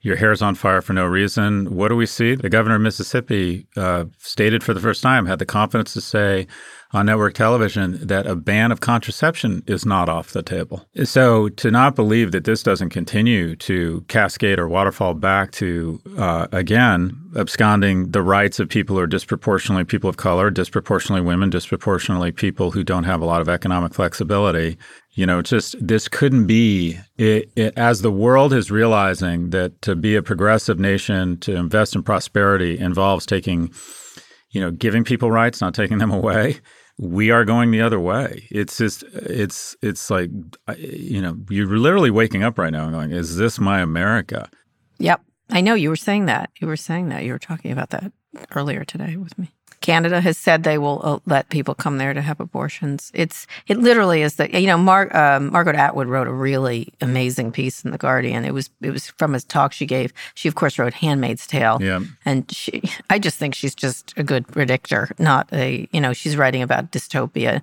your 0.01 0.15
hair's 0.15 0.41
on 0.41 0.55
fire 0.55 0.81
for 0.81 0.93
no 0.93 1.05
reason. 1.05 1.75
What 1.75 1.89
do 1.89 1.95
we 1.95 2.05
see? 2.05 2.35
The 2.35 2.49
governor 2.49 2.75
of 2.75 2.81
Mississippi 2.81 3.67
uh, 3.75 4.05
stated 4.17 4.63
for 4.63 4.73
the 4.73 4.79
first 4.79 5.03
time, 5.03 5.25
had 5.25 5.39
the 5.39 5.45
confidence 5.45 5.93
to 5.93 6.01
say, 6.01 6.47
on 6.91 7.05
network 7.05 7.35
television 7.35 7.99
that 8.07 8.25
a 8.25 8.35
ban 8.35 8.71
of 8.71 8.79
contraception 8.79 9.63
is 9.67 9.85
not 9.85 10.09
off 10.09 10.31
the 10.31 10.41
table. 10.41 10.85
So 11.03 11.49
to 11.49 11.69
not 11.69 11.95
believe 11.95 12.31
that 12.31 12.45
this 12.45 12.63
doesn't 12.63 12.89
continue 12.89 13.55
to 13.57 14.03
cascade 14.07 14.57
or 14.57 14.67
waterfall 14.67 15.13
back 15.13 15.51
to, 15.53 16.01
uh, 16.17 16.47
again, 16.51 17.15
absconding 17.35 18.09
the 18.09 18.23
rights 18.23 18.59
of 18.59 18.69
people 18.69 18.95
who 18.95 19.03
are 19.03 19.07
disproportionately 19.07 19.83
people 19.83 20.09
of 20.09 20.17
color, 20.17 20.49
disproportionately 20.49 21.25
women, 21.25 21.51
disproportionately 21.51 22.31
people 22.31 22.71
who 22.71 22.83
don't 22.83 23.03
have 23.03 23.21
a 23.21 23.25
lot 23.25 23.41
of 23.41 23.49
economic 23.49 23.93
flexibility. 23.93 24.77
You 25.11 25.27
know, 25.27 25.43
just 25.43 25.75
this 25.85 26.07
couldn't 26.07 26.47
be 26.47 26.97
it, 27.17 27.51
it, 27.55 27.77
as 27.77 28.01
the 28.01 28.11
world 28.11 28.51
is 28.51 28.71
realizing 28.71 29.51
that 29.51 29.79
to 29.83 29.95
be 29.95 30.15
a 30.15 30.23
progressive 30.23 30.79
nation, 30.79 31.37
to 31.41 31.55
invest 31.55 31.93
in 31.93 32.01
prosperity 32.01 32.79
involves 32.79 33.27
taking 33.27 33.71
you 34.51 34.61
know, 34.61 34.71
giving 34.71 35.03
people 35.03 35.31
rights, 35.31 35.61
not 35.61 35.73
taking 35.73 35.99
them 35.99 36.11
away. 36.19 36.59
We 37.01 37.31
are 37.31 37.45
going 37.45 37.71
the 37.71 37.81
other 37.81 37.99
way. 37.99 38.45
It's 38.51 38.77
just, 38.77 39.03
it's, 39.13 39.73
it's 39.81 40.09
like, 40.09 40.29
you 40.77 41.21
know, 41.21 41.37
you're 41.49 41.77
literally 41.77 42.11
waking 42.11 42.43
up 42.43 42.57
right 42.57 42.73
now 42.73 42.83
and 42.83 42.91
going, 42.91 43.11
"Is 43.11 43.37
this 43.37 43.57
my 43.57 43.79
America?" 43.79 44.49
Yep, 44.97 45.21
I 45.49 45.61
know 45.61 45.75
you 45.75 45.87
were 45.87 45.95
saying 45.95 46.25
that. 46.25 46.49
You 46.59 46.67
were 46.67 46.75
saying 46.75 47.07
that. 47.09 47.23
You 47.23 47.31
were 47.31 47.39
talking 47.39 47.71
about 47.71 47.91
that 47.91 48.11
earlier 48.53 48.83
today 48.83 49.15
with 49.15 49.37
me. 49.39 49.49
Canada 49.81 50.21
has 50.21 50.37
said 50.37 50.63
they 50.63 50.77
will 50.77 51.01
uh, 51.03 51.19
let 51.25 51.49
people 51.49 51.73
come 51.75 51.97
there 51.97 52.13
to 52.13 52.21
have 52.21 52.39
abortions. 52.39 53.11
It's 53.13 53.47
it 53.67 53.77
literally 53.77 54.21
is 54.21 54.35
the 54.35 54.49
you 54.59 54.67
know 54.67 54.77
Mar- 54.77 55.15
um, 55.15 55.51
Margaret 55.51 55.75
Atwood 55.75 56.07
wrote 56.07 56.27
a 56.27 56.33
really 56.33 56.89
amazing 57.01 57.51
piece 57.51 57.83
in 57.83 57.91
the 57.91 57.97
Guardian. 57.97 58.45
It 58.45 58.53
was 58.53 58.69
it 58.81 58.91
was 58.91 59.09
from 59.11 59.35
a 59.35 59.39
talk 59.39 59.71
she 59.73 59.85
gave. 59.85 60.13
She 60.35 60.47
of 60.47 60.55
course 60.55 60.77
wrote 60.77 60.93
*Handmaid's 60.93 61.47
Tale*. 61.47 61.79
Yeah, 61.81 62.01
and 62.25 62.51
she 62.51 62.81
I 63.09 63.19
just 63.19 63.37
think 63.37 63.55
she's 63.55 63.75
just 63.75 64.13
a 64.17 64.23
good 64.23 64.47
predictor, 64.47 65.11
not 65.17 65.47
a 65.53 65.87
you 65.91 66.01
know 66.01 66.13
she's 66.13 66.37
writing 66.37 66.61
about 66.61 66.91
dystopia. 66.91 67.61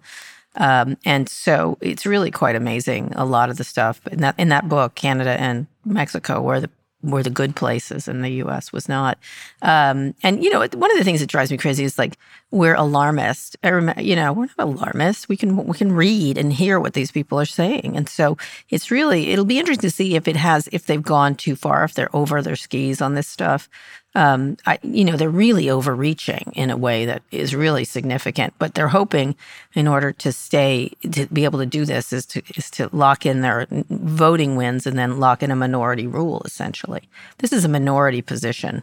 Um, 0.59 0.97
and 1.05 1.29
so 1.29 1.77
it's 1.81 2.07
really 2.07 2.31
quite 2.31 2.57
amazing. 2.57 3.13
A 3.15 3.27
lot 3.27 3.51
of 3.51 3.59
the 3.59 3.65
stuff 3.65 4.07
in 4.07 4.21
that 4.21 4.35
in 4.39 4.49
that 4.49 4.69
book, 4.69 4.95
Canada 4.95 5.39
and 5.39 5.67
Mexico, 5.85 6.41
where 6.41 6.61
the 6.61 6.71
were 7.11 7.23
the 7.23 7.31
good 7.31 7.57
places 7.57 8.09
and 8.09 8.23
the 8.23 8.31
US 8.45 8.73
was 8.73 8.89
not. 8.89 9.19
Um, 9.63 10.15
and, 10.23 10.43
you 10.43 10.51
know, 10.51 10.61
one 10.61 10.91
of 10.91 10.99
the 10.99 11.05
things 11.05 11.21
that 11.21 11.29
drives 11.29 11.51
me 11.51 11.57
crazy 11.57 11.85
is 11.85 11.99
like 11.99 12.19
we're 12.51 12.75
alarmist. 12.75 13.57
I 13.63 13.69
remember, 13.69 14.03
you 14.03 14.17
know, 14.17 14.33
we're 14.33 14.49
not 14.59 14.69
alarmist. 14.69 15.29
We 15.29 15.37
can 15.37 15.57
we 15.57 15.77
can 15.77 15.93
read 15.93 16.39
and 16.39 16.53
hear 16.53 16.79
what 16.79 16.95
these 16.95 17.11
people 17.11 17.41
are 17.41 17.47
saying. 17.47 17.97
And 17.97 18.09
so 18.09 18.37
it's 18.71 18.91
really 18.91 19.31
it'll 19.31 19.45
be 19.45 19.59
interesting 19.59 19.91
to 19.91 19.95
see 19.95 20.17
if 20.17 20.29
it 20.29 20.37
has 20.37 20.69
if 20.73 20.87
they've 20.87 21.03
gone 21.03 21.35
too 21.35 21.57
far, 21.57 21.85
if 21.85 21.95
they're 21.95 22.15
over 22.15 22.43
their 22.43 22.57
skis 22.57 23.01
on 23.01 23.15
this 23.15 23.29
stuff 23.29 23.69
um, 24.17 24.57
I, 24.65 24.79
you 24.83 25.05
know, 25.05 25.17
they're 25.17 25.29
really 25.29 25.69
overreaching 25.69 26.51
in 26.57 26.71
a 26.71 26.77
way 26.77 27.05
that 27.05 27.23
is 27.31 27.55
really 27.55 27.85
significant. 27.85 28.55
But 28.59 28.75
they're 28.75 28.89
hoping, 28.89 29.37
in 29.75 29.87
order 29.87 30.11
to 30.11 30.33
stay 30.33 30.93
to 31.13 31.27
be 31.27 31.45
able 31.45 31.59
to 31.59 31.67
do 31.67 31.85
this, 31.85 32.15
is 32.15 32.25
to 32.27 32.43
is 32.57 32.71
to 32.71 32.89
lock 32.93 33.27
in 33.27 33.43
their 33.43 33.67
voting 33.71 34.57
wins 34.57 34.87
and 34.87 34.99
then 34.99 35.21
lock 35.21 35.43
in 35.43 35.51
a 35.51 35.57
minority 35.57 36.07
rule. 36.07 36.41
Essentially, 36.47 37.03
this 37.39 37.53
is 37.53 37.67
a 37.67 37.69
minority 37.69 38.23
position 38.23 38.83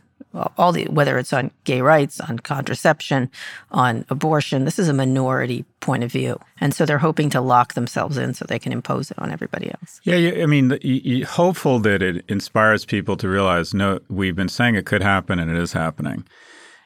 all 0.57 0.71
the 0.71 0.85
whether 0.85 1.17
it's 1.17 1.33
on 1.33 1.51
gay 1.63 1.81
rights, 1.81 2.19
on 2.19 2.39
contraception, 2.39 3.29
on 3.71 4.05
abortion. 4.09 4.65
This 4.65 4.79
is 4.79 4.87
a 4.87 4.93
minority 4.93 5.65
point 5.79 6.03
of 6.03 6.11
view, 6.11 6.39
and 6.59 6.73
so 6.73 6.85
they're 6.85 6.97
hoping 6.97 7.29
to 7.31 7.41
lock 7.41 7.73
themselves 7.73 8.17
in 8.17 8.33
so 8.33 8.45
they 8.45 8.59
can 8.59 8.71
impose 8.71 9.11
it 9.11 9.19
on 9.19 9.31
everybody 9.31 9.69
else. 9.69 10.01
Yeah, 10.03 10.43
I 10.43 10.45
mean, 10.45 10.77
you, 10.81 11.25
hopeful 11.25 11.79
that 11.79 12.01
it 12.01 12.25
inspires 12.27 12.85
people 12.85 13.17
to 13.17 13.29
realize, 13.29 13.73
no, 13.73 13.99
we've 14.09 14.35
been 14.35 14.49
saying 14.49 14.75
it 14.75 14.85
could 14.85 15.03
happen, 15.03 15.39
and 15.39 15.51
it 15.51 15.57
is 15.57 15.73
happening, 15.73 16.25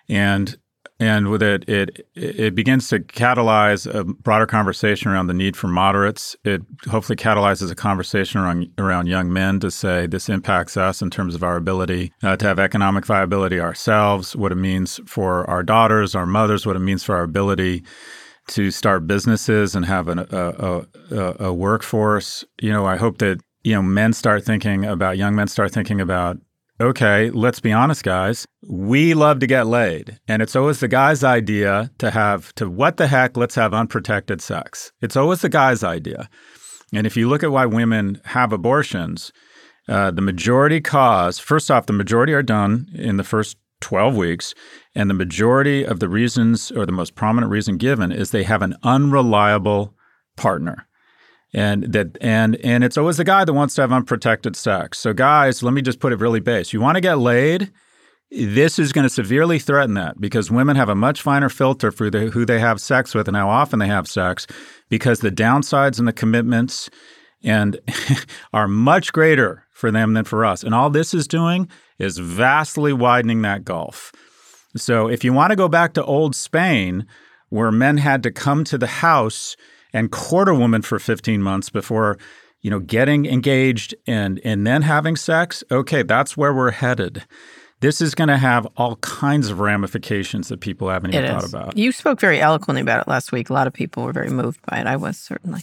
and 0.09 0.57
and 0.99 1.29
with 1.29 1.43
it, 1.43 1.67
it 1.69 2.07
it 2.15 2.55
begins 2.55 2.87
to 2.89 2.99
catalyze 2.99 3.91
a 3.93 4.03
broader 4.03 4.47
conversation 4.47 5.11
around 5.11 5.27
the 5.27 5.33
need 5.33 5.55
for 5.55 5.67
moderates. 5.67 6.35
It 6.43 6.63
hopefully 6.89 7.15
catalyzes 7.15 7.71
a 7.71 7.75
conversation 7.75 8.41
around 8.41 8.71
around 8.77 9.07
young 9.07 9.31
men 9.31 9.59
to 9.59 9.69
say 9.69 10.07
this 10.07 10.27
impacts 10.27 10.75
us 10.75 11.01
in 11.01 11.09
terms 11.09 11.35
of 11.35 11.43
our 11.43 11.55
ability 11.55 12.13
uh, 12.23 12.35
to 12.37 12.47
have 12.47 12.57
economic 12.57 13.05
viability 13.05 13.59
ourselves, 13.59 14.35
what 14.35 14.51
it 14.51 14.55
means 14.55 14.99
for 15.05 15.47
our 15.49 15.61
daughters, 15.61 16.15
our 16.15 16.25
mothers, 16.25 16.65
what 16.65 16.75
it 16.75 16.79
means 16.79 17.03
for 17.03 17.15
our 17.15 17.23
ability 17.23 17.83
to 18.47 18.71
start 18.71 19.05
businesses 19.05 19.75
and 19.75 19.85
have 19.85 20.07
an, 20.07 20.19
a, 20.19 20.85
a, 21.11 21.35
a 21.47 21.53
workforce. 21.53 22.43
You 22.61 22.71
know, 22.71 22.85
I 22.85 22.95
hope 22.95 23.19
that 23.19 23.39
you 23.63 23.73
know 23.73 23.83
men 23.83 24.13
start 24.13 24.43
thinking 24.45 24.85
about 24.85 25.17
young 25.17 25.35
men 25.35 25.47
start 25.47 25.71
thinking 25.73 26.01
about 26.01 26.37
okay, 26.79 27.29
let's 27.31 27.59
be 27.59 27.71
honest, 27.71 28.03
guys. 28.03 28.45
We 28.67 29.13
love 29.13 29.39
to 29.39 29.47
get 29.47 29.67
laid. 29.67 30.19
And 30.27 30.41
it's 30.41 30.55
always 30.55 30.79
the 30.79 30.87
guy's 30.87 31.23
idea 31.23 31.91
to 31.97 32.11
have, 32.11 32.53
to 32.55 32.69
what 32.69 32.97
the 32.97 33.07
heck, 33.07 33.37
let's 33.37 33.55
have 33.55 33.73
unprotected 33.73 34.41
sex. 34.41 34.91
It's 35.01 35.15
always 35.15 35.41
the 35.41 35.49
guy's 35.49 35.83
idea. 35.83 36.29
And 36.93 37.05
if 37.05 37.17
you 37.17 37.27
look 37.27 37.43
at 37.43 37.51
why 37.51 37.65
women 37.65 38.21
have 38.25 38.53
abortions, 38.53 39.31
uh, 39.87 40.11
the 40.11 40.21
majority 40.21 40.81
cause, 40.81 41.39
first 41.39 41.71
off, 41.71 41.85
the 41.85 41.93
majority 41.93 42.33
are 42.33 42.43
done 42.43 42.87
in 42.93 43.17
the 43.17 43.23
first 43.23 43.57
12 43.81 44.15
weeks. 44.15 44.53
And 44.95 45.09
the 45.09 45.13
majority 45.13 45.83
of 45.83 45.99
the 45.99 46.09
reasons, 46.09 46.71
or 46.71 46.85
the 46.85 46.91
most 46.91 47.15
prominent 47.15 47.51
reason 47.51 47.77
given, 47.77 48.11
is 48.11 48.31
they 48.31 48.43
have 48.43 48.61
an 48.61 48.75
unreliable 48.83 49.93
partner 50.35 50.86
and 51.57 51.91
that 51.91 52.15
and 52.21 52.55
and 52.57 52.83
it's 52.83 52.99
always 52.99 53.17
the 53.17 53.23
guy 53.23 53.43
that 53.43 53.51
wants 53.51 53.73
to 53.75 53.81
have 53.81 53.91
unprotected 53.91 54.55
sex. 54.55 54.99
So 54.99 55.11
guys, 55.11 55.63
let 55.63 55.73
me 55.73 55.81
just 55.81 55.99
put 55.99 56.13
it 56.13 56.19
really 56.19 56.39
base. 56.39 56.71
You 56.71 56.79
want 56.79 56.95
to 56.97 57.01
get 57.01 57.17
laid? 57.17 57.71
This 58.29 58.77
is 58.77 58.93
going 58.93 59.03
to 59.03 59.09
severely 59.09 59.57
threaten 59.57 59.95
that 59.95 60.21
because 60.21 60.51
women 60.51 60.75
have 60.75 60.89
a 60.89 60.95
much 60.95 61.21
finer 61.21 61.49
filter 61.49 61.91
for 61.91 62.11
the, 62.11 62.29
who 62.29 62.45
they 62.45 62.59
have 62.59 62.79
sex 62.79 63.15
with 63.15 63.27
and 63.27 63.35
how 63.35 63.49
often 63.49 63.79
they 63.79 63.87
have 63.87 64.07
sex 64.07 64.45
because 64.89 65.21
the 65.21 65.31
downsides 65.31 65.97
and 65.97 66.07
the 66.07 66.13
commitments 66.13 66.91
and 67.41 67.79
are 68.53 68.67
much 68.67 69.11
greater 69.11 69.63
for 69.71 69.89
them 69.91 70.13
than 70.13 70.25
for 70.25 70.45
us. 70.45 70.61
And 70.61 70.75
all 70.75 70.89
this 70.89 71.13
is 71.13 71.27
doing 71.27 71.69
is 71.97 72.17
vastly 72.17 72.93
widening 72.93 73.41
that 73.43 73.63
gulf. 73.63 74.11
So 74.75 75.07
if 75.07 75.23
you 75.23 75.33
want 75.33 75.51
to 75.51 75.55
go 75.55 75.69
back 75.69 75.93
to 75.93 76.03
old 76.03 76.35
Spain 76.35 77.07
where 77.49 77.71
men 77.71 77.97
had 77.97 78.21
to 78.23 78.31
come 78.31 78.65
to 78.65 78.77
the 78.77 78.87
house 78.87 79.55
and 79.93 80.11
court 80.11 80.49
a 80.49 80.53
woman 80.53 80.81
for 80.81 80.99
15 80.99 81.41
months 81.41 81.69
before 81.69 82.17
you 82.61 82.69
know 82.69 82.79
getting 82.79 83.25
engaged 83.25 83.95
and 84.05 84.41
and 84.43 84.65
then 84.65 84.81
having 84.81 85.15
sex 85.15 85.63
okay 85.71 86.03
that's 86.03 86.35
where 86.35 86.53
we're 86.53 86.71
headed. 86.71 87.23
This 87.79 88.01
is 88.01 88.15
going 88.15 88.29
to 88.29 88.37
have 88.37 88.67
all 88.75 88.95
kinds 88.97 89.51
of 89.51 89.59
ramifications 89.59 90.47
that 90.47 90.61
people 90.61 90.89
haven't 90.89 91.13
even 91.13 91.29
thought 91.29 91.47
about. 91.47 91.77
You 91.77 91.91
spoke 91.91 92.19
very 92.19 92.39
eloquently 92.39 92.81
about 92.81 93.01
it 93.01 93.07
last 93.07 93.31
week. 93.31 93.51
A 93.51 93.53
lot 93.53 93.67
of 93.67 93.73
people 93.73 94.03
were 94.03 94.11
very 94.11 94.31
moved 94.31 94.59
by 94.65 94.79
it. 94.79 94.87
I 94.87 94.95
was 94.95 95.15
certainly 95.15 95.61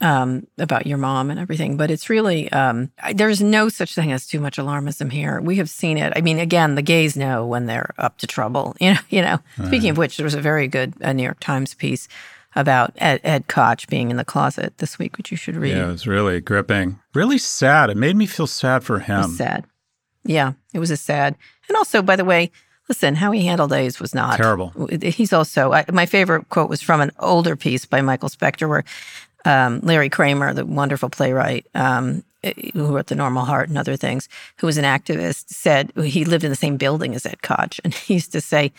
um, 0.00 0.48
about 0.58 0.88
your 0.88 0.98
mom 0.98 1.30
and 1.30 1.38
everything 1.38 1.76
but 1.76 1.88
it's 1.88 2.10
really 2.10 2.50
um, 2.50 2.90
there's 3.14 3.40
no 3.40 3.68
such 3.68 3.94
thing 3.94 4.10
as 4.10 4.26
too 4.26 4.40
much 4.40 4.56
alarmism 4.56 5.12
here. 5.12 5.40
We 5.40 5.56
have 5.56 5.70
seen 5.70 5.96
it. 5.96 6.12
I 6.16 6.20
mean 6.20 6.40
again 6.40 6.74
the 6.74 6.82
gays 6.82 7.16
know 7.16 7.46
when 7.46 7.66
they're 7.66 7.94
up 7.98 8.18
to 8.18 8.26
trouble 8.26 8.74
you 8.80 8.94
know 8.94 9.00
you 9.10 9.22
know. 9.22 9.34
Uh-huh. 9.34 9.66
speaking 9.66 9.90
of 9.90 9.98
which 9.98 10.16
there 10.16 10.24
was 10.24 10.34
a 10.34 10.40
very 10.40 10.66
good 10.66 10.94
uh, 11.02 11.12
new 11.12 11.22
york 11.22 11.38
times 11.38 11.74
piece 11.74 12.08
about 12.54 12.92
Ed, 12.96 13.20
Ed, 13.24 13.48
Koch 13.48 13.86
being 13.88 14.10
in 14.10 14.16
the 14.16 14.24
closet 14.24 14.78
this 14.78 14.98
week, 14.98 15.16
which 15.16 15.30
you 15.30 15.36
should 15.36 15.56
read. 15.56 15.76
Yeah, 15.76 15.88
it 15.88 15.92
was 15.92 16.06
really 16.06 16.40
gripping. 16.40 16.98
Really 17.14 17.38
sad. 17.38 17.90
It 17.90 17.96
made 17.96 18.16
me 18.16 18.26
feel 18.26 18.46
sad 18.46 18.84
for 18.84 18.98
him. 18.98 19.30
sad. 19.30 19.64
Yeah, 20.24 20.52
it 20.72 20.78
was 20.78 20.90
a 20.90 20.96
sad. 20.96 21.36
And 21.68 21.76
also, 21.76 22.02
by 22.02 22.16
the 22.16 22.24
way, 22.24 22.50
listen, 22.88 23.14
how 23.14 23.32
he 23.32 23.46
handled 23.46 23.72
AIDS 23.72 23.98
was 23.98 24.14
not 24.14 24.36
terrible. 24.36 24.72
He's 25.02 25.32
also 25.32 25.72
I, 25.72 25.84
my 25.92 26.06
favorite 26.06 26.48
quote 26.48 26.68
was 26.68 26.82
from 26.82 27.00
an 27.00 27.10
older 27.18 27.56
piece 27.56 27.86
by 27.86 28.00
Michael 28.02 28.28
Specter, 28.28 28.68
where 28.68 28.84
um, 29.44 29.80
Larry 29.82 30.08
Kramer, 30.08 30.54
the 30.54 30.64
wonderful 30.64 31.08
playwright 31.08 31.66
um, 31.74 32.22
who 32.74 32.94
wrote 32.94 33.06
The 33.06 33.14
Normal 33.14 33.44
Heart 33.44 33.68
and 33.68 33.78
other 33.78 33.96
things, 33.96 34.28
who 34.58 34.66
was 34.66 34.76
an 34.76 34.84
activist, 34.84 35.48
said 35.48 35.92
he 35.96 36.24
lived 36.24 36.44
in 36.44 36.50
the 36.50 36.56
same 36.56 36.76
building 36.76 37.14
as 37.14 37.26
Ed 37.26 37.42
Koch, 37.42 37.80
and 37.84 37.94
he 37.94 38.14
used 38.14 38.32
to 38.32 38.40
say 38.40 38.72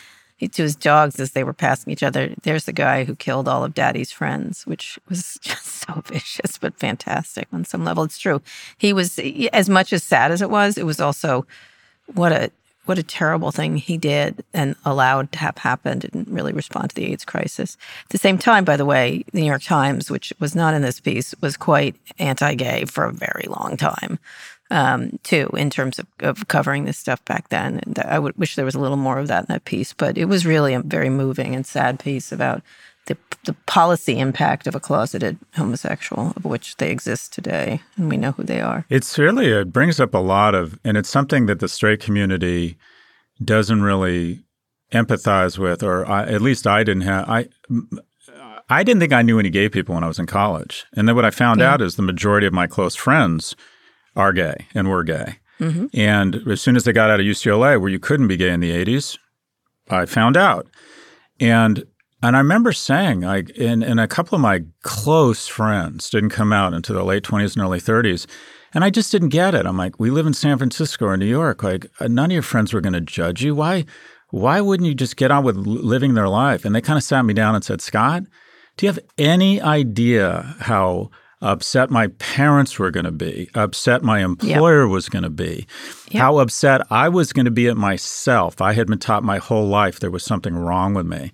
to 0.50 0.64
his 0.64 0.76
dogs 0.76 1.20
as 1.20 1.32
they 1.32 1.44
were 1.44 1.54
passing 1.54 1.92
each 1.92 2.04
other. 2.04 2.34
There's 2.44 2.66
the 2.66 2.74
guy 2.74 3.04
who 3.04 3.16
killed 3.16 3.48
all 3.48 3.64
of 3.64 3.74
Daddy's 3.74 4.12
friends, 4.12 4.66
which 4.66 5.00
was 5.10 5.40
just 5.42 5.66
so 5.66 6.02
vicious 6.06 6.58
but 6.58 6.78
fantastic 6.80 7.48
on 7.52 7.66
some 7.66 7.84
level. 7.84 8.04
It's 8.04 8.18
true. 8.18 8.42
He 8.78 8.94
was 8.94 9.20
as 9.52 9.70
much 9.70 9.94
as 9.94 10.04
sad 10.04 10.32
as 10.32 10.42
it 10.42 10.50
was. 10.50 10.78
It 10.78 10.86
was 10.86 11.00
also 11.00 11.46
what 12.14 12.32
a 12.32 12.52
what 12.86 13.00
a 13.00 13.04
terrible 13.04 13.52
thing 13.52 13.78
he 13.78 13.98
did 13.98 14.44
and 14.54 14.76
allowed 14.84 15.32
to 15.32 15.40
have 15.40 15.58
happened 15.58 16.02
didn't 16.02 16.28
really 16.28 16.52
respond 16.52 16.90
to 16.90 16.96
the 16.96 17.12
AIDS 17.12 17.24
crisis. 17.24 17.78
At 18.04 18.10
the 18.10 18.18
same 18.18 18.38
time, 18.38 18.66
by 18.66 18.76
the 18.76 18.86
way, 18.86 19.24
the 19.32 19.40
New 19.40 19.48
York 19.48 19.64
Times, 19.64 20.12
which 20.12 20.34
was 20.40 20.54
not 20.54 20.74
in 20.74 20.82
this 20.82 21.00
piece, 21.00 21.34
was 21.40 21.56
quite 21.56 21.96
anti-gay 22.20 22.84
for 22.86 23.06
a 23.06 23.14
very 23.14 23.46
long 23.48 23.78
time 23.78 24.20
um, 24.72 25.20
too, 25.24 25.50
in 25.56 25.70
terms 25.70 26.00
of, 26.00 26.08
of 26.20 26.48
covering 26.48 26.86
this 26.86 26.98
stuff 26.98 27.24
back 27.26 27.50
then. 27.50 27.80
And 27.86 28.00
I 28.00 28.20
would 28.20 28.38
wish 28.38 28.56
there 28.56 28.66
was 28.66 28.76
a 28.76 28.80
little 28.80 28.98
more 28.98 29.20
of 29.20 29.28
that 29.28 29.44
in 29.44 29.54
that 29.54 29.66
piece, 29.66 29.94
but 29.94 30.18
it 30.18 30.26
was 30.26 30.46
really 30.46 30.74
a 30.74 30.82
very 30.82 31.10
moving 31.10 31.54
and 31.54 31.66
sad 31.66 32.00
piece 32.00 32.32
about 32.32 32.62
the, 33.06 33.18
the 33.44 33.54
policy 33.66 34.18
impact 34.18 34.66
of 34.66 34.76
a 34.76 34.80
closeted 34.80 35.38
homosexual, 35.56 36.34
of 36.36 36.46
which 36.46 36.78
they 36.78 36.90
exist 36.90 37.34
today, 37.34 37.82
and 37.98 38.10
we 38.10 38.18
know 38.18 38.32
who 38.32 38.44
they 38.44 38.62
are. 38.62 38.86
It's 38.90 39.20
really, 39.20 39.48
it 39.48 39.74
brings 39.74 40.00
up 40.00 40.14
a 40.14 40.20
lot 40.20 40.56
of, 40.56 40.80
and 40.86 40.98
it's 40.98 41.10
something 41.10 41.46
that 41.48 41.60
the 41.60 41.68
straight 41.68 42.00
community 42.00 42.78
doesn't 43.44 43.82
really 43.82 44.44
empathize 44.94 45.58
with, 45.58 45.84
or 45.84 46.10
I, 46.10 46.24
at 46.24 46.42
least 46.42 46.66
I 46.66 46.84
didn't 46.84 47.02
have. 47.02 47.30
I 47.30 47.48
I 48.70 48.84
didn't 48.84 49.02
think 49.02 49.12
I 49.12 49.22
knew 49.22 49.40
any 49.40 49.50
gay 49.50 49.68
people 49.68 49.96
when 49.96 50.04
I 50.04 50.08
was 50.08 50.20
in 50.20 50.26
college, 50.26 50.86
and 50.96 51.08
then 51.08 51.16
what 51.16 51.26
I 51.26 51.32
found 51.32 51.60
yeah. 51.60 51.74
out 51.74 51.82
is 51.82 51.96
the 51.96 52.02
majority 52.02 52.48
of 52.48 52.54
my 52.54 52.68
close 52.68 52.96
friends 52.96 53.56
are 54.16 54.34
gay 54.34 54.68
and 54.74 54.90
were 54.90 55.04
gay. 55.04 55.40
Mm-hmm. 55.60 55.88
And 55.94 56.48
as 56.48 56.62
soon 56.62 56.76
as 56.76 56.84
they 56.84 56.94
got 56.94 57.10
out 57.10 57.20
of 57.20 57.26
UCLA, 57.26 57.80
where 57.80 57.90
you 57.90 58.00
couldn't 58.00 58.28
be 58.28 58.38
gay 58.38 58.50
in 58.50 58.60
the 58.60 58.72
80s, 58.72 59.18
I 59.90 60.06
found 60.06 60.38
out. 60.38 60.68
And 61.40 61.86
and 62.24 62.38
I 62.38 62.40
remember 62.40 62.72
saying, 62.72 63.22
like, 63.22 63.52
and, 63.60 63.84
and 63.84 64.00
a 64.00 64.08
couple 64.08 64.38
of 64.38 64.42
my 64.42 64.64
close 64.82 65.46
friends 65.46 66.10
didn't 66.10 66.30
come 66.30 66.54
out 66.54 66.74
into 66.74 66.94
the 66.94 67.04
late 67.04 67.24
20s 67.24 67.54
and 67.54 67.64
early 67.64 67.82
30s. 67.82 68.26
And 68.74 68.86
I 68.86 68.90
just 68.90 69.12
didn't 69.12 69.30
get 69.30 69.54
it. 69.54 69.66
I'm 69.66 69.76
like, 69.76 70.00
we 70.00 70.10
live 70.10 70.26
in 70.26 70.34
San 70.34 70.58
Francisco 70.58 71.06
or 71.06 71.18
New 71.18 71.26
York. 71.26 71.64
Like, 71.64 71.86
uh, 72.00 72.08
none 72.08 72.32
of 72.32 72.32
your 72.32 72.42
friends 72.42 72.72
were 72.72 72.80
going 72.80 72.94
to 72.94 73.02
judge 73.02 73.44
you. 73.44 73.54
Why, 73.54 73.84
why 74.30 74.62
wouldn't 74.62 74.88
you 74.88 74.96
just 74.96 75.18
get 75.18 75.32
on 75.32 75.44
with 75.44 75.58
living 75.58 76.14
their 76.14 76.30
life? 76.30 76.64
And 76.64 76.74
they 76.74 76.80
kind 76.80 76.96
of 76.96 77.04
sat 77.04 77.24
me 77.24 77.34
down 77.34 77.56
and 77.56 77.64
said, 77.64 77.82
Scott, 77.82 78.24
do 78.78 78.86
you 78.86 78.92
have 78.92 79.00
any 79.18 79.62
idea 79.62 80.56
how 80.62 81.12
upset 81.44 81.92
my 81.92 82.08
parents 82.08 82.80
were 82.80 82.90
going 82.90 83.06
to 83.06 83.12
be, 83.12 83.50
upset 83.54 84.02
my 84.02 84.24
employer 84.24 84.84
yep. 84.84 84.92
was 84.92 85.10
going 85.10 85.24
to 85.24 85.30
be, 85.30 85.68
yep. 86.10 86.22
how 86.22 86.38
upset 86.40 86.82
I 86.90 87.10
was 87.10 87.34
going 87.34 87.46
to 87.46 87.52
be 87.52 87.68
at 87.68 87.78
myself. 87.78 88.62
I 88.62 88.74
had 88.74 88.88
been 88.88 88.98
taught 88.98 89.24
my 89.24 89.38
whole 89.38 89.68
life 89.68 90.00
there 90.00 90.10
was 90.10 90.24
something 90.24 90.56
wrong 90.56 90.94
with 90.94 91.06
me. 91.06 91.32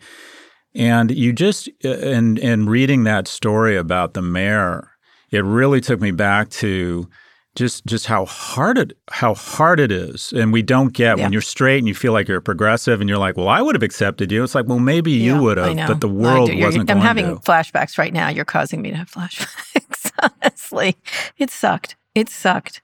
And 0.75 1.11
you 1.11 1.31
just 1.31 1.69
uh, 1.85 1.89
in 1.89 2.37
in 2.37 2.67
reading 2.69 3.03
that 3.03 3.27
story 3.27 3.75
about 3.77 4.13
the 4.13 4.21
mayor, 4.21 4.89
it 5.31 5.43
really 5.43 5.81
took 5.81 5.99
me 5.99 6.11
back 6.11 6.49
to 6.49 7.07
just 7.55 7.85
just 7.85 8.05
how 8.05 8.25
hard 8.25 8.77
it 8.77 8.93
how 9.09 9.33
hard 9.33 9.79
it 9.79 9.91
is 9.91 10.31
and 10.33 10.53
we 10.53 10.61
don't 10.61 10.93
get 10.93 11.17
yeah. 11.17 11.23
when 11.23 11.33
you're 11.33 11.41
straight 11.41 11.79
and 11.79 11.87
you 11.87 11.95
feel 11.95 12.13
like 12.13 12.27
you're 12.27 12.39
progressive 12.39 13.01
and 13.01 13.09
you're 13.09 13.17
like 13.17 13.35
well 13.35 13.49
i 13.49 13.61
would 13.61 13.75
have 13.75 13.83
accepted 13.83 14.31
you 14.31 14.43
it's 14.43 14.53
like 14.53 14.67
well 14.67 14.79
maybe 14.79 15.11
you 15.11 15.33
yeah, 15.33 15.41
would 15.41 15.57
have 15.57 15.87
but 15.87 15.99
the 15.99 16.07
world 16.07 16.49
wasn't 16.61 16.89
i'm 16.89 16.99
having 16.99 17.25
to. 17.25 17.41
flashbacks 17.41 17.97
right 17.97 18.13
now 18.13 18.29
you're 18.29 18.45
causing 18.45 18.81
me 18.81 18.91
to 18.91 18.97
have 18.97 19.09
flashbacks 19.09 19.83
honestly. 20.43 20.97
It 21.37 21.49
sucked. 21.49 21.95
It 22.15 22.29
sucked. 22.29 22.81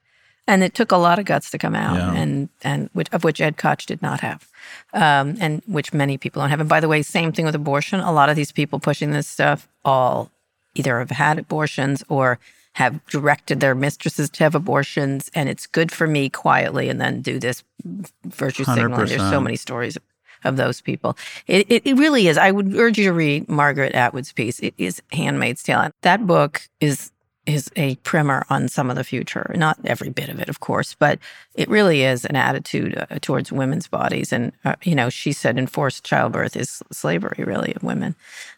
And 0.48 0.62
it 0.62 0.74
took 0.74 0.92
a 0.92 0.96
lot 0.96 1.18
of 1.18 1.24
guts 1.24 1.50
to 1.50 1.58
come 1.58 1.74
out, 1.74 1.96
yeah. 1.96 2.12
and 2.12 2.48
and 2.62 2.88
which, 2.92 3.08
of 3.12 3.24
which 3.24 3.40
Ed 3.40 3.56
Koch 3.56 3.84
did 3.84 4.00
not 4.00 4.20
have, 4.20 4.48
um, 4.94 5.36
and 5.40 5.60
which 5.66 5.92
many 5.92 6.18
people 6.18 6.40
don't 6.40 6.50
have. 6.50 6.60
And 6.60 6.68
by 6.68 6.78
the 6.78 6.86
way, 6.86 7.02
same 7.02 7.32
thing 7.32 7.44
with 7.44 7.56
abortion. 7.56 7.98
A 7.98 8.12
lot 8.12 8.28
of 8.28 8.36
these 8.36 8.52
people 8.52 8.78
pushing 8.78 9.10
this 9.10 9.26
stuff 9.26 9.66
all 9.84 10.30
either 10.76 11.00
have 11.00 11.10
had 11.10 11.40
abortions 11.40 12.04
or 12.08 12.38
have 12.74 13.04
directed 13.06 13.58
their 13.58 13.74
mistresses 13.74 14.30
to 14.30 14.44
have 14.44 14.54
abortions, 14.54 15.32
and 15.34 15.48
it's 15.48 15.66
good 15.66 15.90
for 15.90 16.06
me 16.06 16.28
quietly, 16.28 16.88
and 16.88 17.00
then 17.00 17.22
do 17.22 17.40
this 17.40 17.64
virtue 18.26 18.62
signaling. 18.62 19.06
There's 19.06 19.30
so 19.30 19.40
many 19.40 19.56
stories 19.56 19.98
of 20.44 20.56
those 20.56 20.80
people. 20.80 21.16
It, 21.46 21.66
it, 21.70 21.86
it, 21.86 21.94
really 21.96 22.28
is. 22.28 22.38
I 22.38 22.50
would 22.50 22.74
urge 22.76 22.98
you 22.98 23.04
to 23.04 23.12
read 23.12 23.48
Margaret 23.48 23.94
Atwood's 23.94 24.32
piece. 24.32 24.60
It 24.60 24.74
is 24.78 25.02
Handmaid's 25.12 25.62
Tale. 25.62 25.90
That 26.02 26.26
book 26.26 26.62
is 26.80 27.10
is 27.46 27.70
a 27.76 27.94
primer 27.96 28.44
on 28.50 28.68
some 28.68 28.90
of 28.90 28.96
the 28.96 29.04
future. 29.04 29.52
Not 29.56 29.78
every 29.84 30.10
bit 30.10 30.28
of 30.28 30.40
it, 30.40 30.48
of 30.48 30.60
course, 30.60 30.94
but 30.98 31.18
it 31.54 31.68
really 31.68 32.02
is 32.02 32.24
an 32.24 32.36
attitude 32.36 32.96
uh, 32.98 33.18
towards 33.20 33.52
women's 33.52 33.86
bodies. 33.86 34.32
And, 34.32 34.52
uh, 34.64 34.74
you 34.82 34.94
know, 34.94 35.08
she 35.08 35.32
said 35.32 35.56
enforced 35.56 36.04
childbirth 36.04 36.56
is 36.56 36.82
slavery, 36.92 37.44
really, 37.44 37.72
of 37.74 37.82
women. 37.82 38.16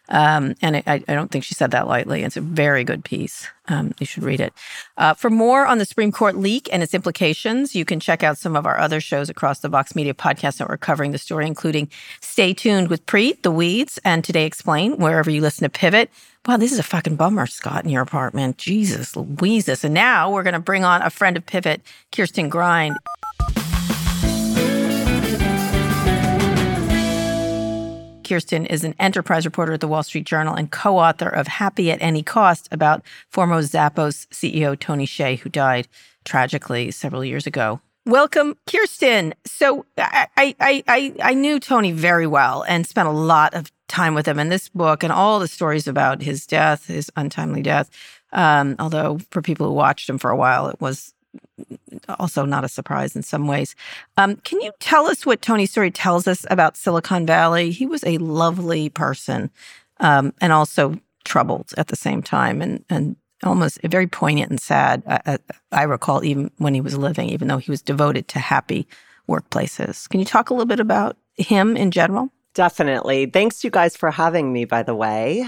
Um, 0.09 0.55
and 0.61 0.77
I, 0.77 1.03
I, 1.07 1.13
don't 1.13 1.29
think 1.29 1.43
she 1.43 1.53
said 1.53 1.71
that 1.71 1.87
lightly. 1.87 2.23
It's 2.23 2.37
a 2.37 2.41
very 2.41 2.83
good 2.83 3.05
piece. 3.05 3.47
Um, 3.69 3.93
you 3.99 4.05
should 4.05 4.23
read 4.23 4.41
it. 4.41 4.53
Uh, 4.97 5.13
for 5.13 5.29
more 5.29 5.65
on 5.65 5.77
the 5.77 5.85
Supreme 5.85 6.11
Court 6.11 6.35
leak 6.35 6.67
and 6.71 6.83
its 6.83 6.93
implications, 6.93 7.75
you 7.75 7.85
can 7.85 7.99
check 7.99 8.23
out 8.23 8.37
some 8.37 8.55
of 8.55 8.65
our 8.65 8.77
other 8.77 8.99
shows 8.99 9.29
across 9.29 9.59
the 9.59 9.69
Vox 9.69 9.95
Media 9.95 10.13
podcast 10.13 10.59
network 10.59 10.81
covering 10.81 11.11
the 11.11 11.17
story, 11.17 11.45
including 11.45 11.89
Stay 12.19 12.53
Tuned 12.53 12.89
with 12.89 13.05
Preet, 13.05 13.43
The 13.43 13.51
Weeds, 13.51 13.99
and 14.03 14.23
Today 14.23 14.45
Explained, 14.45 14.99
wherever 14.99 15.29
you 15.29 15.41
listen 15.41 15.63
to 15.63 15.69
Pivot. 15.69 16.09
Wow, 16.47 16.57
this 16.57 16.71
is 16.71 16.79
a 16.79 16.83
fucking 16.83 17.15
bummer, 17.15 17.45
Scott, 17.45 17.83
in 17.83 17.91
your 17.91 18.01
apartment. 18.01 18.57
Jesus 18.57 19.15
Louises. 19.15 19.83
And 19.83 19.93
now 19.93 20.31
we're 20.31 20.43
going 20.43 20.53
to 20.53 20.59
bring 20.59 20.83
on 20.83 21.01
a 21.01 21.09
friend 21.09 21.37
of 21.37 21.45
Pivot, 21.45 21.81
Kirsten 22.11 22.49
Grind. 22.49 22.97
Kirsten 28.29 28.67
is 28.67 28.83
an 28.83 28.93
enterprise 28.99 29.43
reporter 29.43 29.73
at 29.73 29.81
the 29.81 29.87
Wall 29.87 30.03
Street 30.03 30.23
Journal 30.23 30.53
and 30.53 30.69
co 30.69 30.99
author 30.99 31.27
of 31.27 31.47
Happy 31.47 31.89
at 31.89 31.99
Any 31.99 32.21
Cost 32.21 32.69
about 32.71 33.03
former 33.27 33.59
Zappos 33.63 34.27
CEO 34.27 34.79
Tony 34.79 35.07
Hsieh, 35.07 35.39
who 35.39 35.49
died 35.49 35.87
tragically 36.25 36.91
several 36.91 37.25
years 37.25 37.47
ago. 37.47 37.81
Welcome, 38.05 38.55
Kirsten. 38.67 39.33
So 39.47 39.87
I, 39.97 40.27
I, 40.37 40.83
I, 40.87 41.13
I 41.23 41.33
knew 41.33 41.59
Tony 41.59 41.91
very 41.91 42.27
well 42.27 42.63
and 42.67 42.85
spent 42.85 43.07
a 43.07 43.11
lot 43.11 43.55
of 43.55 43.71
time 43.87 44.13
with 44.13 44.27
him. 44.27 44.37
And 44.37 44.51
this 44.51 44.69
book 44.69 45.01
and 45.01 45.11
all 45.11 45.39
the 45.39 45.47
stories 45.47 45.87
about 45.87 46.21
his 46.21 46.45
death, 46.45 46.85
his 46.85 47.11
untimely 47.15 47.63
death, 47.63 47.89
um, 48.31 48.75
although 48.77 49.17
for 49.31 49.41
people 49.41 49.65
who 49.65 49.73
watched 49.73 50.07
him 50.07 50.19
for 50.19 50.29
a 50.29 50.37
while, 50.37 50.67
it 50.67 50.79
was 50.79 51.15
also 52.17 52.45
not 52.45 52.63
a 52.63 52.69
surprise 52.69 53.15
in 53.15 53.23
some 53.23 53.47
ways. 53.47 53.75
Um, 54.17 54.37
can 54.37 54.61
you 54.61 54.71
tell 54.79 55.07
us 55.07 55.25
what 55.25 55.41
Tony's 55.41 55.71
story 55.71 55.91
tells 55.91 56.27
us 56.27 56.45
about 56.49 56.77
Silicon 56.77 57.25
Valley? 57.25 57.71
He 57.71 57.85
was 57.85 58.03
a 58.03 58.17
lovely 58.17 58.89
person 58.89 59.51
um, 59.99 60.33
and 60.41 60.51
also 60.51 60.99
troubled 61.25 61.73
at 61.77 61.87
the 61.87 61.95
same 61.95 62.23
time 62.23 62.61
and, 62.61 62.83
and 62.89 63.15
almost 63.43 63.79
very 63.83 64.07
poignant 64.07 64.49
and 64.49 64.59
sad. 64.59 65.03
I, 65.07 65.37
I, 65.71 65.83
recall 65.83 66.23
even 66.23 66.51
when 66.57 66.73
he 66.73 66.81
was 66.81 66.97
living, 66.97 67.29
even 67.29 67.47
though 67.47 67.57
he 67.57 67.71
was 67.71 67.81
devoted 67.81 68.27
to 68.29 68.39
happy 68.39 68.87
workplaces. 69.27 70.09
Can 70.09 70.19
you 70.19 70.25
talk 70.25 70.49
a 70.49 70.53
little 70.53 70.65
bit 70.65 70.79
about 70.79 71.17
him 71.37 71.77
in 71.77 71.91
general? 71.91 72.29
Definitely. 72.53 73.27
Thanks, 73.27 73.63
you 73.63 73.69
guys, 73.69 73.95
for 73.95 74.11
having 74.11 74.51
me, 74.51 74.65
by 74.65 74.83
the 74.83 74.95
way. 74.95 75.45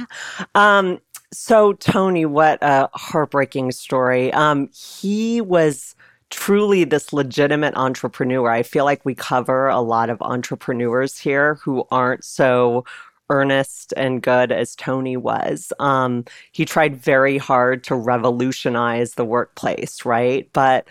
Um, 0.55 0.99
so, 1.33 1.73
Tony, 1.73 2.25
what 2.25 2.59
a 2.61 2.89
heartbreaking 2.93 3.71
story. 3.71 4.33
Um, 4.33 4.69
he 4.73 5.41
was 5.41 5.95
truly 6.29 6.83
this 6.83 7.13
legitimate 7.13 7.75
entrepreneur. 7.75 8.49
I 8.49 8.63
feel 8.63 8.85
like 8.85 9.05
we 9.05 9.15
cover 9.15 9.67
a 9.67 9.81
lot 9.81 10.09
of 10.09 10.21
entrepreneurs 10.21 11.17
here 11.17 11.55
who 11.55 11.85
aren't 11.91 12.23
so 12.23 12.85
earnest 13.29 13.93
and 13.95 14.21
good 14.21 14.51
as 14.51 14.75
Tony 14.75 15.15
was. 15.15 15.71
Um, 15.79 16.25
he 16.51 16.65
tried 16.65 16.97
very 16.97 17.37
hard 17.37 17.83
to 17.85 17.95
revolutionize 17.95 19.13
the 19.13 19.25
workplace, 19.25 20.03
right? 20.03 20.49
But 20.51 20.87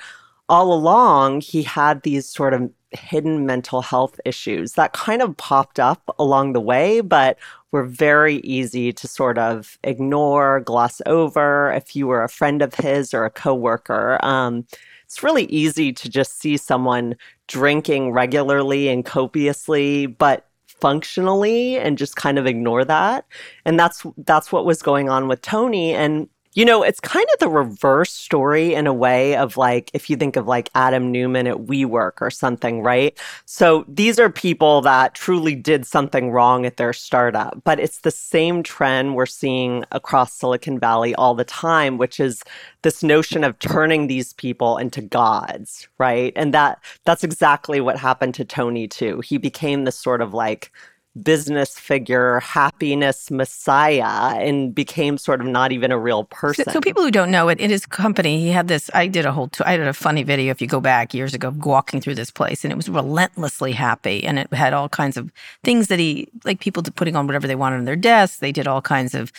all 0.49 0.73
along, 0.73 1.43
he 1.43 1.63
had 1.63 2.03
these 2.03 2.27
sort 2.27 2.55
of 2.55 2.71
hidden 2.93 3.47
mental 3.47 3.83
health 3.83 4.19
issues 4.25 4.73
that 4.73 4.93
kind 4.93 5.23
of 5.23 5.37
popped 5.37 5.79
up 5.79 6.15
along 6.19 6.55
the 6.55 6.61
way, 6.61 7.01
but 7.01 7.39
were 7.73 7.85
very 7.85 8.37
easy 8.37 8.93
to 8.93 9.07
sort 9.07 9.39
of 9.39 9.79
ignore, 9.85 10.61
gloss 10.61 11.01
over 11.07 11.73
if 11.73 11.95
you 11.95 12.07
were 12.07 12.25
a 12.25 12.29
friend 12.29 12.63
of 12.63 12.75
his 12.75 13.15
or 13.15 13.25
a 13.25 13.31
coworker. 13.31 14.19
Um, 14.25 14.67
it's 15.05 15.23
really 15.23 15.45
easy 15.45 15.93
to 15.93 16.09
just 16.09 16.41
see 16.41 16.57
someone 16.57 17.17
drinking 17.49 18.13
regularly 18.13 18.89
and 18.89 19.05
copiously, 19.05 20.07
but 20.07 20.47
functionally 20.67 21.79
and 21.79 21.99
just 21.99 22.17
kind 22.17 22.39
of 22.39 22.47
ignore 22.47 22.85
that. 22.85 23.27
And 23.65 23.79
that's 23.79 24.05
that's 24.19 24.53
what 24.53 24.65
was 24.65 24.83
going 24.83 25.09
on 25.09 25.29
with 25.29 25.43
Tony 25.43 25.95
and 25.95 26.29
you 26.55 26.65
know, 26.65 26.83
it's 26.83 26.99
kind 26.99 27.27
of 27.33 27.39
the 27.39 27.49
reverse 27.49 28.13
story 28.13 28.75
in 28.75 28.89
a 28.89 28.93
way 28.93 29.37
of 29.37 29.57
like, 29.57 29.91
if 29.95 30.11
you 30.11 30.17
think 30.17 30.35
of 30.35 30.49
like 30.49 30.69
Adam 30.75 31.13
Neumann 31.13 31.47
at 31.47 31.59
WeWork 31.59 32.15
or 32.21 32.31
something, 32.31 32.83
right? 32.83 33.17
So 33.45 33.85
these 33.87 34.19
are 34.19 34.29
people 34.31 34.81
that 34.81 35.15
truly 35.15 35.55
did 35.55 35.87
something 35.87 36.33
wrong 36.33 36.67
at 36.67 36.77
their 36.77 36.93
startup, 36.93 37.63
but 37.63 37.79
it's 37.79 37.99
the 37.99 38.11
same 38.11 38.65
trend 38.65 39.15
we're 39.15 39.27
seeing 39.27 39.85
across 39.93 40.33
Silicon 40.33 40.81
Valley 40.81 41.15
all 41.15 41.37
the 41.37 41.45
time, 41.45 41.99
which 41.99 42.19
is 42.19 42.43
this 42.83 43.03
notion 43.03 43.45
of 43.45 43.59
turning 43.61 44.09
these 44.09 44.33
people 44.33 44.77
into 44.77 45.01
gods, 45.01 45.87
right? 45.99 46.33
And 46.35 46.53
that 46.53 46.83
that's 47.05 47.23
exactly 47.23 47.81
what 47.81 47.97
happened 47.97 48.35
to 48.35 48.45
Tony 48.45 48.89
too. 48.89 49.21
He 49.21 49.39
became 49.39 49.85
this 49.85 49.97
sort 49.97 50.21
of 50.21 50.35
like 50.35 50.73
business 51.21 51.79
figure, 51.79 52.39
happiness 52.41 53.31
messiah, 53.31 54.39
and 54.39 54.75
became 54.75 55.19
sort 55.19 55.41
of 55.41 55.47
not 55.47 55.73
even 55.73 55.91
a 55.91 55.99
real 55.99 56.25
person. 56.25 56.65
So, 56.67 56.73
so 56.73 56.81
people 56.81 57.03
who 57.03 57.11
don't 57.11 57.31
know 57.31 57.49
it, 57.49 57.59
in 57.59 57.71
his 57.71 57.85
company, 57.85 58.41
he 58.41 58.49
had 58.49 58.69
this. 58.69 58.91
I 58.95 59.09
did 59.09 59.27
a 59.27 59.33
whole. 59.33 59.51
I 59.65 59.77
did 59.77 59.89
a 59.89 59.93
funny 59.93 60.23
video 60.23 60.51
if 60.51 60.61
you 60.61 60.69
go 60.69 60.81
back 60.81 61.13
years 61.13 61.35
ago, 61.35 61.53
walking 61.59 62.01
through 62.01 62.15
this 62.15 62.31
place, 62.31 62.65
and 62.65 62.73
it 62.73 62.77
was 62.77 62.89
relentlessly 62.89 63.73
happy, 63.73 64.25
and 64.25 64.39
it 64.39 64.53
had 64.53 64.73
all 64.73 64.89
kinds 64.89 65.17
of 65.17 65.33
things 65.65 65.89
that 65.89 65.99
he 65.99 66.29
like 66.45 66.61
people 66.61 66.83
putting 66.83 67.17
on 67.17 67.27
whatever 67.27 67.49
they 67.49 67.57
wanted 67.57 67.77
on 67.77 67.85
their 67.85 67.97
desks. 67.97 68.39
They 68.39 68.53
did 68.53 68.69
all 68.69 68.83
kinds 68.83 69.15
of 69.15 69.33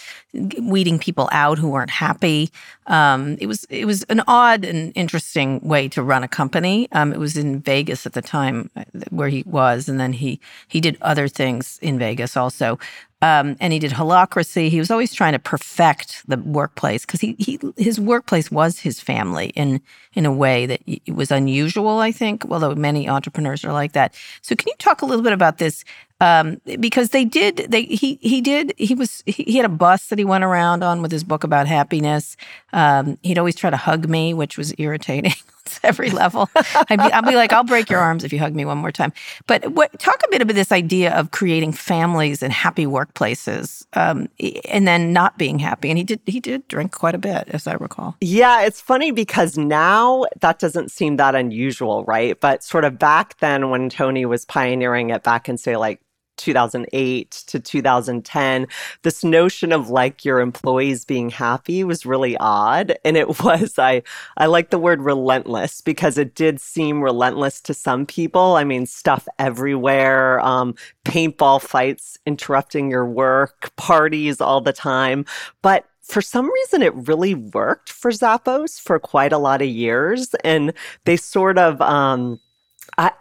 weeding 0.60 1.00
people 1.00 1.30
out 1.32 1.58
who 1.58 1.70
weren't 1.70 1.92
happy. 1.92 2.50
Um, 2.88 3.38
it 3.40 3.48
was 3.48 3.64
it 3.66 3.86
was 3.86 4.04
an 4.04 4.22
odd 4.28 4.66
and 4.66 4.92
interesting 4.96 5.62
way 5.62 5.88
to 5.90 6.04
run 6.04 6.24
a 6.24 6.28
company. 6.28 6.90
Um, 6.92 7.14
it 7.14 7.20
was 7.20 7.38
in 7.38 7.62
Vegas 7.62 8.06
at 8.06 8.14
the 8.14 8.22
time 8.22 8.70
uh, 8.76 8.84
where 9.10 9.30
he 9.30 9.44
was, 9.46 9.88
and 9.88 10.00
then 10.00 10.14
he 10.14 10.42
he 10.68 10.82
did 10.82 10.98
other 11.02 11.30
things 11.30 11.61
things 11.62 11.80
in 11.82 12.00
Vegas 12.00 12.38
also. 12.38 12.80
Um, 13.24 13.56
and 13.60 13.72
he 13.72 13.78
did 13.78 13.92
Holacracy. 13.92 14.70
He 14.70 14.80
was 14.80 14.90
always 14.90 15.14
trying 15.14 15.34
to 15.34 15.40
perfect 15.40 16.28
the 16.28 16.38
workplace 16.38 17.06
because 17.06 17.22
he, 17.22 17.36
he 17.38 17.60
his 17.78 18.00
workplace 18.00 18.50
was 18.50 18.80
his 18.80 19.00
family 19.00 19.52
in 19.56 19.80
in 20.16 20.26
a 20.26 20.32
way 20.32 20.66
that 20.66 20.82
was 21.08 21.30
unusual, 21.30 22.00
I 22.00 22.12
think. 22.12 22.46
Although 22.50 22.74
many 22.74 23.08
entrepreneurs 23.08 23.64
are 23.64 23.74
like 23.74 23.92
that. 23.92 24.16
So, 24.42 24.56
can 24.56 24.68
you 24.68 24.74
talk 24.80 25.04
a 25.04 25.06
little 25.06 25.24
bit 25.24 25.34
about 25.34 25.60
this? 25.60 25.86
Um, 26.20 26.62
because 26.80 27.10
they 27.10 27.26
did, 27.26 27.68
they 27.70 27.84
he 27.84 28.18
he 28.22 28.42
did. 28.42 28.74
He 28.78 28.96
was 28.96 29.22
he, 29.28 29.44
he, 29.44 29.58
had 29.58 29.66
a 29.66 29.70
bus 29.70 30.08
that 30.08 30.18
he 30.18 30.26
went 30.26 30.44
around 30.44 30.84
on 30.84 31.04
with 31.04 31.12
his 31.12 31.24
book 31.24 31.44
about 31.44 31.68
happiness. 31.68 32.38
Um, 32.74 33.20
he'd 33.22 33.38
always 33.38 33.56
try 33.56 33.70
to 33.70 33.78
hug 33.78 34.10
me, 34.10 34.34
which 34.34 34.58
was 34.58 34.74
irritating. 34.80 35.34
every 35.84 36.10
level. 36.10 36.50
I'd 36.56 36.98
be, 36.98 37.12
I'll 37.14 37.22
be 37.22 37.36
like, 37.36 37.54
I'll 37.54 37.64
break 37.64 37.90
your 37.90 38.00
arms 38.00 38.24
if 38.24 38.34
you 38.34 38.40
hug 38.40 38.56
me 38.56 38.66
one 38.66 38.78
more 38.78 38.92
time. 38.92 39.14
But 39.48 39.72
what, 39.72 39.98
talk 40.00 40.22
a 40.26 40.30
bit 40.30 40.42
about 40.42 40.56
this 40.56 40.72
idea 40.72 41.14
of 41.14 41.32
creating 41.32 41.74
families 41.74 42.44
and 42.44 42.52
happy 42.52 42.86
workplaces, 42.86 43.86
um, 43.94 44.28
and 44.70 44.88
then 44.88 45.14
not 45.14 45.38
being 45.38 45.60
happy. 45.60 45.90
And 45.90 45.98
he 45.98 46.04
did 46.04 46.20
he 46.26 46.40
did 46.40 46.68
drink 46.68 46.92
quite 46.92 47.16
a 47.16 47.20
bit, 47.20 47.48
as 47.50 47.68
I 47.68 47.74
recall. 47.74 48.16
Yeah, 48.22 48.62
it's 48.62 48.82
funny 48.82 49.12
because 49.12 49.58
now 49.58 50.26
that 50.42 50.60
doesn't 50.60 50.92
seem 50.92 51.18
that 51.18 51.36
unusual, 51.36 52.04
right? 52.06 52.40
But 52.40 52.64
sort 52.64 52.86
of 52.86 52.98
back 53.00 53.38
then, 53.40 53.70
when 53.70 53.90
Tony 53.90 54.26
was 54.26 54.46
pioneering 54.46 55.10
it, 55.10 55.24
back 55.24 55.50
in 55.50 55.58
say 55.58 55.78
like 55.78 56.02
2008 56.42 57.32
to 57.32 57.60
2010, 57.60 58.68
this 59.04 59.24
notion 59.24 59.72
of 59.72 59.90
like 59.90 60.26
your 60.26 60.40
employees 60.40 61.06
being 61.06 61.30
happy 61.30 61.84
was 61.84 62.06
really 62.06 62.36
odd. 62.38 62.96
And 63.06 63.16
it 63.16 63.40
was, 63.44 63.78
I, 63.78 64.04
I 64.38 64.48
like 64.48 64.72
the 64.72 64.80
word 64.80 65.02
relentless 65.02 65.82
because 65.82 66.18
it 66.18 66.36
did 66.36 66.60
seem 66.60 67.02
relentless 67.02 67.62
to 67.62 67.74
some 67.74 68.06
people. 68.06 68.56
I 68.56 68.64
mean, 68.64 68.86
stuff 68.86 69.28
everywhere, 69.40 70.40
um, 70.42 70.76
paintball 71.06 71.62
fights 71.62 72.18
interrupting 72.26 72.90
your 72.90 73.06
work, 73.06 73.72
parties 73.76 74.42
all 74.42 74.62
the 74.62 74.74
time. 74.74 75.26
But 75.62 75.86
for 76.02 76.22
some 76.22 76.52
reason, 76.52 76.82
it 76.82 76.94
really 76.96 77.36
worked 77.36 77.92
for 77.92 78.12
Zappos 78.12 78.82
for 78.82 79.00
quite 79.00 79.32
a 79.32 79.38
lot 79.38 79.62
of 79.62 79.68
years. 79.68 80.34
And 80.44 80.74
they 81.06 81.16
sort 81.16 81.58
of, 81.58 81.80
um, 81.82 82.40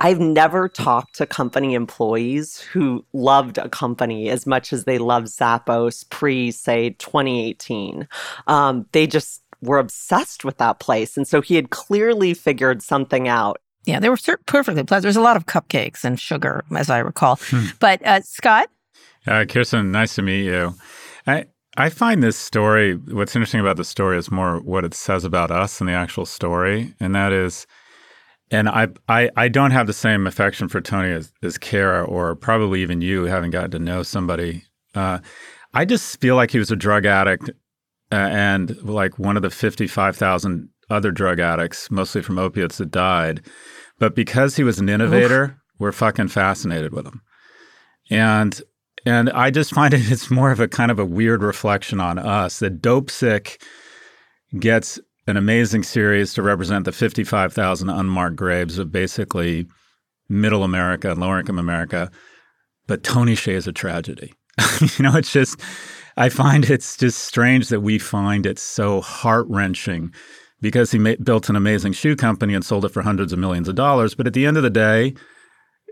I, 0.00 0.08
have 0.10 0.20
never 0.20 0.68
talked 0.68 1.14
to 1.16 1.26
company 1.26 1.74
employees 1.74 2.60
who 2.60 3.04
loved 3.14 3.56
a 3.56 3.68
company 3.68 4.28
as 4.28 4.46
much 4.46 4.74
as 4.74 4.84
they 4.84 4.98
loved 4.98 5.28
Zappos 5.28 6.08
pre, 6.10 6.50
say, 6.50 6.90
2018. 6.98 8.06
Um, 8.46 8.86
they 8.92 9.06
just 9.06 9.42
were 9.62 9.78
obsessed 9.78 10.44
with 10.44 10.58
that 10.58 10.80
place. 10.80 11.16
And 11.16 11.26
so 11.26 11.40
he 11.40 11.54
had 11.54 11.70
clearly 11.70 12.34
figured 12.34 12.82
something 12.82 13.26
out. 13.26 13.58
Yeah, 13.84 14.00
they 14.00 14.10
were 14.10 14.18
perfectly 14.44 14.84
pleasant. 14.84 15.04
There's 15.04 15.16
a 15.16 15.22
lot 15.22 15.36
of 15.36 15.46
cupcakes 15.46 16.04
and 16.04 16.20
sugar, 16.20 16.62
as 16.76 16.90
I 16.90 16.98
recall. 16.98 17.36
Hmm. 17.40 17.66
But 17.78 18.06
uh, 18.06 18.20
Scott? 18.20 18.68
Uh, 19.26 19.46
Kirsten, 19.48 19.90
nice 19.90 20.14
to 20.16 20.22
meet 20.22 20.44
you. 20.44 20.74
I, 21.26 21.46
I 21.78 21.88
find 21.88 22.22
this 22.22 22.36
story, 22.36 22.96
what's 22.96 23.34
interesting 23.34 23.60
about 23.60 23.78
the 23.78 23.84
story 23.84 24.18
is 24.18 24.30
more 24.30 24.60
what 24.60 24.84
it 24.84 24.92
says 24.92 25.24
about 25.24 25.50
us 25.50 25.78
than 25.78 25.86
the 25.86 25.94
actual 25.94 26.26
story. 26.26 26.94
And 27.00 27.14
that 27.14 27.32
is, 27.32 27.66
and 28.50 28.68
I, 28.68 28.88
I, 29.08 29.30
I 29.36 29.48
don't 29.48 29.70
have 29.70 29.86
the 29.86 29.92
same 29.92 30.26
affection 30.26 30.68
for 30.68 30.80
Tony 30.80 31.12
as, 31.12 31.32
as 31.42 31.58
Kara 31.58 32.04
or 32.04 32.34
probably 32.34 32.82
even 32.82 33.00
you, 33.00 33.24
having 33.24 33.50
gotten 33.50 33.70
to 33.72 33.78
know 33.78 34.02
somebody. 34.02 34.64
Uh, 34.94 35.20
I 35.72 35.84
just 35.84 36.20
feel 36.20 36.34
like 36.34 36.50
he 36.50 36.58
was 36.58 36.70
a 36.70 36.76
drug 36.76 37.06
addict 37.06 37.50
uh, 38.12 38.16
and 38.16 38.76
like 38.82 39.18
one 39.18 39.36
of 39.36 39.42
the 39.42 39.50
55,000 39.50 40.68
other 40.90 41.12
drug 41.12 41.38
addicts, 41.38 41.90
mostly 41.90 42.22
from 42.22 42.38
opiates, 42.38 42.78
that 42.78 42.90
died. 42.90 43.42
But 43.98 44.16
because 44.16 44.56
he 44.56 44.64
was 44.64 44.80
an 44.80 44.88
innovator, 44.88 45.44
Oof. 45.44 45.52
we're 45.78 45.92
fucking 45.92 46.28
fascinated 46.28 46.92
with 46.92 47.06
him. 47.06 47.22
And 48.10 48.60
and 49.06 49.30
I 49.30 49.50
just 49.50 49.72
find 49.72 49.94
it 49.94 50.10
it's 50.10 50.30
more 50.30 50.50
of 50.50 50.58
a 50.58 50.66
kind 50.66 50.90
of 50.90 50.98
a 50.98 51.04
weird 51.04 51.42
reflection 51.42 52.00
on 52.00 52.18
us 52.18 52.58
that 52.58 52.82
Dopesick 52.82 53.62
gets 54.58 54.98
an 55.30 55.36
amazing 55.36 55.82
series 55.82 56.34
to 56.34 56.42
represent 56.42 56.84
the 56.84 56.92
55,000 56.92 57.88
unmarked 57.88 58.36
graves 58.36 58.78
of 58.78 58.92
basically 58.92 59.66
middle 60.28 60.64
America 60.64 61.10
and 61.10 61.20
lower 61.20 61.40
income 61.40 61.58
America. 61.58 62.10
But 62.86 63.02
Tony 63.02 63.34
Hsieh 63.34 63.54
is 63.54 63.66
a 63.66 63.72
tragedy. 63.72 64.34
you 64.98 65.02
know, 65.02 65.16
it's 65.16 65.32
just, 65.32 65.60
I 66.16 66.28
find 66.28 66.68
it's 66.68 66.96
just 66.96 67.20
strange 67.20 67.68
that 67.68 67.80
we 67.80 67.98
find 67.98 68.44
it 68.44 68.58
so 68.58 69.00
heart 69.00 69.46
wrenching 69.48 70.12
because 70.60 70.90
he 70.90 70.98
ma- 70.98 71.14
built 71.22 71.48
an 71.48 71.56
amazing 71.56 71.92
shoe 71.92 72.16
company 72.16 72.54
and 72.54 72.64
sold 72.64 72.84
it 72.84 72.90
for 72.90 73.02
hundreds 73.02 73.32
of 73.32 73.38
millions 73.38 73.68
of 73.68 73.76
dollars. 73.76 74.14
But 74.14 74.26
at 74.26 74.34
the 74.34 74.46
end 74.46 74.56
of 74.56 74.62
the 74.62 74.70
day, 74.70 75.14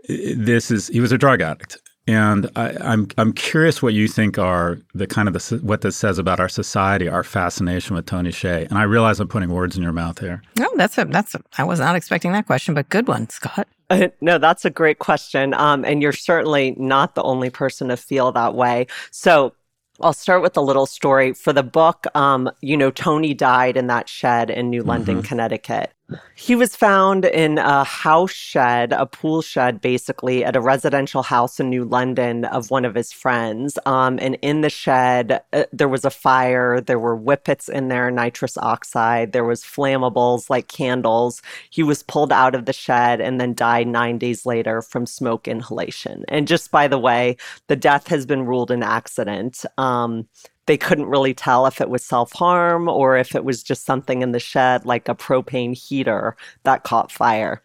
this 0.07 0.69
is, 0.71 0.87
he 0.87 0.99
was 0.99 1.11
a 1.11 1.17
drug 1.17 1.41
addict. 1.41 1.77
And 2.09 2.49
I, 2.55 2.69
am 2.69 2.77
I'm, 2.81 3.07
I'm 3.19 3.33
curious 3.33 3.83
what 3.83 3.93
you 3.93 4.07
think 4.07 4.39
are 4.39 4.79
the 4.95 5.05
kind 5.05 5.27
of 5.27 5.35
the, 5.35 5.59
what 5.61 5.81
this 5.81 5.95
says 5.95 6.17
about 6.17 6.39
our 6.39 6.49
society, 6.49 7.07
our 7.07 7.23
fascination 7.23 7.95
with 7.95 8.07
Tony 8.07 8.31
Hsieh. 8.31 8.67
And 8.67 8.79
I 8.79 8.83
realize 8.83 9.19
I'm 9.19 9.27
putting 9.27 9.49
words 9.49 9.77
in 9.77 9.83
your 9.83 9.91
mouth 9.91 10.17
here. 10.17 10.41
No, 10.57 10.67
that's 10.75 10.97
a 10.97 11.05
that's 11.05 11.35
a, 11.35 11.41
I 11.59 11.63
was 11.63 11.79
not 11.79 11.95
expecting 11.95 12.31
that 12.31 12.47
question, 12.47 12.73
but 12.73 12.89
good 12.89 13.07
one, 13.07 13.29
Scott. 13.29 13.67
Uh, 13.91 14.07
no, 14.21 14.39
that's 14.39 14.65
a 14.65 14.71
great 14.71 14.97
question. 14.97 15.53
Um, 15.53 15.85
and 15.85 16.01
you're 16.01 16.11
certainly 16.11 16.73
not 16.79 17.13
the 17.13 17.21
only 17.21 17.51
person 17.51 17.89
to 17.89 17.97
feel 17.97 18.31
that 18.31 18.55
way. 18.55 18.87
So 19.11 19.53
I'll 20.01 20.13
start 20.13 20.41
with 20.41 20.57
a 20.57 20.61
little 20.61 20.87
story. 20.87 21.33
For 21.33 21.53
the 21.53 21.61
book, 21.61 22.07
um, 22.15 22.49
you 22.61 22.75
know, 22.75 22.89
Tony 22.89 23.35
died 23.35 23.77
in 23.77 23.85
that 23.85 24.09
shed 24.09 24.49
in 24.49 24.71
New 24.71 24.81
London, 24.81 25.17
mm-hmm. 25.17 25.27
Connecticut. 25.27 25.91
He 26.35 26.55
was 26.55 26.75
found 26.75 27.25
in 27.25 27.57
a 27.57 27.83
house 27.83 28.31
shed, 28.31 28.93
a 28.93 29.05
pool 29.05 29.41
shed, 29.41 29.81
basically, 29.81 30.43
at 30.43 30.55
a 30.55 30.61
residential 30.61 31.23
house 31.23 31.59
in 31.59 31.69
New 31.69 31.83
London 31.83 32.45
of 32.45 32.71
one 32.71 32.85
of 32.85 32.95
his 32.95 33.11
friends. 33.11 33.77
Um, 33.85 34.17
and 34.21 34.35
in 34.41 34.61
the 34.61 34.69
shed, 34.69 35.41
uh, 35.53 35.65
there 35.71 35.87
was 35.87 36.05
a 36.05 36.09
fire. 36.09 36.81
There 36.81 36.99
were 36.99 37.17
whippits 37.17 37.69
in 37.69 37.89
there, 37.89 38.09
nitrous 38.09 38.57
oxide. 38.57 39.31
There 39.31 39.43
was 39.43 39.63
flammables 39.63 40.49
like 40.49 40.67
candles. 40.67 41.41
He 41.69 41.83
was 41.83 42.03
pulled 42.03 42.31
out 42.31 42.55
of 42.55 42.65
the 42.65 42.73
shed 42.73 43.21
and 43.21 43.39
then 43.39 43.53
died 43.53 43.87
nine 43.87 44.17
days 44.17 44.45
later 44.45 44.81
from 44.81 45.05
smoke 45.05 45.47
inhalation. 45.47 46.23
And 46.27 46.47
just 46.47 46.71
by 46.71 46.87
the 46.87 46.99
way, 46.99 47.37
the 47.67 47.75
death 47.75 48.07
has 48.07 48.25
been 48.25 48.45
ruled 48.45 48.71
an 48.71 48.83
accident. 48.83 49.65
Um, 49.77 50.27
they 50.69 50.77
couldn't 50.77 51.07
really 51.07 51.33
tell 51.33 51.65
if 51.65 51.81
it 51.81 51.89
was 51.89 52.03
self 52.03 52.31
harm 52.33 52.87
or 52.87 53.17
if 53.17 53.33
it 53.33 53.43
was 53.43 53.63
just 53.63 53.85
something 53.85 54.21
in 54.21 54.33
the 54.33 54.39
shed, 54.39 54.85
like 54.85 55.09
a 55.09 55.15
propane 55.15 55.75
heater 55.75 56.37
that 56.61 56.83
caught 56.83 57.11
fire. 57.11 57.63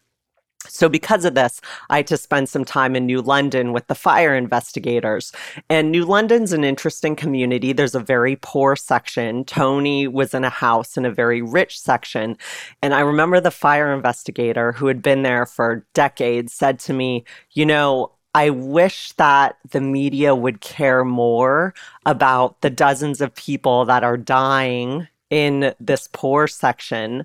So, 0.66 0.88
because 0.88 1.26
of 1.26 1.34
this, 1.34 1.60
I 1.90 1.98
had 1.98 2.06
to 2.06 2.16
spend 2.16 2.48
some 2.48 2.64
time 2.64 2.96
in 2.96 3.04
New 3.04 3.20
London 3.20 3.74
with 3.74 3.88
the 3.88 3.94
fire 3.94 4.34
investigators. 4.34 5.32
And 5.68 5.92
New 5.92 6.06
London's 6.06 6.54
an 6.54 6.64
interesting 6.64 7.14
community. 7.14 7.74
There's 7.74 7.94
a 7.94 8.00
very 8.00 8.36
poor 8.36 8.74
section. 8.74 9.44
Tony 9.44 10.08
was 10.08 10.32
in 10.32 10.42
a 10.42 10.48
house 10.48 10.96
in 10.96 11.04
a 11.04 11.12
very 11.12 11.42
rich 11.42 11.78
section. 11.78 12.38
And 12.80 12.94
I 12.94 13.00
remember 13.00 13.38
the 13.38 13.50
fire 13.50 13.92
investigator 13.92 14.72
who 14.72 14.86
had 14.86 15.02
been 15.02 15.24
there 15.24 15.44
for 15.44 15.84
decades 15.92 16.54
said 16.54 16.78
to 16.80 16.94
me, 16.94 17.24
You 17.50 17.66
know, 17.66 18.13
I 18.34 18.50
wish 18.50 19.12
that 19.12 19.56
the 19.70 19.80
media 19.80 20.34
would 20.34 20.60
care 20.60 21.04
more 21.04 21.72
about 22.04 22.60
the 22.60 22.70
dozens 22.70 23.20
of 23.20 23.34
people 23.34 23.84
that 23.84 24.02
are 24.02 24.16
dying 24.16 25.06
in 25.30 25.74
this 25.80 26.08
poor 26.12 26.48
section 26.48 27.24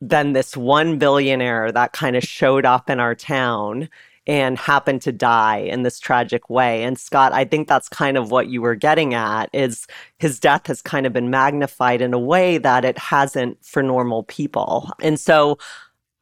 than 0.00 0.32
this 0.32 0.56
one 0.56 0.98
billionaire 0.98 1.70
that 1.72 1.92
kind 1.92 2.16
of 2.16 2.24
showed 2.24 2.64
up 2.64 2.90
in 2.90 2.98
our 2.98 3.14
town 3.14 3.88
and 4.26 4.58
happened 4.58 5.02
to 5.02 5.12
die 5.12 5.58
in 5.58 5.82
this 5.82 5.98
tragic 5.98 6.50
way. 6.50 6.84
And 6.84 6.98
Scott, 6.98 7.32
I 7.32 7.44
think 7.44 7.68
that's 7.68 7.88
kind 7.88 8.16
of 8.16 8.30
what 8.30 8.48
you 8.48 8.62
were 8.62 8.74
getting 8.74 9.14
at 9.14 9.50
is 9.52 9.86
his 10.18 10.38
death 10.38 10.66
has 10.66 10.82
kind 10.82 11.06
of 11.06 11.12
been 11.12 11.30
magnified 11.30 12.00
in 12.00 12.12
a 12.12 12.18
way 12.18 12.58
that 12.58 12.84
it 12.84 12.98
hasn't 12.98 13.64
for 13.64 13.82
normal 13.82 14.22
people. 14.24 14.90
And 15.00 15.18
so 15.18 15.58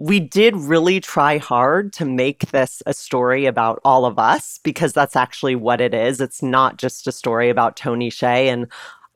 we 0.00 0.20
did 0.20 0.54
really 0.54 1.00
try 1.00 1.38
hard 1.38 1.92
to 1.94 2.04
make 2.04 2.50
this 2.50 2.82
a 2.86 2.94
story 2.94 3.46
about 3.46 3.80
all 3.84 4.04
of 4.04 4.18
us 4.18 4.60
because 4.62 4.92
that's 4.92 5.16
actually 5.16 5.56
what 5.56 5.80
it 5.80 5.92
is. 5.92 6.20
It's 6.20 6.40
not 6.42 6.76
just 6.76 7.08
a 7.08 7.12
story 7.12 7.50
about 7.50 7.76
Tony 7.76 8.08
Hsieh. 8.08 8.46
And 8.46 8.68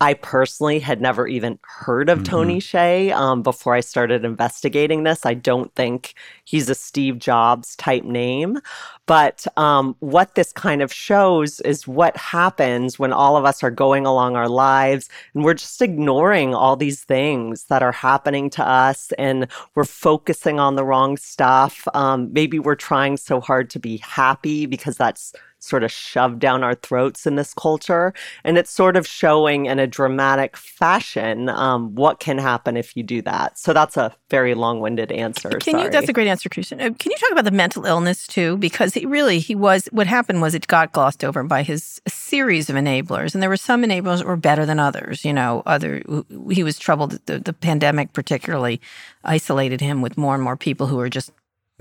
I 0.03 0.15
personally 0.15 0.81
had 0.81 1.01
never 1.01 1.29
even 1.29 1.61
heard 1.63 2.09
of 2.09 2.19
mm-hmm. 2.19 2.25
Tony 2.25 2.59
Hsieh 2.59 3.13
um, 3.13 3.41
before 3.41 3.73
I 3.73 3.79
started 3.79 4.25
investigating 4.25 5.05
this. 5.05 5.25
I 5.25 5.35
don't 5.35 5.73
think 5.77 6.15
he's 6.43 6.69
a 6.69 6.75
Steve 6.75 7.21
Jobs 7.21 7.77
type 7.77 8.03
name. 8.03 8.59
But 9.07 9.47
um, 9.57 9.95
what 10.01 10.35
this 10.35 10.53
kind 10.53 10.83
of 10.83 10.93
shows 10.93 11.61
is 11.61 11.87
what 11.87 12.17
happens 12.17 12.99
when 12.99 13.13
all 13.13 13.37
of 13.37 13.45
us 13.45 13.63
are 13.63 13.71
going 13.71 14.05
along 14.05 14.35
our 14.35 14.49
lives 14.49 15.09
and 15.35 15.45
we're 15.45 15.55
just 15.55 15.81
ignoring 15.81 16.53
all 16.53 16.75
these 16.75 17.05
things 17.05 17.67
that 17.67 17.85
are 17.85 17.93
happening 17.93 18.51
to 18.51 18.69
us 18.69 19.13
and 19.19 19.47
we're 19.77 19.85
focusing 19.85 20.59
on 20.59 20.75
the 20.75 20.85
wrong 20.85 21.17
stuff. 21.17 21.87
Um, 21.95 22.33
maybe 22.33 22.59
we're 22.59 22.75
trying 22.75 23.19
so 23.19 23.41
hard 23.41 23.71
to 23.71 23.79
be 23.79 23.99
happy 23.99 24.67
because 24.67 24.97
that's 24.97 25.33
sort 25.63 25.85
of 25.85 25.93
shoved 25.93 26.41
down 26.41 26.65
our 26.65 26.75
throats 26.75 27.27
in 27.27 27.37
this 27.37 27.55
culture. 27.55 28.13
And 28.45 28.59
it's 28.59 28.71
sort 28.71 28.97
of 28.97 29.07
showing 29.07 29.67
in 29.67 29.79
a 29.79 29.87
dramatic 29.87 30.57
fashion 30.57 31.49
um, 31.49 31.95
what 31.95 32.19
can 32.19 32.39
happen 32.39 32.77
if 32.77 32.97
you 32.97 33.03
do 33.03 33.23
that. 33.23 33.59
So 33.59 33.73
that's 33.73 33.97
a 33.97 34.15
very 34.29 34.55
long 34.55 34.81
winded 34.81 35.13
answer. 35.13 35.51
Can 35.51 35.75
Sorry. 35.75 35.85
you? 35.85 35.91
That's 35.91 36.09
a 36.09 36.13
great 36.13 36.27
answer, 36.27 36.49
Kirsten. 36.49 36.81
Uh, 36.81 36.91
can 36.99 37.13
you 37.13 37.17
talk 37.17 37.31
about 37.31 37.45
the 37.45 37.53
mental 37.53 37.87
illness 37.87 38.27
too? 38.27 38.57
Because 38.57 38.95
he 38.95 39.07
really, 39.07 39.39
he 39.39 39.55
was, 39.55 39.87
what 39.93 40.07
happened 40.07 40.43
was 40.43 40.55
it 40.55 40.67
got 40.67 40.93
glossed 40.93 41.23
over 41.23 41.43
by 41.45 41.63
his 41.63 42.01
series 42.09 42.69
of 42.69 42.77
enablers. 42.77 43.35
And 43.35 43.43
there 43.43 43.51
were 43.51 43.57
some 43.57 43.83
enablers 43.85 44.19
that 44.19 44.27
were 44.27 44.37
better 44.37 44.67
than 44.67 44.81
others. 44.81 45.25
You 45.25 45.33
know, 45.33 45.63
other, 45.65 46.03
he 46.51 46.65
was 46.65 46.79
troubled, 46.79 47.21
the, 47.27 47.39
the 47.39 47.53
pandemic 47.53 48.13
particularly 48.13 48.81
isolated 49.23 49.81
him 49.81 50.03
with 50.03 50.19
more 50.19 50.35
and 50.35 50.43
more 50.43 50.57
people 50.57 50.89
who 50.89 50.97
were 50.97 51.09
just 51.09 51.31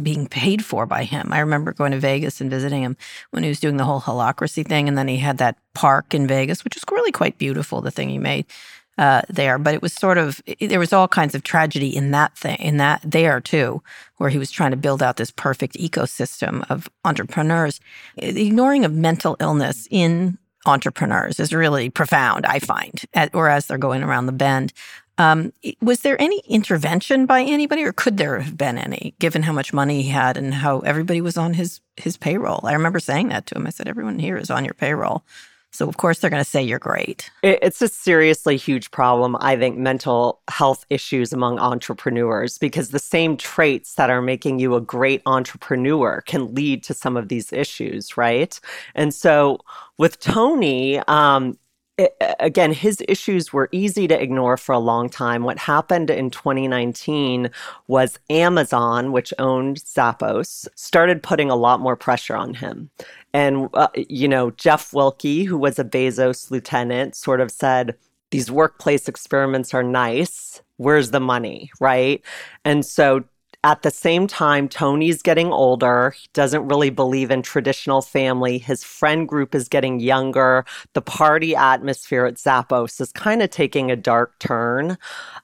being 0.03 0.27
paid 0.27 0.63
for 0.65 0.85
by 0.85 1.03
him. 1.03 1.31
I 1.31 1.39
remember 1.39 1.73
going 1.73 1.91
to 1.91 1.99
Vegas 1.99 2.41
and 2.41 2.49
visiting 2.49 2.83
him 2.83 2.97
when 3.31 3.43
he 3.43 3.49
was 3.49 3.59
doing 3.59 3.77
the 3.77 3.85
whole 3.85 4.01
holacracy 4.01 4.67
thing, 4.67 4.87
and 4.87 4.97
then 4.97 5.07
he 5.07 5.17
had 5.17 5.37
that 5.37 5.57
park 5.73 6.13
in 6.13 6.27
Vegas, 6.27 6.63
which 6.63 6.75
was 6.75 6.83
really 6.91 7.11
quite 7.11 7.37
beautiful. 7.37 7.81
The 7.81 7.91
thing 7.91 8.09
he 8.09 8.17
made 8.17 8.45
uh, 8.97 9.21
there, 9.29 9.57
but 9.57 9.73
it 9.73 9.81
was 9.81 9.93
sort 9.93 10.17
of 10.17 10.41
there 10.59 10.79
was 10.79 10.93
all 10.93 11.07
kinds 11.07 11.33
of 11.33 11.43
tragedy 11.43 11.95
in 11.95 12.11
that 12.11 12.37
thing, 12.37 12.57
in 12.57 12.77
that 12.77 13.01
there 13.03 13.39
too, 13.39 13.81
where 14.17 14.29
he 14.29 14.37
was 14.37 14.51
trying 14.51 14.71
to 14.71 14.77
build 14.77 15.01
out 15.01 15.17
this 15.17 15.31
perfect 15.31 15.75
ecosystem 15.75 16.63
of 16.69 16.89
entrepreneurs. 17.05 17.79
The 18.17 18.45
ignoring 18.47 18.85
of 18.85 18.93
mental 18.93 19.37
illness 19.39 19.87
in 19.89 20.37
entrepreneurs 20.65 21.39
is 21.39 21.53
really 21.53 21.89
profound, 21.89 22.45
I 22.45 22.59
find, 22.59 23.01
or 23.33 23.49
as 23.49 23.65
they're 23.65 23.77
going 23.77 24.03
around 24.03 24.25
the 24.27 24.31
bend. 24.31 24.73
Um, 25.21 25.53
was 25.81 25.99
there 26.01 26.19
any 26.19 26.41
intervention 26.47 27.25
by 27.27 27.41
anybody, 27.43 27.83
or 27.83 27.93
could 27.93 28.17
there 28.17 28.39
have 28.39 28.57
been 28.57 28.77
any, 28.77 29.13
given 29.19 29.43
how 29.43 29.53
much 29.53 29.71
money 29.71 30.01
he 30.01 30.09
had 30.09 30.35
and 30.35 30.53
how 30.53 30.79
everybody 30.79 31.21
was 31.21 31.37
on 31.37 31.53
his 31.53 31.79
his 31.95 32.17
payroll? 32.17 32.61
I 32.63 32.73
remember 32.73 32.99
saying 32.99 33.27
that 33.29 33.45
to 33.47 33.55
him. 33.55 33.67
I 33.67 33.69
said, 33.69 33.87
"Everyone 33.87 34.19
here 34.19 34.37
is 34.37 34.49
on 34.49 34.65
your 34.65 34.73
payroll." 34.73 35.23
So, 35.73 35.87
of 35.87 35.95
course, 35.95 36.19
they're 36.19 36.29
going 36.29 36.43
to 36.43 36.49
say 36.49 36.61
you're 36.61 36.79
great. 36.79 37.31
It's 37.43 37.81
a 37.81 37.87
seriously 37.87 38.57
huge 38.57 38.91
problem, 38.91 39.37
I 39.39 39.55
think, 39.55 39.77
mental 39.77 40.41
health 40.49 40.85
issues 40.89 41.31
among 41.31 41.59
entrepreneurs, 41.59 42.57
because 42.57 42.89
the 42.89 42.99
same 42.99 43.37
traits 43.37 43.95
that 43.95 44.09
are 44.09 44.21
making 44.21 44.59
you 44.59 44.75
a 44.75 44.81
great 44.81 45.21
entrepreneur 45.25 46.23
can 46.25 46.53
lead 46.53 46.83
to 46.83 46.93
some 46.93 47.15
of 47.15 47.29
these 47.29 47.53
issues, 47.53 48.17
right? 48.17 48.59
And 48.95 49.13
so, 49.13 49.59
with 49.97 50.19
Tony, 50.19 50.99
um, 51.07 51.57
again, 52.39 52.73
his 52.73 53.03
issues 53.07 53.51
were 53.51 53.69
easy 53.71 54.07
to 54.07 54.21
ignore 54.21 54.57
for 54.57 54.73
a 54.73 54.79
long 54.79 55.09
time. 55.09 55.43
What 55.43 55.57
happened 55.57 56.09
in 56.09 56.29
2019 56.29 57.49
was 57.87 58.19
Amazon, 58.29 59.11
which 59.11 59.33
owned 59.39 59.77
Zappos, 59.77 60.67
started 60.75 61.23
putting 61.23 61.49
a 61.49 61.55
lot 61.55 61.79
more 61.79 61.95
pressure 61.95 62.35
on 62.35 62.53
him. 62.53 62.89
And, 63.33 63.69
uh, 63.73 63.87
you 63.95 64.27
know, 64.27 64.51
Jeff 64.51 64.91
Wilke, 64.91 65.45
who 65.45 65.57
was 65.57 65.79
a 65.79 65.85
Bezos 65.85 66.51
lieutenant, 66.51 67.15
sort 67.15 67.41
of 67.41 67.51
said, 67.51 67.95
these 68.31 68.49
workplace 68.49 69.07
experiments 69.07 69.73
are 69.73 69.83
nice. 69.83 70.61
Where's 70.77 71.11
the 71.11 71.19
money? 71.19 71.69
Right. 71.79 72.23
And 72.65 72.85
so 72.85 73.23
at 73.63 73.83
the 73.83 73.91
same 73.91 74.25
time, 74.25 74.67
Tony's 74.67 75.21
getting 75.21 75.53
older. 75.53 76.11
He 76.11 76.27
doesn't 76.33 76.67
really 76.67 76.89
believe 76.89 77.29
in 77.29 77.43
traditional 77.43 78.01
family. 78.01 78.57
His 78.57 78.83
friend 78.83 79.27
group 79.27 79.53
is 79.53 79.67
getting 79.67 79.99
younger. 79.99 80.65
The 80.93 81.01
party 81.01 81.55
atmosphere 81.55 82.25
at 82.25 82.35
Zappos 82.35 82.99
is 82.99 83.11
kind 83.11 83.41
of 83.41 83.51
taking 83.51 83.91
a 83.91 83.95
dark 83.95 84.39
turn. 84.39 84.97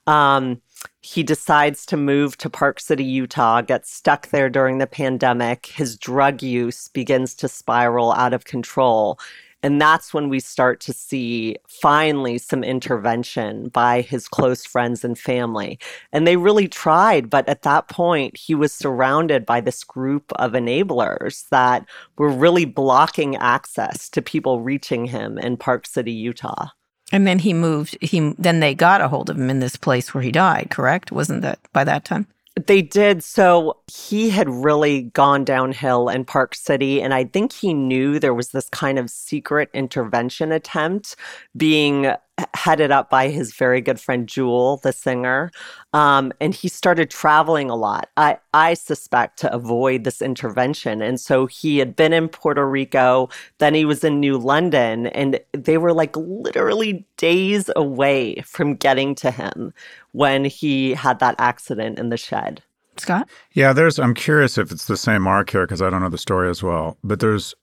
Um, 0.08 0.60
he 1.00 1.22
decides 1.22 1.86
to 1.86 1.96
move 1.96 2.36
to 2.38 2.50
Park 2.50 2.80
City, 2.80 3.04
Utah, 3.04 3.62
gets 3.62 3.92
stuck 3.92 4.28
there 4.28 4.50
during 4.50 4.78
the 4.78 4.86
pandemic. 4.86 5.66
His 5.66 5.96
drug 5.96 6.42
use 6.42 6.88
begins 6.88 7.34
to 7.36 7.48
spiral 7.48 8.12
out 8.12 8.32
of 8.32 8.44
control. 8.44 9.18
And 9.62 9.80
that's 9.80 10.14
when 10.14 10.28
we 10.28 10.38
start 10.38 10.80
to 10.80 10.92
see 10.92 11.56
finally 11.66 12.38
some 12.38 12.62
intervention 12.62 13.68
by 13.70 14.02
his 14.02 14.28
close 14.28 14.64
friends 14.64 15.04
and 15.04 15.18
family. 15.18 15.78
And 16.12 16.26
they 16.26 16.36
really 16.36 16.68
tried, 16.68 17.28
but 17.28 17.48
at 17.48 17.62
that 17.62 17.88
point, 17.88 18.36
he 18.36 18.54
was 18.54 18.72
surrounded 18.72 19.44
by 19.44 19.60
this 19.60 19.82
group 19.82 20.32
of 20.36 20.52
enablers 20.52 21.48
that 21.48 21.84
were 22.16 22.30
really 22.30 22.64
blocking 22.64 23.34
access 23.36 24.08
to 24.10 24.22
people 24.22 24.60
reaching 24.60 25.06
him 25.06 25.38
in 25.38 25.56
Park 25.56 25.86
City, 25.86 26.12
Utah. 26.12 26.68
And 27.10 27.26
then 27.26 27.38
he 27.38 27.54
moved, 27.54 27.96
he 28.00 28.34
then 28.38 28.60
they 28.60 28.74
got 28.74 29.00
a 29.00 29.08
hold 29.08 29.30
of 29.30 29.38
him 29.38 29.50
in 29.50 29.60
this 29.60 29.76
place 29.76 30.12
where 30.12 30.22
he 30.22 30.30
died, 30.30 30.68
correct? 30.70 31.10
Wasn't 31.10 31.42
that 31.42 31.58
by 31.72 31.84
that 31.84 32.04
time? 32.04 32.26
They 32.66 32.82
did. 32.82 33.22
So 33.22 33.76
he 33.86 34.30
had 34.30 34.48
really 34.48 35.02
gone 35.02 35.44
downhill 35.44 36.08
in 36.08 36.24
Park 36.24 36.54
City. 36.54 37.00
And 37.00 37.14
I 37.14 37.24
think 37.24 37.52
he 37.52 37.72
knew 37.74 38.18
there 38.18 38.34
was 38.34 38.48
this 38.48 38.68
kind 38.70 38.98
of 38.98 39.10
secret 39.10 39.70
intervention 39.72 40.52
attempt 40.52 41.16
being 41.56 42.12
headed 42.54 42.90
up 42.90 43.10
by 43.10 43.28
his 43.28 43.54
very 43.54 43.80
good 43.80 44.00
friend 44.00 44.28
Jewel, 44.28 44.78
the 44.78 44.92
singer. 44.92 45.50
Um, 45.92 46.32
and 46.40 46.54
he 46.54 46.68
started 46.68 47.10
traveling 47.10 47.70
a 47.70 47.76
lot, 47.76 48.10
I, 48.16 48.38
I 48.54 48.74
suspect, 48.74 49.38
to 49.40 49.52
avoid 49.52 50.04
this 50.04 50.22
intervention. 50.22 51.02
And 51.02 51.20
so 51.20 51.46
he 51.46 51.78
had 51.78 51.96
been 51.96 52.12
in 52.12 52.28
Puerto 52.28 52.68
Rico, 52.68 53.28
then 53.58 53.74
he 53.74 53.84
was 53.84 54.04
in 54.04 54.20
New 54.20 54.38
London, 54.38 55.08
and 55.08 55.40
they 55.52 55.78
were 55.78 55.92
like 55.92 56.16
literally 56.16 57.06
days 57.16 57.70
away 57.74 58.42
from 58.42 58.74
getting 58.74 59.14
to 59.16 59.30
him 59.30 59.72
when 60.12 60.44
he 60.44 60.94
had 60.94 61.18
that 61.20 61.36
accident 61.38 61.98
in 61.98 62.08
the 62.08 62.16
shed. 62.16 62.62
Scott? 62.96 63.28
Yeah, 63.52 63.72
there's 63.72 63.98
I'm 63.98 64.14
curious 64.14 64.58
if 64.58 64.72
it's 64.72 64.86
the 64.86 64.96
same 64.96 65.26
arc 65.26 65.50
here 65.50 65.64
because 65.64 65.80
I 65.82 65.90
don't 65.90 66.00
know 66.00 66.08
the 66.08 66.18
story 66.18 66.50
as 66.50 66.62
well. 66.62 66.96
But 67.04 67.20
there's 67.20 67.54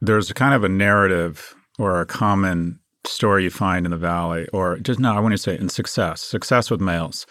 there's 0.00 0.32
kind 0.32 0.54
of 0.54 0.64
a 0.64 0.68
narrative 0.68 1.54
or 1.78 2.00
a 2.00 2.06
common 2.06 2.80
story 3.04 3.44
you 3.44 3.50
find 3.50 3.86
in 3.86 3.90
the 3.90 3.98
valley, 3.98 4.46
or 4.52 4.78
just 4.78 5.00
no, 5.00 5.14
I 5.14 5.20
want 5.20 5.32
to 5.32 5.38
say 5.38 5.58
in 5.58 5.68
success, 5.68 6.22
success 6.22 6.70
with 6.70 6.80
males. 6.80 7.26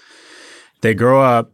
They 0.81 0.93
grow 0.93 1.21
up, 1.21 1.53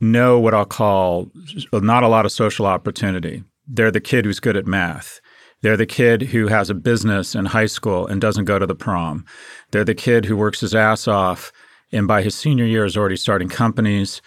know 0.00 0.38
what 0.38 0.54
I'll 0.54 0.64
call 0.64 1.30
not 1.72 2.02
a 2.02 2.08
lot 2.08 2.26
of 2.26 2.32
social 2.32 2.66
opportunity. 2.66 3.44
They're 3.66 3.90
the 3.90 4.00
kid 4.00 4.24
who's 4.24 4.40
good 4.40 4.56
at 4.56 4.66
math. 4.66 5.20
They're 5.60 5.76
the 5.76 5.86
kid 5.86 6.22
who 6.22 6.46
has 6.46 6.70
a 6.70 6.74
business 6.74 7.34
in 7.34 7.46
high 7.46 7.66
school 7.66 8.06
and 8.06 8.20
doesn't 8.20 8.44
go 8.44 8.58
to 8.58 8.66
the 8.66 8.74
prom. 8.74 9.24
They're 9.70 9.84
the 9.84 9.94
kid 9.94 10.24
who 10.24 10.36
works 10.36 10.60
his 10.60 10.74
ass 10.74 11.08
off 11.08 11.52
and 11.90 12.06
by 12.06 12.22
his 12.22 12.34
senior 12.34 12.64
year 12.64 12.84
is 12.84 12.96
already 12.96 13.16
starting 13.16 13.48
companies. 13.48 14.22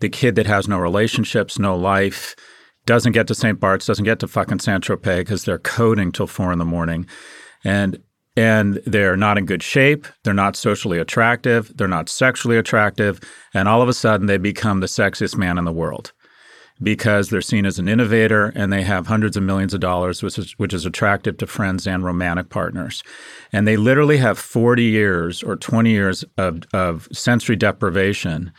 The 0.00 0.08
kid 0.08 0.36
that 0.36 0.46
has 0.46 0.68
no 0.68 0.78
relationships, 0.78 1.58
no 1.58 1.76
life, 1.76 2.34
doesn't 2.86 3.12
get 3.12 3.26
to 3.26 3.34
St. 3.34 3.60
Bart's, 3.60 3.86
doesn't 3.86 4.04
get 4.04 4.20
to 4.20 4.28
fucking 4.28 4.60
Saint 4.60 4.84
Tropez 4.84 5.18
because 5.18 5.44
they're 5.44 5.58
coding 5.58 6.12
till 6.12 6.26
four 6.26 6.52
in 6.52 6.58
the 6.58 6.64
morning. 6.64 7.06
And 7.62 7.98
and 8.36 8.80
they're 8.86 9.16
not 9.16 9.38
in 9.38 9.46
good 9.46 9.62
shape. 9.62 10.06
They're 10.24 10.32
not 10.34 10.56
socially 10.56 10.98
attractive. 10.98 11.72
They're 11.76 11.88
not 11.88 12.08
sexually 12.08 12.56
attractive. 12.56 13.20
And 13.54 13.68
all 13.68 13.82
of 13.82 13.88
a 13.88 13.92
sudden, 13.92 14.26
they 14.26 14.38
become 14.38 14.80
the 14.80 14.86
sexiest 14.86 15.36
man 15.36 15.58
in 15.58 15.64
the 15.64 15.72
world 15.72 16.12
because 16.82 17.28
they're 17.28 17.42
seen 17.42 17.66
as 17.66 17.78
an 17.78 17.88
innovator 17.88 18.52
and 18.54 18.72
they 18.72 18.82
have 18.82 19.06
hundreds 19.06 19.36
of 19.36 19.42
millions 19.42 19.74
of 19.74 19.80
dollars, 19.80 20.22
which 20.22 20.38
is, 20.38 20.52
which 20.52 20.72
is 20.72 20.86
attractive 20.86 21.36
to 21.38 21.46
friends 21.46 21.86
and 21.86 22.04
romantic 22.04 22.48
partners. 22.48 23.02
And 23.52 23.66
they 23.66 23.76
literally 23.76 24.16
have 24.16 24.38
40 24.38 24.82
years 24.84 25.42
or 25.42 25.56
20 25.56 25.90
years 25.90 26.24
of, 26.38 26.62
of 26.72 27.08
sensory 27.12 27.56
deprivation 27.56 28.52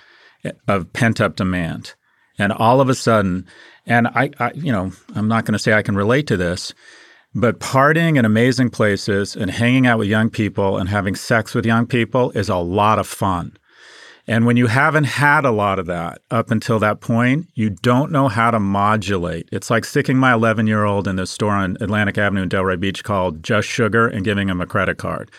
eh, 0.43 0.51
of 0.67 0.91
pent 0.93 1.19
up 1.19 1.35
demand. 1.35 1.95
And 2.37 2.53
all 2.53 2.79
of 2.81 2.89
a 2.89 2.95
sudden, 2.95 3.47
and 3.85 4.07
I, 4.07 4.29
I 4.39 4.51
you 4.53 4.71
know, 4.71 4.91
I'm 5.15 5.27
not 5.27 5.45
going 5.45 5.53
to 5.53 5.59
say 5.59 5.73
I 5.73 5.81
can 5.81 5.95
relate 5.95 6.27
to 6.27 6.37
this, 6.37 6.73
but 7.33 7.59
partying 7.59 8.17
in 8.17 8.25
amazing 8.25 8.69
places 8.69 9.35
and 9.35 9.51
hanging 9.51 9.87
out 9.87 9.99
with 9.99 10.07
young 10.07 10.29
people 10.29 10.77
and 10.77 10.89
having 10.89 11.15
sex 11.15 11.53
with 11.53 11.65
young 11.65 11.87
people 11.87 12.31
is 12.31 12.49
a 12.49 12.57
lot 12.57 12.99
of 12.99 13.07
fun. 13.07 13.57
And 14.27 14.45
when 14.45 14.57
you 14.57 14.67
haven't 14.67 15.05
had 15.05 15.45
a 15.45 15.51
lot 15.51 15.79
of 15.79 15.87
that 15.87 16.21
up 16.29 16.51
until 16.51 16.77
that 16.79 17.01
point, 17.01 17.47
you 17.55 17.69
don't 17.69 18.11
know 18.11 18.27
how 18.27 18.51
to 18.51 18.59
modulate. 18.59 19.49
It's 19.51 19.69
like 19.69 19.83
sticking 19.83 20.17
my 20.17 20.33
11 20.33 20.67
year 20.67 20.83
old 20.83 21.07
in 21.07 21.15
this 21.15 21.31
store 21.31 21.53
on 21.53 21.77
Atlantic 21.81 22.17
Avenue 22.17 22.43
in 22.43 22.49
Delray 22.49 22.79
Beach 22.79 23.03
called 23.03 23.43
Just 23.43 23.67
Sugar 23.67 24.07
and 24.07 24.23
giving 24.23 24.47
him 24.47 24.61
a 24.61 24.67
credit 24.67 24.97
card. 24.97 25.31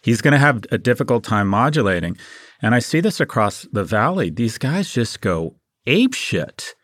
He's 0.00 0.20
going 0.20 0.32
to 0.32 0.38
have 0.38 0.64
a 0.70 0.78
difficult 0.78 1.24
time 1.24 1.48
modulating. 1.48 2.16
And 2.60 2.74
I 2.74 2.78
see 2.78 3.00
this 3.00 3.20
across 3.20 3.66
the 3.72 3.84
valley. 3.84 4.30
These 4.30 4.58
guys 4.58 4.90
just 4.90 5.20
go 5.20 5.56
ape 5.86 6.14
shit. 6.14 6.74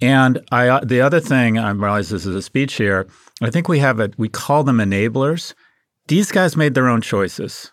And 0.00 0.40
I, 0.52 0.68
uh, 0.68 0.80
the 0.84 1.00
other 1.00 1.20
thing 1.20 1.58
I 1.58 1.70
realize 1.70 2.10
this 2.10 2.24
is 2.24 2.34
a 2.34 2.42
speech 2.42 2.74
here 2.74 3.08
I 3.40 3.50
think 3.50 3.68
we 3.68 3.78
have 3.78 4.00
a 4.00 4.10
we 4.16 4.28
call 4.28 4.64
them 4.64 4.78
enablers. 4.78 5.54
These 6.08 6.32
guys 6.32 6.56
made 6.56 6.74
their 6.74 6.88
own 6.88 7.00
choices. 7.00 7.72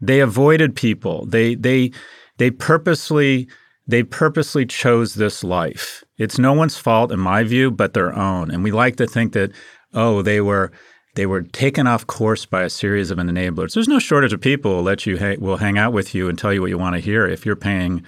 They 0.00 0.20
avoided 0.20 0.76
people. 0.76 1.26
They 1.26 1.54
they 1.54 1.92
they 2.38 2.50
purposely 2.50 3.48
they 3.86 4.02
purposely 4.02 4.64
chose 4.64 5.14
this 5.14 5.42
life. 5.42 6.04
It's 6.18 6.38
no 6.38 6.52
one's 6.52 6.76
fault 6.76 7.10
in 7.10 7.18
my 7.18 7.42
view 7.42 7.70
but 7.70 7.94
their 7.94 8.16
own. 8.16 8.50
And 8.50 8.62
we 8.62 8.70
like 8.70 8.96
to 8.96 9.06
think 9.06 9.32
that 9.32 9.50
oh, 9.92 10.22
they 10.22 10.40
were 10.40 10.70
they 11.14 11.26
were 11.26 11.42
taken 11.42 11.86
off 11.86 12.06
course 12.06 12.46
by 12.46 12.62
a 12.62 12.70
series 12.70 13.10
of 13.10 13.18
enablers. 13.18 13.74
There's 13.74 13.88
no 13.88 13.98
shortage 13.98 14.32
of 14.32 14.40
people 14.40 14.82
let 14.82 15.04
you 15.04 15.18
ha- 15.18 15.36
will 15.38 15.58
hang 15.58 15.78
out 15.78 15.92
with 15.92 16.14
you 16.14 16.28
and 16.28 16.38
tell 16.38 16.52
you 16.52 16.60
what 16.60 16.70
you 16.70 16.78
want 16.78 16.94
to 16.94 17.00
hear 17.00 17.26
if 17.26 17.44
you're 17.44 17.56
paying 17.56 18.04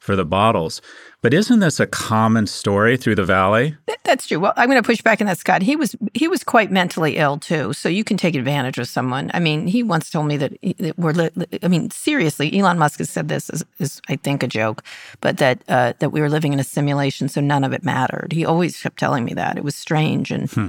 for 0.00 0.16
the 0.16 0.24
bottles. 0.24 0.80
But 1.20 1.34
isn't 1.34 1.58
this 1.58 1.80
a 1.80 1.86
common 1.86 2.46
story 2.46 2.96
through 2.96 3.16
the 3.16 3.24
valley? 3.24 3.76
That's 4.04 4.26
true. 4.26 4.38
Well, 4.38 4.52
I'm 4.56 4.68
going 4.70 4.80
to 4.80 4.86
push 4.86 5.02
back 5.02 5.20
on 5.20 5.26
that, 5.26 5.38
Scott. 5.38 5.62
He 5.62 5.74
was 5.74 5.96
he 6.14 6.28
was 6.28 6.44
quite 6.44 6.70
mentally 6.70 7.16
ill 7.16 7.38
too, 7.38 7.72
so 7.72 7.88
you 7.88 8.04
can 8.04 8.16
take 8.16 8.36
advantage 8.36 8.78
of 8.78 8.86
someone. 8.86 9.30
I 9.34 9.40
mean, 9.40 9.66
he 9.66 9.82
once 9.82 10.10
told 10.10 10.26
me 10.26 10.36
that, 10.36 10.52
that 10.78 10.96
we're. 10.96 11.12
Li- 11.12 11.30
I 11.62 11.68
mean, 11.68 11.90
seriously, 11.90 12.56
Elon 12.56 12.78
Musk 12.78 13.00
has 13.00 13.10
said 13.10 13.28
this 13.28 13.50
is, 13.50 13.64
is 13.80 14.00
I 14.08 14.16
think, 14.16 14.42
a 14.44 14.46
joke, 14.48 14.84
but 15.20 15.38
that 15.38 15.62
uh, 15.68 15.92
that 15.98 16.10
we 16.10 16.20
were 16.20 16.30
living 16.30 16.52
in 16.52 16.60
a 16.60 16.64
simulation, 16.64 17.28
so 17.28 17.40
none 17.40 17.64
of 17.64 17.72
it 17.72 17.84
mattered. 17.84 18.32
He 18.32 18.46
always 18.46 18.80
kept 18.80 18.98
telling 18.98 19.24
me 19.24 19.34
that. 19.34 19.58
It 19.58 19.64
was 19.64 19.74
strange 19.74 20.30
and. 20.30 20.50
Hmm 20.50 20.68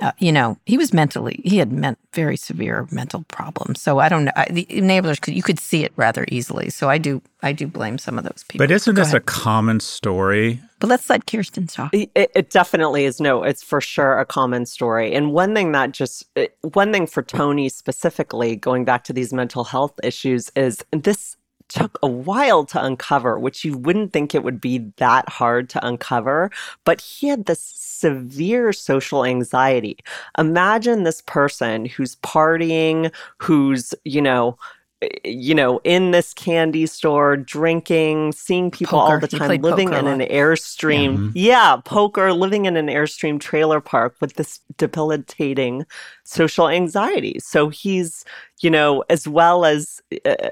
uh, 0.00 0.12
you 0.18 0.32
know, 0.32 0.58
he 0.66 0.76
was 0.76 0.92
mentally, 0.92 1.40
he 1.44 1.58
had 1.58 1.72
meant 1.72 1.98
very 2.12 2.36
severe 2.36 2.88
mental 2.90 3.24
problems. 3.28 3.80
So 3.80 4.00
I 4.00 4.08
don't 4.08 4.24
know. 4.24 4.32
I, 4.34 4.46
the 4.50 4.66
enablers, 4.66 5.32
you 5.32 5.42
could 5.42 5.60
see 5.60 5.84
it 5.84 5.92
rather 5.96 6.26
easily. 6.28 6.70
So 6.70 6.90
I 6.90 6.98
do, 6.98 7.22
I 7.42 7.52
do 7.52 7.66
blame 7.66 7.98
some 7.98 8.18
of 8.18 8.24
those 8.24 8.44
people. 8.48 8.66
But 8.66 8.72
isn't 8.72 8.94
Go 8.94 9.00
this 9.00 9.08
ahead. 9.08 9.22
a 9.22 9.24
common 9.24 9.78
story? 9.78 10.60
But 10.80 10.88
let's 10.88 11.08
let 11.08 11.26
Kirsten 11.26 11.68
talk. 11.68 11.94
It, 11.94 12.10
it, 12.14 12.50
definitely 12.50 13.04
is. 13.04 13.20
No, 13.20 13.44
it's 13.44 13.62
for 13.62 13.80
sure 13.80 14.18
a 14.18 14.26
common 14.26 14.66
story. 14.66 15.14
And 15.14 15.32
one 15.32 15.54
thing 15.54 15.72
that 15.72 15.92
just, 15.92 16.24
one 16.62 16.92
thing 16.92 17.06
for 17.06 17.22
Tony 17.22 17.68
specifically, 17.68 18.56
going 18.56 18.84
back 18.84 19.04
to 19.04 19.12
these 19.12 19.32
mental 19.32 19.62
health 19.62 19.98
issues, 20.02 20.50
is 20.56 20.84
this 20.90 21.36
took 21.68 21.98
a 22.02 22.08
while 22.08 22.64
to 22.64 22.84
uncover, 22.84 23.38
which 23.38 23.64
you 23.64 23.76
wouldn't 23.76 24.12
think 24.12 24.34
it 24.34 24.44
would 24.44 24.60
be 24.60 24.78
that 24.96 25.28
hard 25.28 25.68
to 25.70 25.86
uncover. 25.86 26.50
But 26.84 27.00
he 27.00 27.28
had 27.28 27.46
this 27.46 27.60
severe 28.04 28.70
social 28.70 29.24
anxiety. 29.24 29.96
Imagine 30.36 31.04
this 31.04 31.22
person 31.22 31.86
who's 31.86 32.16
partying, 32.16 33.10
who's, 33.38 33.94
you 34.04 34.20
know, 34.20 34.58
eh, 35.00 35.08
you 35.24 35.54
know, 35.54 35.80
in 35.84 36.10
this 36.10 36.34
candy 36.34 36.84
store, 36.84 37.34
drinking, 37.34 38.32
seeing 38.32 38.70
people 38.70 39.00
poker. 39.00 39.14
all 39.14 39.20
the 39.20 39.28
time, 39.28 39.62
living 39.62 39.94
in 39.94 40.06
an 40.06 40.20
Airstream. 40.20 41.32
Yeah. 41.34 41.72
yeah, 41.74 41.76
poker, 41.82 42.34
living 42.34 42.66
in 42.66 42.76
an 42.76 42.88
Airstream 42.88 43.40
trailer 43.40 43.80
park 43.80 44.16
with 44.20 44.34
this 44.34 44.60
debilitating 44.76 45.86
social 46.24 46.68
anxiety. 46.68 47.38
So 47.38 47.70
he's, 47.70 48.26
you 48.60 48.68
know, 48.68 49.02
as 49.08 49.26
well 49.26 49.64
as 49.64 50.02
uh, 50.26 50.50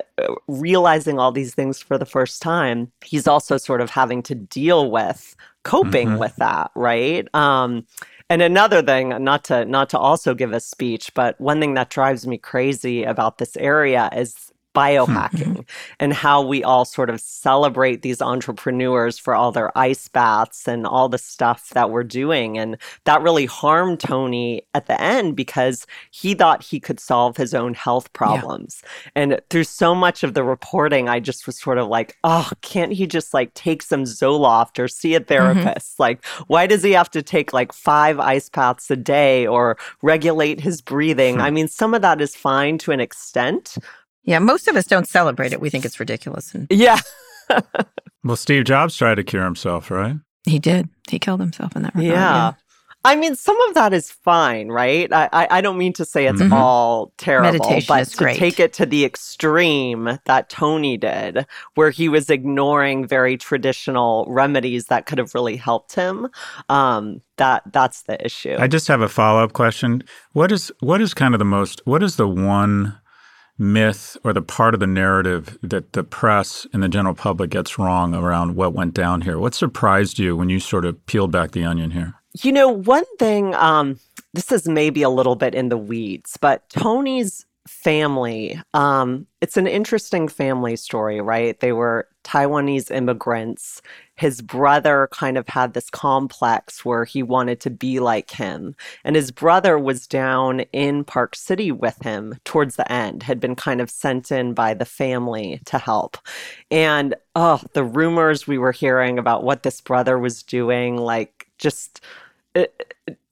realizing 0.48 1.18
all 1.18 1.32
these 1.32 1.54
things 1.54 1.82
for 1.82 1.98
the 1.98 2.06
first 2.06 2.40
time, 2.40 2.90
he's 3.04 3.26
also 3.26 3.58
sort 3.58 3.82
of 3.82 3.90
having 3.90 4.22
to 4.22 4.34
deal 4.34 4.90
with 4.90 5.36
coping 5.62 6.08
mm-hmm. 6.08 6.18
with 6.18 6.36
that, 6.36 6.70
right? 6.74 7.32
Um, 7.34 7.86
and 8.28 8.40
another 8.40 8.82
thing, 8.82 9.10
not 9.22 9.44
to 9.44 9.64
not 9.64 9.90
to 9.90 9.98
also 9.98 10.34
give 10.34 10.52
a 10.52 10.60
speech, 10.60 11.12
but 11.14 11.40
one 11.40 11.60
thing 11.60 11.74
that 11.74 11.90
drives 11.90 12.26
me 12.26 12.38
crazy 12.38 13.04
about 13.04 13.38
this 13.38 13.56
area 13.56 14.08
is 14.14 14.51
biohacking 14.74 15.66
and 16.00 16.12
how 16.12 16.42
we 16.42 16.64
all 16.64 16.84
sort 16.84 17.10
of 17.10 17.20
celebrate 17.20 18.02
these 18.02 18.22
entrepreneurs 18.22 19.18
for 19.18 19.34
all 19.34 19.52
their 19.52 19.76
ice 19.76 20.08
baths 20.08 20.66
and 20.66 20.86
all 20.86 21.08
the 21.08 21.18
stuff 21.18 21.70
that 21.70 21.90
we're 21.90 22.04
doing. 22.04 22.58
And 22.58 22.76
that 23.04 23.22
really 23.22 23.46
harmed 23.46 24.00
Tony 24.00 24.62
at 24.74 24.86
the 24.86 25.00
end 25.00 25.36
because 25.36 25.86
he 26.10 26.34
thought 26.34 26.62
he 26.62 26.80
could 26.80 27.00
solve 27.00 27.36
his 27.36 27.54
own 27.54 27.74
health 27.74 28.12
problems. 28.12 28.82
Yeah. 28.82 29.10
And 29.16 29.40
through 29.50 29.64
so 29.64 29.94
much 29.94 30.22
of 30.22 30.34
the 30.34 30.44
reporting, 30.44 31.08
I 31.08 31.20
just 31.20 31.46
was 31.46 31.58
sort 31.58 31.78
of 31.78 31.88
like, 31.88 32.16
oh, 32.24 32.50
can't 32.60 32.92
he 32.92 33.06
just 33.06 33.34
like 33.34 33.52
take 33.54 33.82
some 33.82 34.04
Zoloft 34.04 34.78
or 34.78 34.88
see 34.88 35.14
a 35.14 35.20
mm-hmm. 35.20 35.28
therapist? 35.28 35.94
Mm-hmm. 35.94 36.02
Like, 36.02 36.24
why 36.46 36.66
does 36.66 36.82
he 36.82 36.92
have 36.92 37.10
to 37.10 37.22
take 37.22 37.52
like 37.52 37.72
five 37.72 38.18
ice 38.18 38.48
baths 38.48 38.90
a 38.90 38.96
day 38.96 39.46
or 39.46 39.76
regulate 40.02 40.60
his 40.60 40.80
breathing? 40.80 41.36
Hmm. 41.36 41.42
I 41.42 41.50
mean, 41.50 41.68
some 41.68 41.94
of 41.94 42.02
that 42.02 42.20
is 42.20 42.34
fine 42.34 42.78
to 42.78 42.92
an 42.92 43.00
extent. 43.00 43.76
Yeah, 44.24 44.38
most 44.38 44.68
of 44.68 44.76
us 44.76 44.86
don't 44.86 45.08
celebrate 45.08 45.52
it. 45.52 45.60
We 45.60 45.70
think 45.70 45.84
it's 45.84 45.98
ridiculous. 45.98 46.54
And 46.54 46.66
yeah. 46.70 47.00
well, 48.24 48.36
Steve 48.36 48.64
Jobs 48.64 48.96
tried 48.96 49.16
to 49.16 49.24
cure 49.24 49.44
himself, 49.44 49.90
right? 49.90 50.16
He 50.44 50.58
did. 50.58 50.88
He 51.08 51.18
killed 51.18 51.40
himself 51.40 51.76
in 51.76 51.82
that 51.82 51.94
regard. 51.94 52.14
Yeah. 52.14 52.34
yeah. 52.34 52.52
I 53.04 53.16
mean, 53.16 53.34
some 53.34 53.60
of 53.62 53.74
that 53.74 53.92
is 53.92 54.12
fine, 54.12 54.68
right? 54.68 55.12
I, 55.12 55.28
I, 55.32 55.48
I 55.50 55.60
don't 55.60 55.76
mean 55.76 55.92
to 55.94 56.04
say 56.04 56.26
it's 56.26 56.40
mm-hmm. 56.40 56.52
all 56.52 57.12
terrible, 57.18 57.52
Meditation 57.52 57.86
but 57.88 58.02
is 58.02 58.10
to 58.10 58.16
great. 58.18 58.36
take 58.36 58.60
it 58.60 58.72
to 58.74 58.86
the 58.86 59.04
extreme 59.04 60.18
that 60.24 60.48
Tony 60.48 60.96
did, 60.96 61.44
where 61.74 61.90
he 61.90 62.08
was 62.08 62.30
ignoring 62.30 63.04
very 63.04 63.36
traditional 63.36 64.24
remedies 64.28 64.86
that 64.86 65.06
could 65.06 65.18
have 65.18 65.34
really 65.34 65.56
helped 65.56 65.96
him, 65.96 66.28
um, 66.68 67.20
that 67.38 67.64
that's 67.72 68.02
the 68.02 68.24
issue. 68.24 68.56
I 68.56 68.68
just 68.68 68.86
have 68.86 69.00
a 69.00 69.08
follow 69.08 69.42
up 69.42 69.52
question. 69.52 70.04
What 70.32 70.52
is 70.52 70.70
what 70.78 71.00
is 71.00 71.12
kind 71.12 71.34
of 71.34 71.40
the 71.40 71.44
most? 71.44 71.82
What 71.84 72.04
is 72.04 72.14
the 72.14 72.28
one 72.28 73.00
myth 73.62 74.16
or 74.24 74.32
the 74.32 74.42
part 74.42 74.74
of 74.74 74.80
the 74.80 74.86
narrative 74.86 75.56
that 75.62 75.92
the 75.92 76.02
press 76.02 76.66
and 76.72 76.82
the 76.82 76.88
general 76.88 77.14
public 77.14 77.50
gets 77.50 77.78
wrong 77.78 78.14
around 78.14 78.56
what 78.56 78.74
went 78.74 78.92
down 78.92 79.22
here? 79.22 79.38
What 79.38 79.54
surprised 79.54 80.18
you 80.18 80.36
when 80.36 80.48
you 80.48 80.60
sort 80.60 80.84
of 80.84 81.04
peeled 81.06 81.30
back 81.30 81.52
the 81.52 81.64
onion 81.64 81.92
here? 81.92 82.14
You 82.42 82.52
know, 82.52 82.68
one 82.68 83.04
thing, 83.18 83.54
um, 83.54 83.98
this 84.34 84.50
is 84.50 84.68
maybe 84.68 85.02
a 85.02 85.10
little 85.10 85.36
bit 85.36 85.54
in 85.54 85.68
the 85.68 85.78
weeds, 85.78 86.36
but 86.40 86.68
Tony's 86.70 87.46
family, 87.66 88.60
um, 88.74 89.26
it's 89.40 89.56
an 89.56 89.66
interesting 89.66 90.28
family 90.28 90.76
story, 90.76 91.20
right? 91.20 91.58
They 91.60 91.72
were 91.72 92.08
Taiwanese 92.24 92.90
immigrants 92.90 93.82
his 94.22 94.40
brother 94.40 95.08
kind 95.10 95.36
of 95.36 95.48
had 95.48 95.74
this 95.74 95.90
complex 95.90 96.84
where 96.84 97.04
he 97.04 97.22
wanted 97.22 97.60
to 97.60 97.70
be 97.70 97.98
like 97.98 98.30
him. 98.30 98.74
And 99.04 99.16
his 99.16 99.30
brother 99.30 99.78
was 99.78 100.06
down 100.06 100.60
in 100.72 101.02
Park 101.04 101.34
City 101.34 101.72
with 101.72 102.00
him 102.02 102.36
towards 102.44 102.76
the 102.76 102.90
end, 102.92 103.22
had 103.22 103.40
been 103.40 103.56
kind 103.56 103.80
of 103.80 103.90
sent 103.90 104.30
in 104.30 104.54
by 104.54 104.74
the 104.74 104.84
family 104.84 105.60
to 105.64 105.78
help. 105.78 106.18
And 106.70 107.14
oh, 107.34 107.62
the 107.72 107.84
rumors 107.84 108.46
we 108.46 108.58
were 108.58 108.72
hearing 108.72 109.18
about 109.18 109.44
what 109.44 109.62
this 109.62 109.80
brother 109.80 110.18
was 110.18 110.42
doing, 110.42 110.98
like 110.98 111.48
just 111.58 112.00
Uh, 112.54 112.64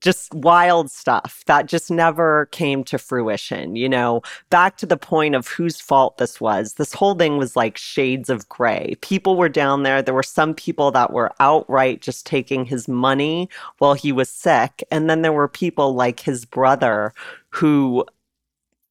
just 0.00 0.32
wild 0.32 0.90
stuff 0.90 1.42
that 1.46 1.66
just 1.66 1.90
never 1.90 2.46
came 2.46 2.82
to 2.84 2.98
fruition. 2.98 3.76
You 3.76 3.88
know, 3.88 4.22
back 4.48 4.76
to 4.78 4.86
the 4.86 4.96
point 4.96 5.34
of 5.34 5.46
whose 5.46 5.80
fault 5.80 6.16
this 6.16 6.40
was. 6.40 6.74
This 6.74 6.94
whole 6.94 7.14
thing 7.14 7.36
was 7.36 7.54
like 7.54 7.76
shades 7.76 8.30
of 8.30 8.48
gray. 8.48 8.96
People 9.02 9.36
were 9.36 9.48
down 9.48 9.82
there. 9.82 10.00
There 10.00 10.14
were 10.14 10.22
some 10.22 10.54
people 10.54 10.90
that 10.92 11.12
were 11.12 11.32
outright 11.38 12.00
just 12.00 12.24
taking 12.26 12.64
his 12.64 12.88
money 12.88 13.48
while 13.78 13.94
he 13.94 14.10
was 14.10 14.28
sick. 14.28 14.82
And 14.90 15.10
then 15.10 15.22
there 15.22 15.32
were 15.32 15.48
people 15.48 15.94
like 15.94 16.20
his 16.20 16.44
brother 16.44 17.12
who 17.50 18.06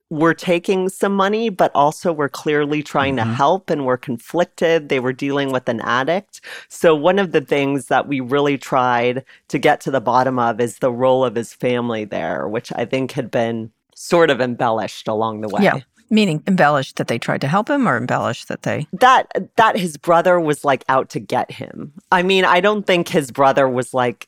were 0.10 0.34
taking 0.34 0.89
some 0.89 1.14
money, 1.14 1.49
but 1.49 1.72
also 1.76 2.12
were 2.12 2.30
clearly 2.30 2.82
trying 2.82 3.16
mm-hmm. 3.16 3.30
to 3.30 3.36
help 3.36 3.70
and 3.70 3.86
were 3.86 3.97
conflicted. 3.97 4.89
They 4.89 4.99
were 4.99 5.14
dealing 5.14 5.51
with 5.51 5.70
an 5.70 5.82
addict. 5.82 6.41
So, 6.68 6.95
one 6.95 7.20
of 7.20 7.32
the 7.32 7.41
things 7.41 7.88
that 7.88 8.07
we 8.07 8.20
really 8.20 8.57
tried 8.57 9.24
to 9.49 9.60
get 9.60 9.82
to 9.82 9.91
the 9.91 10.01
bottom 10.01 10.39
of 10.39 10.60
is 10.60 10.80
the 10.80 10.91
role 10.91 11.24
of 11.24 11.36
his 11.36 11.53
family 11.53 12.05
there, 12.05 12.47
which 12.47 12.72
I 12.76 12.86
think 12.86 13.12
had 13.12 13.30
been 13.30 13.72
sort 13.95 14.30
of 14.30 14.41
embellished 14.41 15.07
along 15.07 15.41
the 15.41 15.49
way. 15.49 15.64
Yeah. 15.64 15.80
Meaning 16.12 16.41
embellished 16.47 16.95
that 16.95 17.07
they 17.07 17.20
tried 17.20 17.41
to 17.41 17.47
help 17.47 17.70
him 17.70 17.88
or 17.88 17.95
embellished 17.95 18.47
that 18.47 18.64
they 18.64 18.88
that 18.93 19.32
that 19.57 19.78
his 19.78 19.95
brother 19.95 20.39
was 20.39 20.66
like 20.66 20.84
out 20.89 21.10
to 21.10 21.20
get 21.20 21.51
him. 21.51 21.93
I 22.12 22.24
mean, 22.24 22.45
I 22.45 22.62
don't 22.62 22.88
think 22.88 23.10
his 23.10 23.30
brother 23.30 23.70
was 23.70 23.93
like 23.93 24.28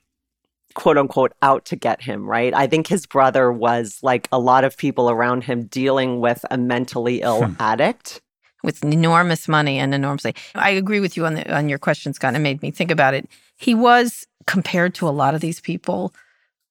quote 0.74 0.98
unquote 0.98 1.34
out 1.42 1.66
to 1.66 1.76
get 1.76 2.02
him, 2.02 2.26
right? 2.26 2.54
I 2.54 2.68
think 2.68 2.88
his 2.88 3.06
brother 3.06 3.52
was 3.52 4.00
like 4.02 4.28
a 4.32 4.40
lot 4.40 4.64
of 4.64 4.78
people 4.78 5.10
around 5.10 5.44
him 5.44 5.66
dealing 5.66 6.20
with 6.20 6.46
a 6.52 6.58
mentally 6.58 7.22
ill 7.22 7.46
hmm. 7.46 7.54
addict 7.60 8.22
with 8.64 8.84
enormous 8.84 9.48
money 9.48 9.80
and 9.80 9.94
enormously. 9.94 10.36
I 10.56 10.72
agree 10.72 11.00
with 11.00 11.18
you 11.18 11.26
on 11.26 11.36
the 11.36 11.56
on 11.56 11.70
your 11.70 11.80
question, 11.80 12.14
Scott. 12.14 12.36
It 12.36 12.40
made 12.40 12.62
me 12.62 12.72
think 12.72 12.92
about 12.92 13.14
it. 13.14 13.30
He 13.58 13.74
was 13.74 14.28
compared 14.48 14.96
to 14.96 15.08
a 15.08 15.12
lot 15.12 15.36
of 15.36 15.42
these 15.42 15.60
people 15.60 16.14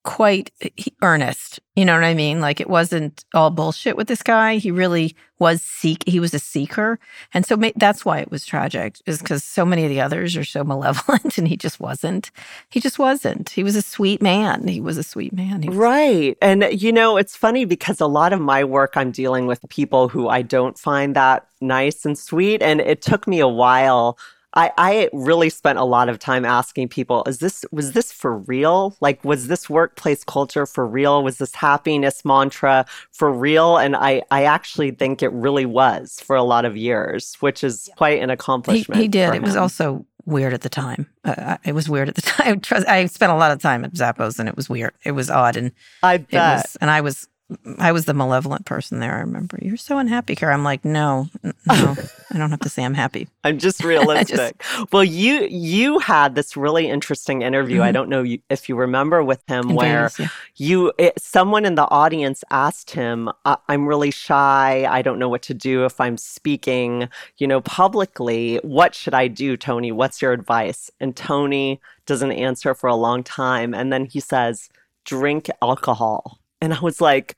quite 0.03 0.51
uh, 0.65 0.69
earnest. 1.03 1.61
You 1.77 1.85
know 1.85 1.95
what 1.95 2.05
I 2.05 2.15
mean? 2.15 2.41
Like 2.41 2.61
it 2.61 2.69
wasn't 2.69 3.25
all 3.35 3.51
bullshit 3.51 3.97
with 3.97 4.09
this 4.09 4.23
guy. 4.23 4.57
He 4.57 4.71
really 4.71 5.17
was 5.39 5.63
seek. 5.63 6.05
He 6.07 6.21
was 6.21 6.35
a 6.35 6.39
seeker, 6.39 6.99
and 7.33 7.47
so 7.47 7.57
that's 7.77 8.05
why 8.05 8.19
it 8.19 8.31
was 8.31 8.45
tragic. 8.45 8.97
Is 9.07 9.19
because 9.19 9.45
so 9.45 9.65
many 9.65 9.85
of 9.85 9.91
the 9.91 10.01
others 10.01 10.37
are 10.37 10.45
so 10.45 10.65
malevolent, 10.65 11.39
and 11.39 11.49
he 11.49 11.57
just 11.57 11.81
wasn't. 11.81 12.31
He 12.71 12.81
just 12.81 12.99
wasn't. 12.99 13.51
He 13.51 13.63
was 13.63 13.77
a 13.77 13.83
sweet 13.83 14.21
man. 14.21 14.69
He 14.69 14.81
was 14.81 14.99
a 14.99 15.03
sweet 15.03 15.33
man. 15.33 15.63
Was- 15.63 15.77
right. 15.77 16.37
And 16.43 16.65
uh, 16.65 16.69
you 16.69 16.93
know, 16.93 17.17
it's 17.17 17.37
funny 17.37 17.65
because 17.65 18.01
a 18.01 18.07
lot 18.07 18.33
of 18.33 18.41
my 18.41 18.65
work, 18.65 18.97
I'm 18.97 19.11
dealing 19.11 19.47
with 19.47 19.67
people 19.69 20.09
who 20.09 20.29
I 20.29 20.43
don't 20.43 20.79
find 20.79 21.17
that 21.17 21.47
nice 21.61 22.05
and 22.05 22.19
sweet, 22.19 22.63
and 22.63 22.81
it 22.81 23.03
took 23.03 23.27
me 23.27 23.41
a 23.41 23.49
while 23.49 24.19
I, 24.55 24.73
I 24.77 25.11
really 25.13 25.51
spent 25.51 25.79
a 25.79 25.85
lot 25.85 26.09
of 26.09 26.19
time 26.19 26.45
asking 26.45 26.89
people, 26.89 27.23
is 27.27 27.39
this 27.39 27.65
was 27.71 27.93
this 27.93 28.11
for 28.11 28.39
real? 28.39 28.97
Like 29.01 29.25
was 29.25 29.49
this 29.49 29.71
workplace 29.71 30.25
culture 30.25 30.67
for 30.67 30.87
real? 30.87 31.23
Was 31.23 31.39
this 31.39 31.55
happiness 31.55 32.25
mantra 32.25 32.85
for 33.13 33.33
real? 33.33 33.77
And 33.77 33.95
I, 33.95 34.23
I 34.31 34.45
actually 34.45 34.91
think 34.91 35.23
it 35.23 35.33
really 35.33 35.67
was 35.67 36.21
for 36.21 36.35
a 36.35 36.43
lot 36.43 36.65
of 36.65 36.77
years, 36.77 37.37
which 37.41 37.63
is 37.63 37.89
quite 37.97 38.21
an 38.23 38.31
accomplishment. 38.31 38.97
He, 38.97 39.05
he 39.05 39.09
did. 39.09 39.35
It 39.35 39.43
was 39.43 39.57
also 39.57 40.05
weird 40.27 40.53
at 40.53 40.63
the 40.63 40.69
time. 40.69 41.09
Uh, 41.25 41.57
it 41.65 41.75
was 41.75 41.89
weird 41.89 42.09
at 42.09 42.15
the 42.15 42.23
time. 42.23 42.61
Trust, 42.61 42.89
I 42.89 43.07
spent 43.07 43.33
a 43.33 43.37
lot 43.37 43.51
of 43.51 43.61
time 43.61 43.85
at 43.85 43.93
Zappos, 43.93 44.39
and 44.39 44.49
it 44.49 44.57
was 44.57 44.69
weird. 44.69 44.93
It 45.05 45.13
was 45.13 45.31
odd, 45.31 45.57
and 45.57 45.73
I 46.03 46.19
bet. 46.19 46.57
was, 46.57 46.77
and 46.81 46.91
I 46.91 47.01
was, 47.01 47.29
I 47.79 47.93
was 47.93 48.05
the 48.05 48.15
malevolent 48.15 48.65
person 48.65 49.01
there. 49.01 49.15
I 49.17 49.21
remember 49.21 49.59
you're 49.63 49.77
so 49.77 49.99
unhappy, 49.99 50.37
Kara. 50.37 50.55
I'm 50.55 50.65
like, 50.65 50.85
no, 50.85 51.29
no, 51.43 51.53
I 51.67 52.39
don't 52.39 52.51
have 52.51 52.61
to 52.61 52.69
say 52.69 52.85
I'm 52.85 52.95
happy. 52.95 53.29
I'm 53.45 53.59
just 53.67 53.83
realistic. 53.85 54.63
well, 54.93 55.05
you 55.05 55.47
you 55.51 55.99
had 55.99 56.35
this 56.35 56.57
really 56.57 56.89
interesting 56.89 57.43
interview. 57.43 57.83
I 57.83 57.91
Mhm. 57.91 57.95
don't 57.95 58.09
know 58.09 58.25
if 58.49 58.69
you 58.69 58.77
remember 58.77 59.23
with 59.23 59.43
him, 59.49 59.75
where 59.75 60.11
yeah. 60.19 60.29
you 60.57 60.93
it, 60.99 61.21
someone 61.21 61.65
in 61.65 61.75
the 61.77 61.89
audience 61.89 62.43
asked 62.51 62.91
him, 62.91 63.31
I- 63.45 63.57
"I'm 63.69 63.87
really 63.87 64.11
shy. 64.11 64.87
I 64.89 65.03
don't 65.03 65.19
know 65.19 65.29
what 65.29 65.43
to 65.43 65.55
do 65.55 65.85
if 65.85 66.01
I'm 66.01 66.17
speaking, 66.19 67.09
you 67.39 67.47
know, 67.47 67.61
publicly. 67.61 68.59
What 68.63 68.95
should 68.95 69.15
I 69.15 69.29
do, 69.29 69.57
Tony? 69.57 69.93
What's 69.93 70.21
your 70.23 70.33
advice?" 70.33 70.91
And 71.01 71.15
Tony 71.17 71.81
doesn't 72.07 72.33
answer 72.33 72.75
for 72.75 72.89
a 72.89 72.95
long 72.97 73.23
time, 73.23 73.75
and 73.75 73.93
then 73.93 74.05
he 74.07 74.21
says, 74.21 74.69
"Drink 75.05 75.49
alcohol." 75.63 76.40
And 76.61 76.75
I 76.75 76.81
was 76.81 77.01
like. 77.01 77.37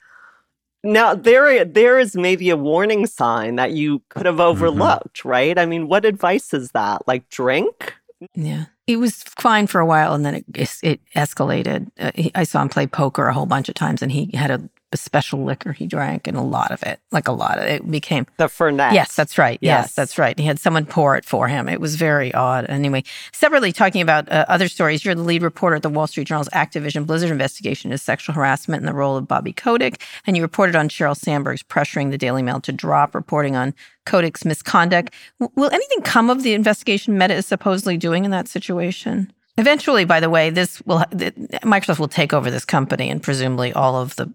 Now 0.85 1.15
there 1.15 1.65
there 1.65 2.01
is 2.01 2.17
maybe 2.17 2.51
a 2.51 2.57
warning 2.57 3.07
sign 3.07 3.55
that 3.55 3.71
you 3.71 4.03
could 4.09 4.27
have 4.27 4.41
overlooked, 4.41 5.25
right? 5.25 5.57
I 5.57 5.65
mean, 5.65 5.87
what 5.87 6.05
advice 6.05 6.53
is 6.53 6.73
that? 6.73 7.07
Like 7.07 7.29
drink? 7.29 7.95
Yeah, 8.35 8.65
it 8.87 8.97
was 8.97 9.23
fine 9.23 9.67
for 9.69 9.81
a 9.81 9.87
while, 9.87 10.13
and 10.15 10.25
then 10.27 10.35
it 10.35 10.45
it 10.83 11.01
escalated. 11.15 11.91
Uh, 11.99 12.11
he, 12.15 12.33
I 12.35 12.43
saw 12.45 12.63
him 12.63 12.69
play 12.69 12.87
poker 12.87 13.27
a 13.29 13.33
whole 13.33 13.47
bunch 13.47 13.69
of 13.69 13.77
times, 13.77 14.03
and 14.03 14.11
he 14.11 14.31
had 14.35 14.51
a, 14.51 14.55
a 14.55 14.69
special 14.97 15.45
liquor 15.45 15.73
he 15.73 15.87
drank, 15.87 16.27
and 16.27 16.37
a 16.37 16.43
lot 16.43 16.71
of 16.71 16.83
it, 16.83 17.01
like 17.11 17.29
a 17.29 17.33
lot 17.33 17.59
of 17.59 17.65
it, 17.65 17.91
became. 17.91 18.27
The 18.37 18.47
Fernet. 18.47 18.93
Yes, 18.93 19.15
that's 19.15 19.39
right. 19.39 19.59
Yes. 19.61 19.85
Yes. 19.85 19.95
that's 19.95 20.19
right. 20.19 20.39
He 20.39 20.45
had 20.45 20.59
someone 20.59 20.87
pour 20.87 21.17
it 21.17 21.25
for 21.25 21.49
him. 21.49 21.69
It 21.69 21.81
was 21.81 21.97
very 21.97 22.33
odd. 22.35 22.67
Anyway, 22.69 23.05
separately 23.33 23.73
talking 23.73 24.03
about 24.03 24.31
uh, 24.31 24.45
other 24.49 24.69
stories, 24.69 25.05
you're 25.05 25.15
the 25.15 25.23
lead 25.23 25.43
reporter 25.43 25.77
at 25.77 25.83
the 25.83 25.89
Wall 25.89 26.07
Street 26.07 26.27
Journal's 26.27 26.49
Activision 26.51 27.07
Blizzard 27.07 27.31
investigation 27.31 27.91
into 27.91 28.03
sexual 28.03 28.35
harassment 28.35 28.81
and 28.81 28.89
the 28.89 28.95
role 28.95 29.17
of 29.17 29.29
Bobby 29.29 29.53
Kotick, 29.53 30.01
and 30.27 30.37
you 30.37 30.43
reported 30.43 30.77
on 30.77 30.89
Sheryl 30.89 31.17
Sandberg's 31.17 31.63
pressuring 31.63 32.11
the 32.11 32.19
Daily 32.19 32.43
Mail 32.43 32.61
to 32.61 32.73
drop 32.73 33.15
reporting 33.15 33.57
on 33.57 33.75
Kotick's 34.07 34.45
misconduct. 34.45 35.13
W- 35.41 35.53
will 35.57 35.71
anything 35.71 36.03
come 36.03 36.31
of 36.31 36.43
the 36.43 36.55
investigation 36.55 37.19
Meta 37.19 37.35
is 37.35 37.47
supposedly 37.47 37.97
doing 37.97 38.25
in 38.25 38.31
that 38.31 38.49
situation? 38.49 39.33
Eventually, 39.59 40.07
by 40.07 40.19
the 40.19 40.31
way, 40.31 40.49
this 40.49 40.81
will 40.87 41.01
Microsoft 41.01 41.99
will 41.99 42.09
take 42.09 42.33
over 42.33 42.51
this 42.51 42.65
company, 42.65 43.11
and 43.11 43.23
presumably 43.23 43.73
all 43.73 44.01
of 44.01 44.17
the 44.17 44.33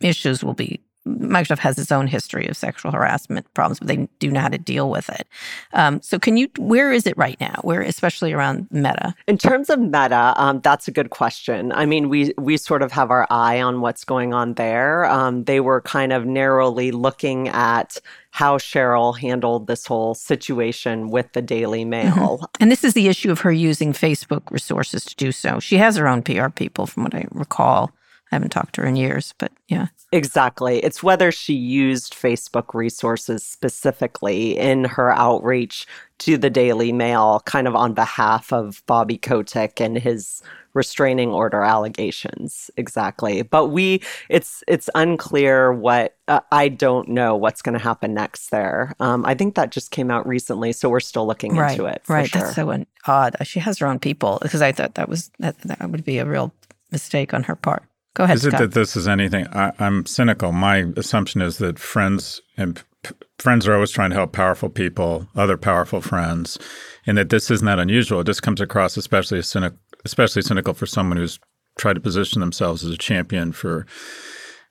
issues 0.00 0.44
will 0.44 0.54
be. 0.54 0.80
Microsoft 1.06 1.58
has 1.58 1.78
its 1.78 1.90
own 1.90 2.06
history 2.06 2.46
of 2.46 2.56
sexual 2.56 2.92
harassment 2.92 3.52
problems, 3.54 3.78
but 3.78 3.88
they 3.88 4.06
do 4.18 4.30
know 4.30 4.40
how 4.40 4.48
to 4.48 4.58
deal 4.58 4.90
with 4.90 5.08
it. 5.08 5.26
Um, 5.72 6.02
so, 6.02 6.18
can 6.18 6.36
you? 6.36 6.48
Where 6.58 6.92
is 6.92 7.06
it 7.06 7.16
right 7.16 7.40
now? 7.40 7.58
Where, 7.62 7.80
especially 7.80 8.34
around 8.34 8.68
Meta? 8.70 9.14
In 9.26 9.38
terms 9.38 9.70
of 9.70 9.80
Meta, 9.80 10.34
um, 10.36 10.60
that's 10.60 10.88
a 10.88 10.90
good 10.90 11.08
question. 11.08 11.72
I 11.72 11.86
mean, 11.86 12.10
we 12.10 12.34
we 12.36 12.58
sort 12.58 12.82
of 12.82 12.92
have 12.92 13.10
our 13.10 13.26
eye 13.30 13.62
on 13.62 13.80
what's 13.80 14.04
going 14.04 14.34
on 14.34 14.54
there. 14.54 15.06
Um, 15.06 15.44
they 15.44 15.60
were 15.60 15.80
kind 15.80 16.12
of 16.12 16.26
narrowly 16.26 16.90
looking 16.90 17.48
at 17.48 17.98
how 18.30 18.58
Sheryl 18.58 19.18
handled 19.18 19.66
this 19.66 19.86
whole 19.86 20.14
situation 20.14 21.08
with 21.08 21.32
the 21.32 21.42
Daily 21.42 21.84
Mail. 21.84 22.48
And 22.60 22.70
this 22.70 22.84
is 22.84 22.92
the 22.94 23.08
issue 23.08 23.30
of 23.30 23.40
her 23.40 23.50
using 23.50 23.92
Facebook 23.92 24.50
resources 24.50 25.04
to 25.06 25.16
do 25.16 25.32
so. 25.32 25.58
She 25.60 25.78
has 25.78 25.96
her 25.96 26.06
own 26.06 26.22
PR 26.22 26.48
people, 26.48 26.86
from 26.86 27.04
what 27.04 27.14
I 27.14 27.26
recall. 27.30 27.90
I 28.30 28.36
haven't 28.36 28.50
talked 28.50 28.74
to 28.76 28.82
her 28.82 28.86
in 28.86 28.96
years, 28.96 29.34
but 29.38 29.52
yeah. 29.68 29.88
Exactly. 30.12 30.78
It's 30.80 31.02
whether 31.02 31.32
she 31.32 31.54
used 31.54 32.14
Facebook 32.14 32.74
resources 32.74 33.44
specifically 33.44 34.56
in 34.56 34.84
her 34.84 35.12
outreach 35.12 35.86
to 36.18 36.36
the 36.36 36.50
Daily 36.50 36.92
Mail, 36.92 37.42
kind 37.44 37.66
of 37.66 37.74
on 37.74 37.94
behalf 37.94 38.52
of 38.52 38.82
Bobby 38.86 39.18
Kotick 39.18 39.80
and 39.80 39.96
his 39.96 40.42
restraining 40.74 41.30
order 41.30 41.62
allegations. 41.62 42.70
Exactly. 42.76 43.42
But 43.42 43.66
we, 43.68 44.02
it's 44.28 44.62
it's 44.68 44.88
unclear 44.94 45.72
what 45.72 46.16
uh, 46.28 46.40
I 46.52 46.68
don't 46.68 47.08
know 47.08 47.34
what's 47.36 47.62
going 47.62 47.76
to 47.76 47.82
happen 47.82 48.14
next 48.14 48.50
there. 48.50 48.94
Um, 49.00 49.24
I 49.26 49.34
think 49.34 49.54
that 49.56 49.70
just 49.70 49.90
came 49.90 50.10
out 50.10 50.26
recently, 50.26 50.72
so 50.72 50.88
we're 50.88 51.00
still 51.00 51.26
looking 51.26 51.56
right, 51.56 51.72
into 51.72 51.86
it. 51.86 52.02
Right. 52.08 52.28
Sure. 52.28 52.42
That's 52.42 52.54
so 52.54 52.70
un- 52.70 52.86
odd. 53.06 53.36
She 53.42 53.60
has 53.60 53.78
her 53.78 53.86
own 53.86 53.98
people 53.98 54.38
because 54.42 54.62
I 54.62 54.72
thought 54.72 54.94
that 54.94 55.08
was 55.08 55.30
that, 55.38 55.58
that 55.62 55.90
would 55.90 56.04
be 56.04 56.18
a 56.18 56.24
real 56.24 56.52
mistake 56.92 57.34
on 57.34 57.44
her 57.44 57.56
part. 57.56 57.84
Go 58.20 58.24
ahead, 58.24 58.36
Is 58.36 58.44
it 58.44 58.50
Scott. 58.50 58.60
that 58.60 58.72
this 58.72 58.96
is 58.96 59.08
anything? 59.08 59.46
I, 59.46 59.72
I'm 59.78 60.04
cynical. 60.04 60.52
My 60.52 60.84
assumption 60.98 61.40
is 61.40 61.56
that 61.56 61.78
friends 61.78 62.42
and 62.58 62.82
p- 63.02 63.14
friends 63.38 63.66
are 63.66 63.72
always 63.72 63.90
trying 63.90 64.10
to 64.10 64.16
help 64.16 64.34
powerful 64.34 64.68
people, 64.68 65.26
other 65.34 65.56
powerful 65.56 66.02
friends, 66.02 66.58
and 67.06 67.16
that 67.16 67.30
this 67.30 67.50
isn't 67.50 67.64
that 67.64 67.78
unusual. 67.78 68.20
It 68.20 68.26
just 68.26 68.42
comes 68.42 68.60
across 68.60 68.98
especially 68.98 69.38
as 69.38 69.48
cynic, 69.48 69.72
especially 70.04 70.42
cynical 70.42 70.74
for 70.74 70.84
someone 70.84 71.16
who's 71.16 71.40
tried 71.78 71.94
to 71.94 72.00
position 72.00 72.40
themselves 72.42 72.84
as 72.84 72.90
a 72.90 72.98
champion 72.98 73.52
for 73.52 73.86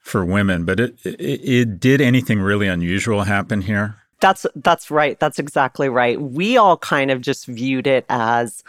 for 0.00 0.24
women. 0.24 0.64
But 0.64 0.78
it, 0.78 0.94
it, 1.04 1.20
it 1.20 1.80
did 1.80 2.00
anything 2.00 2.38
really 2.38 2.68
unusual 2.68 3.24
happen 3.24 3.62
here? 3.62 3.96
That's 4.20 4.46
that's 4.54 4.92
right. 4.92 5.18
That's 5.18 5.40
exactly 5.40 5.88
right. 5.88 6.22
We 6.22 6.56
all 6.56 6.76
kind 6.76 7.10
of 7.10 7.20
just 7.20 7.46
viewed 7.46 7.88
it 7.88 8.06
as 8.08 8.62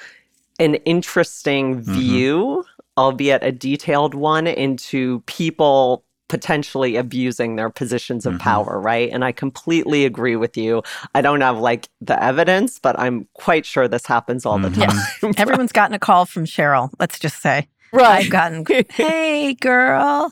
an 0.62 0.76
interesting 0.86 1.82
mm-hmm. 1.82 1.94
view, 1.94 2.66
albeit 2.98 3.44
a 3.44 3.52
detailed 3.52 4.14
one, 4.14 4.48
into 4.48 5.22
people 5.22 6.04
potentially 6.32 6.96
abusing 6.96 7.58
their 7.58 7.70
positions 7.70 8.26
of 8.26 8.40
power, 8.40 8.80
right? 8.80 9.10
And 9.12 9.26
I 9.26 9.34
completely 9.34 10.06
agree 10.06 10.38
with 10.38 10.56
you. 10.56 10.82
I 11.14 11.20
don't 11.20 11.42
have 11.42 11.60
like 11.60 11.90
the 12.00 12.24
evidence, 12.24 12.80
but 12.80 12.98
I'm 12.98 13.28
quite 13.34 13.66
sure 13.66 13.90
this 13.90 14.06
happens 14.06 14.46
all 14.46 14.58
the 14.58 14.70
time. 14.70 15.34
Everyone's 15.38 15.74
gotten 15.74 15.94
a 15.94 16.00
call 16.00 16.26
from 16.26 16.46
Sheryl. 16.46 16.90
Let's 17.00 17.20
just 17.20 17.42
say. 17.42 17.68
Right. 17.92 18.24
I've 18.24 18.30
gotten, 18.30 18.66
hey, 18.92 19.56
girl. 19.56 20.32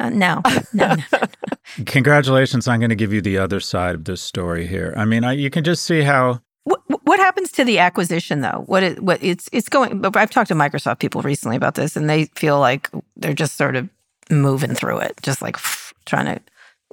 Uh, 0.00 0.10
no, 0.10 0.42
no, 0.72 0.96
no. 1.12 1.20
Congratulations! 1.86 2.66
I'm 2.66 2.80
going 2.80 2.90
to 2.90 2.96
give 2.96 3.12
you 3.12 3.20
the 3.20 3.38
other 3.38 3.60
side 3.60 3.94
of 3.94 4.04
this 4.04 4.20
story 4.20 4.66
here. 4.66 4.92
I 4.96 5.04
mean, 5.04 5.24
I, 5.24 5.32
you 5.32 5.48
can 5.48 5.64
just 5.64 5.84
see 5.84 6.02
how 6.02 6.40
What, 6.66 6.82
what 7.04 7.20
happens 7.20 7.52
to 7.52 7.64
the 7.64 7.78
acquisition, 7.78 8.40
though? 8.40 8.64
What 8.66 8.82
it, 8.82 9.00
what 9.00 9.22
it's 9.22 9.48
it's 9.52 9.68
going. 9.68 10.00
But 10.00 10.16
I've 10.16 10.30
talked 10.30 10.48
to 10.48 10.54
Microsoft 10.54 10.98
people 10.98 11.22
recently 11.22 11.56
about 11.56 11.76
this, 11.76 11.94
and 11.96 12.10
they 12.10 12.24
feel 12.34 12.58
like 12.58 12.90
they're 13.16 13.34
just 13.34 13.56
sort 13.56 13.76
of 13.76 13.88
moving 14.30 14.74
through 14.74 14.98
it, 14.98 15.14
just 15.22 15.40
like 15.40 15.56
trying 16.06 16.26
to 16.26 16.40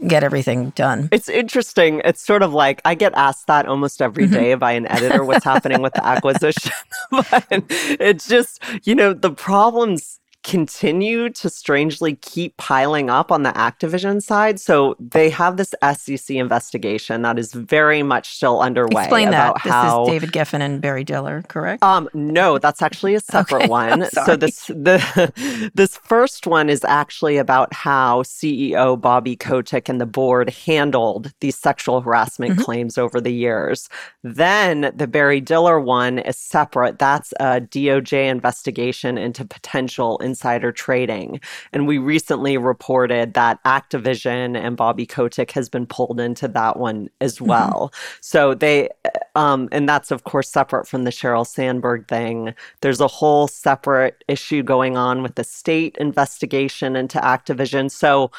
get 0.08 0.24
everything 0.24 0.70
done. 0.72 1.10
It's 1.12 1.28
interesting. 1.28 2.02
It's 2.06 2.22
sort 2.24 2.44
of 2.44 2.54
like 2.54 2.82
I 2.86 2.94
get 2.94 3.14
asked 3.16 3.48
that 3.48 3.66
almost 3.66 4.00
every 4.00 4.26
Mm-hmm. 4.26 4.34
day 4.36 4.54
by 4.54 4.74
an 4.74 4.86
editor 4.88 5.24
what's 5.24 5.44
happening 5.46 5.82
with 5.82 5.94
the 5.94 6.06
acquisition. 6.06 6.72
but 7.12 7.46
it's 7.60 8.28
just, 8.28 8.62
you 8.84 8.94
know, 8.94 9.14
the 9.14 9.32
problems 9.32 10.20
continue 10.44 11.30
to 11.30 11.50
strangely 11.50 12.16
keep 12.16 12.56
piling 12.58 13.10
up 13.10 13.32
on 13.32 13.44
the 13.44 13.52
Activision 13.52 14.22
side. 14.22 14.60
So 14.60 14.96
they 15.00 15.30
have 15.30 15.58
this 15.58 15.74
SEC 15.96 16.36
investigation 16.36 17.22
that 17.22 17.40
is 17.40 17.54
very 17.54 18.04
much 18.04 18.36
still 18.36 18.60
underway 18.62 19.04
Explain 19.04 19.30
about 19.30 19.64
that. 19.64 19.84
This 19.84 20.18
is 20.18 20.22
David 20.22 20.32
Geffen 20.34 20.60
and 20.62 20.82
Barry 20.82 21.04
Diller, 21.04 21.44
correct? 21.48 21.82
um, 21.84 22.10
no, 22.14 22.58
that's 22.58 22.82
actually 22.82 23.16
a 23.16 23.20
separate 23.34 23.64
Okay, 23.64 23.68
one. 23.70 24.10
So 24.12 24.36
this 24.36 24.68
the 24.68 25.72
this 25.74 25.98
first 25.98 26.46
one 26.48 26.70
is 26.70 26.84
actually 26.84 27.38
about 27.38 27.74
how 27.74 28.24
CEO 28.24 29.00
Bobby 29.00 29.36
Kotick 29.36 29.88
and 29.90 30.00
the 30.02 30.06
board 30.06 30.50
handled 30.50 31.32
these 31.40 31.56
sexual 31.58 32.02
harassment 32.02 32.44
Mm-hmm. 32.44 32.62
claims 32.62 32.98
over 32.98 33.22
the 33.22 33.32
years. 33.34 33.88
Then 34.24 34.92
the 34.96 35.08
Barry 35.08 35.40
Diller 35.40 35.80
one 35.80 36.20
is 36.20 36.38
separate. 36.38 37.00
That's 37.00 37.32
a 37.40 37.62
DOJ 37.62 38.30
investigation 38.30 39.18
into 39.18 39.46
potential 39.46 40.18
insider 40.34 40.72
trading. 40.72 41.40
And 41.74 41.88
we 41.88 41.98
recently 42.00 42.58
reported 42.58 43.34
that 43.36 43.64
Activision 43.66 44.58
and 44.58 44.78
Bobby 44.78 45.06
Kotick 45.06 45.52
has 45.52 45.70
been 45.70 45.88
pulled 45.88 46.20
into 46.20 46.48
that 46.50 46.78
one 46.78 47.10
as 47.22 47.40
Mm-hmm. 47.48 47.50
well. 47.50 47.94
So 48.22 48.54
they 48.56 48.90
um, 49.36 49.70
and 49.72 49.88
that's 49.90 50.12
of 50.12 50.24
course 50.24 50.50
separate 50.50 50.88
from 50.88 51.04
the 51.04 51.12
Sheryl 51.12 51.48
Sandberg 51.48 52.08
thing. 52.08 52.54
There's 52.82 53.02
a 53.02 53.08
whole 53.08 53.48
separate 53.48 54.24
issue 54.28 54.64
going 54.64 54.98
on 54.98 55.24
with 55.24 55.36
the 55.36 55.44
state 55.44 55.98
investigation 56.00 56.96
into 56.96 57.20
Activision. 57.20 57.92
So, 57.92 58.32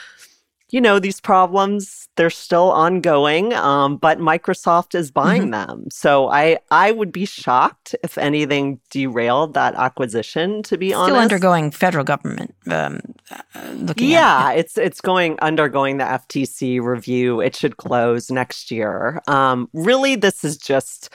you 0.75 0.81
know, 0.81 0.99
these 0.99 1.21
problems 1.21 2.09
they're 2.17 2.29
still 2.29 2.73
ongoing, 2.73 3.53
um, 3.53 3.97
but 3.97 4.19
Microsoft 4.19 4.97
is 4.97 5.13
buying 5.13 5.53
them. 5.53 5.87
So 5.93 6.29
I 6.31 6.59
I 6.73 6.91
would 6.91 7.13
be 7.13 7.27
shocked 7.27 7.95
if 8.03 8.19
anything 8.19 8.81
derailed 8.91 9.55
that 9.55 9.77
acquisition. 9.77 10.65
To 10.65 10.77
be 10.77 10.89
Still 10.89 11.03
honest, 11.03 11.21
undergoing 11.21 11.71
federal 11.71 12.03
government 12.03 12.57
um, 12.67 13.01
uh, 13.31 13.71
looking 13.75 14.11
yeah, 14.11 14.51
it. 14.51 14.59
it's 14.59 14.77
it's 14.77 15.01
going 15.01 15.39
undergoing 15.39 15.99
the 15.99 16.05
FTC 16.05 16.83
review. 16.83 17.41
It 17.41 17.55
should 17.55 17.77
close 17.77 18.29
next 18.29 18.73
year. 18.73 19.23
Um, 19.29 19.69
really, 19.75 20.17
this 20.17 20.43
is 20.43 20.57
just 20.57 21.09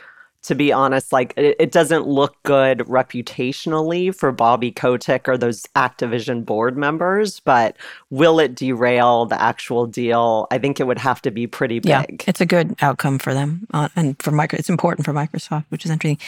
to 0.43 0.55
be 0.55 0.71
honest, 0.71 1.11
like 1.11 1.33
it, 1.35 1.55
it, 1.59 1.71
doesn't 1.71 2.07
look 2.07 2.35
good 2.43 2.79
reputationally 2.79 4.15
for 4.15 4.31
Bobby 4.31 4.71
Kotick 4.71 5.27
or 5.27 5.37
those 5.37 5.63
Activision 5.75 6.45
board 6.45 6.77
members, 6.77 7.39
but 7.41 7.75
will 8.09 8.39
it 8.39 8.55
derail 8.55 9.25
the 9.25 9.41
actual 9.41 9.85
deal? 9.85 10.47
I 10.49 10.57
think 10.57 10.79
it 10.79 10.87
would 10.87 10.97
have 10.97 11.21
to 11.23 11.31
be 11.31 11.45
pretty 11.45 11.79
big. 11.79 11.89
Yeah, 11.89 12.05
it's 12.25 12.41
a 12.41 12.45
good 12.45 12.75
outcome 12.81 13.19
for 13.19 13.33
them. 13.33 13.67
Uh, 13.73 13.89
and 13.95 14.21
for 14.21 14.31
Microsoft, 14.31 14.59
it's 14.59 14.69
important 14.69 15.05
for 15.05 15.13
Microsoft, 15.13 15.65
which 15.69 15.83
is 15.83 15.91
interesting 15.91 16.19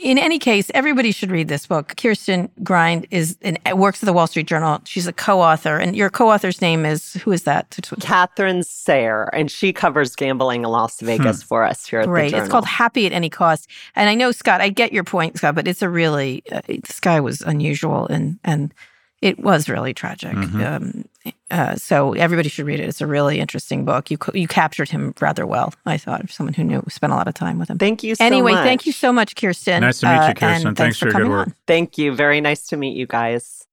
in 0.00 0.18
any 0.18 0.38
case, 0.38 0.70
everybody 0.72 1.12
should 1.12 1.30
read 1.30 1.48
this 1.48 1.66
book. 1.66 1.94
Kirsten 1.96 2.50
Grind 2.62 3.06
is 3.10 3.36
in, 3.42 3.58
works 3.74 4.02
at 4.02 4.06
the 4.06 4.12
Wall 4.12 4.26
Street 4.26 4.46
Journal. 4.46 4.80
She's 4.84 5.06
a 5.06 5.12
co-author, 5.12 5.76
and 5.76 5.94
your 5.94 6.08
co-author's 6.08 6.62
name 6.62 6.86
is 6.86 7.14
who 7.14 7.32
is 7.32 7.42
that? 7.44 7.78
Katherine 8.00 8.62
Sayre, 8.62 9.28
and 9.34 9.50
she 9.50 9.72
covers 9.72 10.16
gambling 10.16 10.62
in 10.62 10.70
Las 10.70 11.00
Vegas 11.00 11.42
hmm. 11.42 11.46
for 11.46 11.64
us 11.64 11.86
here 11.86 12.00
at 12.00 12.06
Great. 12.06 12.24
the 12.24 12.30
Journal. 12.30 12.44
It's 12.44 12.50
called 12.50 12.66
Happy 12.66 13.06
at 13.06 13.12
Any 13.12 13.28
Cost. 13.28 13.68
And 13.94 14.08
I 14.08 14.14
know 14.14 14.32
Scott, 14.32 14.60
I 14.60 14.70
get 14.70 14.92
your 14.92 15.04
point, 15.04 15.36
Scott, 15.36 15.54
but 15.54 15.68
it's 15.68 15.82
a 15.82 15.90
really 15.90 16.42
uh, 16.50 16.62
this 16.66 17.00
guy 17.00 17.20
was 17.20 17.42
unusual 17.42 18.06
and 18.06 18.38
and 18.42 18.72
it 19.20 19.38
was 19.38 19.68
really 19.68 19.92
tragic. 19.92 20.32
Mm-hmm. 20.32 20.62
Um, 20.62 21.04
uh, 21.50 21.76
so 21.76 22.12
everybody 22.14 22.48
should 22.48 22.66
read 22.66 22.80
it. 22.80 22.88
It's 22.88 23.00
a 23.00 23.06
really 23.06 23.40
interesting 23.40 23.84
book. 23.84 24.10
You 24.10 24.18
you 24.34 24.48
captured 24.48 24.88
him 24.88 25.14
rather 25.20 25.46
well. 25.46 25.72
I 25.86 25.96
thought 25.96 26.28
someone 26.30 26.54
who 26.54 26.64
knew 26.64 26.82
spent 26.88 27.12
a 27.12 27.16
lot 27.16 27.28
of 27.28 27.34
time 27.34 27.58
with 27.58 27.70
him. 27.70 27.78
Thank 27.78 28.02
you. 28.02 28.14
so 28.14 28.24
Anyway, 28.24 28.52
much. 28.52 28.64
thank 28.64 28.86
you 28.86 28.92
so 28.92 29.12
much, 29.12 29.36
Kirsten. 29.36 29.80
Nice 29.82 30.00
to 30.00 30.06
meet 30.06 30.14
you, 30.14 30.20
uh, 30.20 30.34
Kirsten. 30.34 30.46
Uh, 30.46 30.74
thanks, 30.74 30.78
thanks, 30.78 30.98
for, 30.98 31.10
for 31.10 31.18
your 31.18 31.26
good 31.26 31.30
work. 31.30 31.48
On. 31.48 31.54
Thank 31.66 31.98
you. 31.98 32.14
Very 32.14 32.40
nice 32.40 32.66
to 32.68 32.76
meet 32.76 32.96
you 32.96 33.06
guys. 33.06 33.66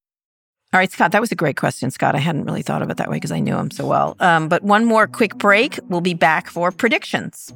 All 0.74 0.80
right, 0.80 0.92
Scott, 0.92 1.14
that 1.14 1.22
was 1.22 1.32
a 1.32 1.36
great 1.36 1.56
question, 1.56 1.92
Scott. 1.92 2.14
I 2.14 2.20
hadn't 2.20 2.44
really 2.44 2.62
thought 2.62 2.82
of 2.82 2.90
it 2.90 2.98
that 2.98 3.10
way 3.10 3.16
because 3.16 3.32
I 3.32 3.40
knew 3.40 3.56
him 3.56 3.72
so 3.72 3.88
well. 3.88 4.18
Um, 4.20 4.50
but 4.50 4.64
one 4.64 4.84
more 4.84 5.08
quick 5.08 5.36
break. 5.38 5.80
We'll 5.88 6.02
be 6.02 6.14
back 6.14 6.50
for 6.50 6.72
predictions. 6.74 7.54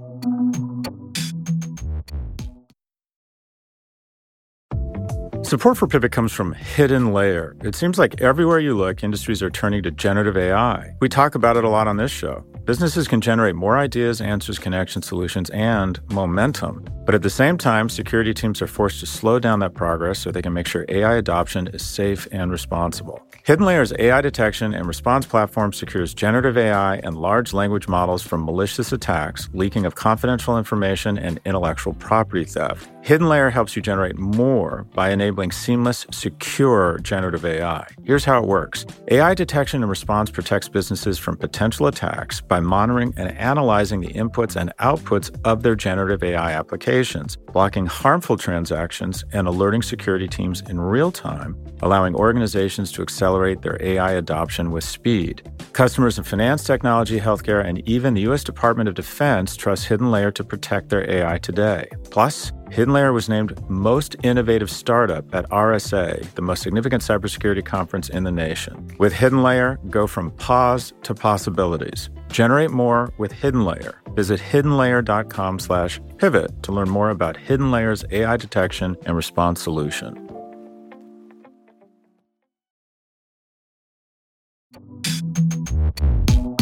Support 5.52 5.80
for 5.80 5.86
Pivot 5.86 6.14
comes 6.14 6.32
from 6.32 6.54
Hidden 6.54 7.12
Layer. 7.12 7.58
It 7.62 7.76
seems 7.76 7.99
like 7.99 8.22
everywhere 8.22 8.60
you 8.60 8.74
look, 8.74 9.04
industries 9.04 9.43
are 9.43 9.49
turning 9.49 9.84
to 9.84 9.91
generative 9.91 10.38
AI. 10.38 10.95
We 11.02 11.10
talk 11.10 11.36
about 11.36 11.58
it 11.58 11.66
a 11.66 11.70
lot 11.70 11.89
on 11.89 11.97
this 11.97 12.10
show. 12.10 12.45
Businesses 12.64 13.06
can 13.06 13.20
generate 13.20 13.56
more 13.56 13.78
ideas, 13.78 14.22
answers, 14.22 14.58
connections, 14.58 15.08
solutions, 15.08 15.49
and 15.49 15.99
momentum. 16.10 16.88
But 17.06 17.16
at 17.16 17.22
the 17.22 17.30
same 17.30 17.58
time, 17.58 17.89
security 17.89 18.34
teams 18.34 18.62
are 18.62 18.68
forced 18.68 19.02
to 19.02 19.06
slow 19.06 19.39
down 19.39 19.60
that 19.60 19.74
progress 19.74 20.20
so 20.20 20.32
they 20.32 20.41
can 20.41 20.54
make 20.54 20.68
sure 20.68 20.86
AI 20.88 21.16
adoption 21.16 21.68
is 21.74 21.84
safe 21.84 22.30
and 22.32 22.49
responsible. 22.49 23.22
Hidden 23.43 23.66
Layer's 23.66 23.91
AI 23.99 24.22
detection 24.22 24.74
and 24.74 24.88
response 24.88 25.26
platform 25.26 25.74
secures 25.74 26.14
generative 26.14 26.58
AI 26.58 26.97
and 26.97 27.18
large 27.18 27.52
language 27.52 27.89
models 27.89 28.24
from 28.24 28.45
malicious 28.45 28.93
attacks, 28.93 29.49
leaking 29.54 29.86
of 29.86 29.95
confidential 29.95 30.58
information, 30.58 31.18
and 31.18 31.41
intellectual 31.43 31.93
property 31.95 32.45
theft. 32.45 32.88
Hidden 33.04 33.28
Layer 33.28 33.49
helps 33.49 33.76
you 33.76 33.82
generate 33.82 34.20
more 34.20 34.86
by 34.93 35.10
enabling 35.10 35.52
seamless, 35.52 36.06
secure 36.12 36.99
generative 36.99 37.43
AI. 37.43 37.88
Here's 38.04 38.24
how 38.24 38.43
it 38.43 38.47
works 38.47 38.86
AI 39.08 39.34
detection 39.34 39.82
and 39.82 39.89
response 39.89 40.30
protects 40.30 40.70
businesses 40.70 41.18
from 41.18 41.36
potential 41.36 41.88
attacks 41.88 42.41
by 42.41 42.60
monitoring 42.60 43.12
and 43.18 43.36
analyzing 43.39 44.02
the 44.02 44.14
inputs 44.14 44.56
and 44.56 44.72
outputs 44.80 45.36
of 45.45 45.64
their 45.64 45.74
generative 45.74 46.24
AI 46.24 46.52
applications, 46.52 47.38
blocking 47.38 47.88
harmful 47.88 48.38
transactions, 48.38 49.26
and 49.34 49.47
alerting 49.47 49.82
security 49.82 50.28
teams 50.28 50.62
in 50.70 50.80
real 50.80 51.12
time, 51.12 51.58
allowing 51.82 52.14
organizations 52.14 52.91
to 52.91 53.02
accelerate 53.02 53.64
their 53.64 53.82
AI 53.82 54.12
adoption 54.12 54.70
with 54.70 54.84
speed. 54.84 55.41
Customers 55.74 56.20
in 56.20 56.24
finance, 56.24 56.64
technology, 56.64 57.20
healthcare, 57.20 57.66
and 57.66 57.80
even 57.89 58.14
the 58.14 58.22
U.S. 58.22 58.43
Department 58.43 58.88
of 58.88 58.93
Defense 58.93 59.56
trust 59.56 59.88
Hidden 59.88 60.12
Layer 60.12 60.30
to 60.32 60.43
protect 60.43 60.89
their 60.89 61.10
AI 61.10 61.39
today. 61.39 61.88
Plus, 62.12 62.52
Hidden 62.72 62.93
Layer 62.93 63.11
was 63.11 63.28
named 63.28 63.53
Most 63.69 64.15
Innovative 64.24 64.72
Startup 64.72 65.26
at 65.36 65.49
RSA, 65.49 66.22
the 66.36 66.41
most 66.41 66.63
significant 66.63 67.03
cybersecurity 67.03 67.65
conference 67.65 68.07
in 68.07 68.24
the 68.24 68.32
nation. 68.32 68.88
With 68.97 69.11
Hidden 69.11 69.43
Layer, 69.43 69.78
go 69.89 70.07
from 70.07 70.32
pause 70.32 70.93
to 71.03 71.13
possibilities. 71.13 72.09
Generate 72.30 72.72
more 72.72 73.11
with 73.17 73.34
Hidden 73.34 73.65
Layer. 73.65 73.95
Visit 74.11 74.39
hiddenlayer.com 74.39 75.59
slash 75.59 75.99
pivot 76.17 76.63
to 76.63 76.72
learn 76.72 76.89
more 76.89 77.09
about 77.09 77.36
Hidden 77.36 77.72
Layer's 77.72 78.05
AI 78.09 78.38
detection 78.38 78.95
and 79.05 79.17
response 79.17 79.61
solution. 79.61 80.30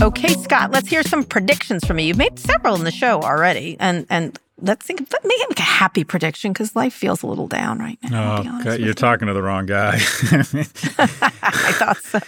Okay, 0.01 0.33
Scott, 0.33 0.71
let's 0.71 0.87
hear 0.87 1.03
some 1.03 1.23
predictions 1.23 1.85
from 1.85 1.99
you. 1.99 2.07
You've 2.07 2.17
made 2.17 2.39
several 2.39 2.73
in 2.73 2.83
the 2.83 2.91
show 2.91 3.21
already, 3.21 3.77
and 3.79 4.07
and 4.09 4.39
let's 4.61 4.85
think 4.85 4.99
maybe 4.99 5.43
like 5.49 5.59
a 5.59 5.63
happy 5.63 6.03
prediction 6.03 6.53
because 6.53 6.75
life 6.75 6.93
feels 6.93 7.23
a 7.23 7.27
little 7.27 7.47
down 7.47 7.79
right 7.79 7.99
now. 8.03 8.43
Oh, 8.65 8.73
you're 8.73 8.93
talking 8.93 9.27
to 9.27 9.33
the 9.33 9.41
wrong 9.41 9.65
guy. 9.65 9.95
I 9.95 11.73
thought 11.73 11.97
so. 11.97 12.19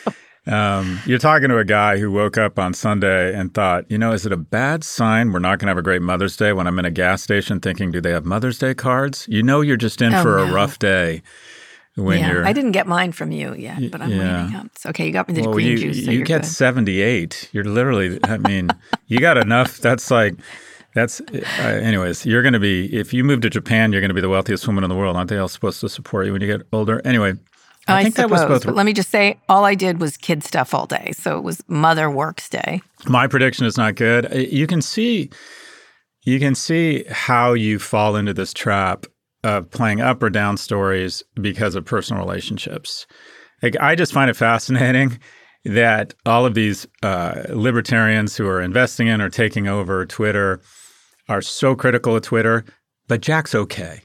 Um, 0.47 0.99
you're 1.05 1.19
talking 1.19 1.49
to 1.49 1.59
a 1.59 1.65
guy 1.65 1.97
who 1.97 2.11
woke 2.11 2.38
up 2.38 2.57
on 2.57 2.73
Sunday 2.73 3.36
and 3.36 3.53
thought, 3.53 3.89
you 3.91 3.97
know, 3.97 4.11
is 4.11 4.25
it 4.25 4.32
a 4.32 4.38
bad 4.38 4.84
sign 4.84 5.32
we're 5.32 5.39
not 5.39 5.59
going 5.59 5.67
to 5.67 5.71
have 5.71 5.77
a 5.77 5.84
great 5.84 6.01
Mother's 6.01 6.36
Day 6.36 6.51
when 6.51 6.65
I'm 6.65 6.79
in 6.79 6.86
a 6.86 6.91
gas 6.91 7.21
station 7.21 7.59
thinking, 7.59 7.91
do 7.91 8.01
they 8.01 8.11
have 8.11 8.25
Mother's 8.25 8.57
Day 8.57 8.73
cards? 8.73 9.27
You 9.29 9.43
know, 9.43 9.61
you're 9.61 9.77
just 9.77 10.01
in 10.01 10.13
oh, 10.13 10.23
for 10.23 10.38
no. 10.38 10.43
a 10.45 10.51
rough 10.51 10.79
day. 10.79 11.21
When 11.95 12.19
yeah, 12.19 12.32
you're, 12.32 12.45
I 12.45 12.53
didn't 12.53 12.71
get 12.71 12.88
mine 12.88 13.11
from 13.11 13.34
you 13.34 13.53
yet, 13.53 13.91
but 13.91 14.01
I'm 14.01 14.09
yeah. 14.09 14.43
waiting 14.43 14.55
up. 14.55 14.65
It's 14.67 14.86
okay. 14.88 15.05
You 15.05 15.11
got 15.11 15.27
me 15.27 15.36
the 15.36 15.41
well, 15.41 15.51
green 15.51 15.67
you, 15.67 15.77
juice. 15.77 16.05
So 16.05 16.11
you 16.11 16.23
get 16.23 16.43
good. 16.43 16.47
78. 16.47 17.49
You're 17.51 17.65
literally, 17.65 18.17
I 18.23 18.38
mean, 18.38 18.69
you 19.07 19.19
got 19.19 19.38
enough. 19.38 19.77
That's 19.79 20.09
like, 20.09 20.36
that's, 20.93 21.21
uh, 21.21 21.61
anyways, 21.61 22.25
you're 22.25 22.41
going 22.41 22.53
to 22.53 22.59
be, 22.59 22.93
if 22.93 23.13
you 23.13 23.23
move 23.23 23.41
to 23.41 23.49
Japan, 23.49 23.91
you're 23.91 24.01
going 24.01 24.09
to 24.09 24.15
be 24.15 24.21
the 24.21 24.29
wealthiest 24.29 24.67
woman 24.67 24.83
in 24.83 24.89
the 24.89 24.95
world. 24.95 25.15
Aren't 25.15 25.29
they 25.29 25.37
all 25.37 25.47
supposed 25.47 25.79
to 25.81 25.89
support 25.89 26.25
you 26.25 26.33
when 26.33 26.41
you 26.41 26.47
get 26.47 26.67
older? 26.73 27.01
Anyway, 27.05 27.33
I, 27.87 27.99
I 27.99 28.03
think 28.03 28.15
suppose, 28.15 28.29
that 28.39 28.49
was 28.49 28.59
both. 28.59 28.65
But 28.65 28.75
let 28.75 28.85
me 28.85 28.93
just 28.93 29.09
say, 29.09 29.39
all 29.49 29.65
I 29.65 29.75
did 29.75 29.99
was 29.99 30.17
kid 30.17 30.43
stuff 30.43 30.73
all 30.73 30.85
day. 30.85 31.11
So 31.15 31.37
it 31.37 31.43
was 31.43 31.63
Mother 31.67 32.11
Works 32.11 32.49
Day. 32.49 32.81
My 33.07 33.27
prediction 33.27 33.65
is 33.65 33.77
not 33.77 33.95
good. 33.95 34.31
Uh, 34.31 34.37
You 34.37 34.67
can 34.67 34.81
see, 34.81 35.29
you 36.23 36.39
can 36.39 36.55
see 36.55 37.05
how 37.09 37.53
you 37.53 37.79
fall 37.79 38.15
into 38.15 38.33
this 38.33 38.53
trap 38.53 39.05
of 39.43 39.69
playing 39.71 40.01
up 40.01 40.21
or 40.21 40.29
down 40.29 40.57
stories 40.57 41.23
because 41.41 41.73
of 41.73 41.83
personal 41.85 42.23
relationships. 42.23 43.07
Like 43.63 43.75
I 43.79 43.95
just 43.95 44.13
find 44.13 44.29
it 44.29 44.35
fascinating 44.35 45.19
that 45.65 46.13
all 46.25 46.45
of 46.45 46.53
these 46.53 46.87
uh, 47.03 47.43
libertarians 47.49 48.35
who 48.35 48.47
are 48.47 48.61
investing 48.61 49.07
in 49.07 49.21
or 49.21 49.29
taking 49.29 49.67
over 49.67 50.05
Twitter 50.05 50.61
are 51.32 51.41
so 51.41 51.75
critical 51.75 52.15
of 52.15 52.21
Twitter, 52.23 52.63
but 53.07 53.21
Jack's 53.21 53.55
okay. 53.55 54.01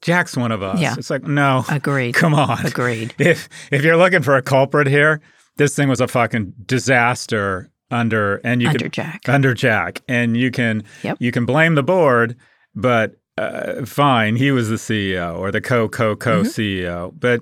Jack's 0.00 0.36
one 0.36 0.52
of 0.52 0.62
us. 0.62 0.80
Yeah. 0.80 0.94
It's 0.96 1.10
like, 1.10 1.24
no. 1.24 1.64
Agreed. 1.68 2.14
Come 2.14 2.34
on. 2.34 2.64
Agreed. 2.64 3.14
If 3.18 3.48
if 3.72 3.82
you're 3.82 3.96
looking 3.96 4.22
for 4.22 4.36
a 4.36 4.42
culprit 4.42 4.86
here, 4.86 5.20
this 5.56 5.74
thing 5.74 5.88
was 5.88 6.00
a 6.00 6.06
fucking 6.08 6.54
disaster 6.66 7.68
under 7.90 8.36
and 8.44 8.62
you 8.62 8.68
Under 8.68 8.78
can 8.80 8.90
Jack. 8.90 9.28
under 9.28 9.54
Jack, 9.54 10.02
and 10.08 10.36
you 10.36 10.50
can 10.50 10.84
Yep. 11.02 11.16
you 11.20 11.32
can 11.32 11.44
blame 11.46 11.74
the 11.74 11.82
board, 11.82 12.36
but 12.74 13.16
uh, 13.38 13.84
fine, 13.86 14.36
he 14.36 14.50
was 14.52 14.68
the 14.68 14.76
CEO 14.76 15.36
or 15.38 15.50
the 15.50 15.60
co 15.60 15.88
co 15.88 16.14
co 16.16 16.42
CEO. 16.42 17.12
But 17.18 17.40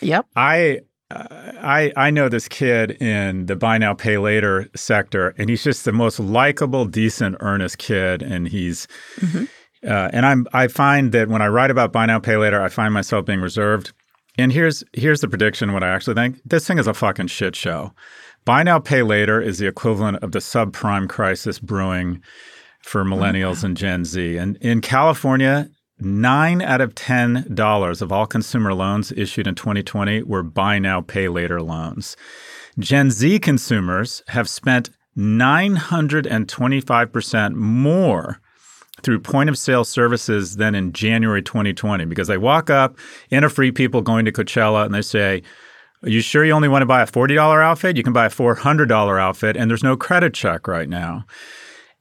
Yep. 0.00 0.26
I 0.36 0.80
I 1.10 1.92
I 1.96 2.10
know 2.10 2.28
this 2.28 2.48
kid 2.48 2.90
in 3.02 3.46
the 3.46 3.56
buy 3.56 3.78
now 3.78 3.94
pay 3.94 4.18
later 4.18 4.68
sector, 4.76 5.34
and 5.38 5.48
he's 5.48 5.64
just 5.64 5.84
the 5.84 5.92
most 5.92 6.20
likable, 6.20 6.84
decent, 6.84 7.36
earnest 7.40 7.78
kid, 7.78 8.22
and 8.22 8.48
he's. 8.48 8.86
Uh, 9.86 10.10
and 10.12 10.26
I'm 10.26 10.46
I 10.52 10.66
find 10.66 11.12
that 11.12 11.28
when 11.28 11.40
I 11.40 11.46
write 11.46 11.70
about 11.70 11.92
buy 11.92 12.04
now 12.06 12.18
pay 12.18 12.36
later, 12.36 12.60
I 12.60 12.68
find 12.68 12.92
myself 12.92 13.24
being 13.24 13.40
reserved. 13.40 13.92
And 14.36 14.52
here's 14.52 14.82
here's 14.92 15.20
the 15.20 15.28
prediction. 15.28 15.72
What 15.72 15.84
I 15.84 15.88
actually 15.88 16.14
think 16.14 16.40
this 16.44 16.66
thing 16.66 16.78
is 16.78 16.88
a 16.88 16.94
fucking 16.94 17.28
shit 17.28 17.54
show. 17.54 17.92
Buy 18.44 18.62
now 18.62 18.78
pay 18.80 19.02
later 19.02 19.40
is 19.40 19.58
the 19.58 19.66
equivalent 19.66 20.18
of 20.22 20.32
the 20.32 20.40
subprime 20.40 21.08
crisis 21.08 21.58
brewing 21.58 22.22
for 22.82 23.04
millennials 23.04 23.62
and 23.62 23.76
Gen 23.76 24.04
Z. 24.04 24.36
And 24.36 24.56
in 24.56 24.80
California, 24.80 25.68
nine 26.00 26.62
out 26.62 26.80
of 26.80 26.94
ten 26.94 27.46
dollars 27.54 28.00
of 28.02 28.12
all 28.12 28.26
consumer 28.26 28.74
loans 28.74 29.12
issued 29.12 29.46
in 29.46 29.54
2020 29.54 30.22
were 30.22 30.42
buy 30.42 30.78
now 30.78 31.00
pay 31.00 31.28
later 31.28 31.62
loans. 31.62 32.16
Gen 32.78 33.10
Z 33.10 33.38
consumers 33.40 34.22
have 34.28 34.48
spent 34.48 34.90
925% 35.16 37.54
more 37.54 38.40
through 39.02 39.20
point 39.20 39.48
of 39.48 39.56
sale 39.58 39.84
services 39.84 40.56
than 40.56 40.74
in 40.74 40.92
January 40.92 41.42
2020 41.42 42.04
because 42.04 42.28
they 42.28 42.38
walk 42.38 42.70
up 42.70 42.96
in 43.30 43.44
a 43.44 43.48
free 43.48 43.72
people 43.72 44.02
going 44.02 44.24
to 44.24 44.32
Coachella 44.32 44.84
and 44.84 44.94
they 44.94 45.02
say, 45.02 45.42
Are 46.02 46.08
you 46.08 46.20
sure 46.20 46.44
you 46.44 46.52
only 46.52 46.68
want 46.68 46.82
to 46.82 46.86
buy 46.86 47.02
a 47.02 47.06
$40 47.06 47.62
outfit? 47.62 47.96
You 47.96 48.02
can 48.02 48.12
buy 48.12 48.26
a 48.26 48.30
$400 48.30 49.20
outfit 49.20 49.56
and 49.56 49.70
there's 49.70 49.84
no 49.84 49.96
credit 49.96 50.34
check 50.34 50.68
right 50.68 50.88
now. 50.88 51.24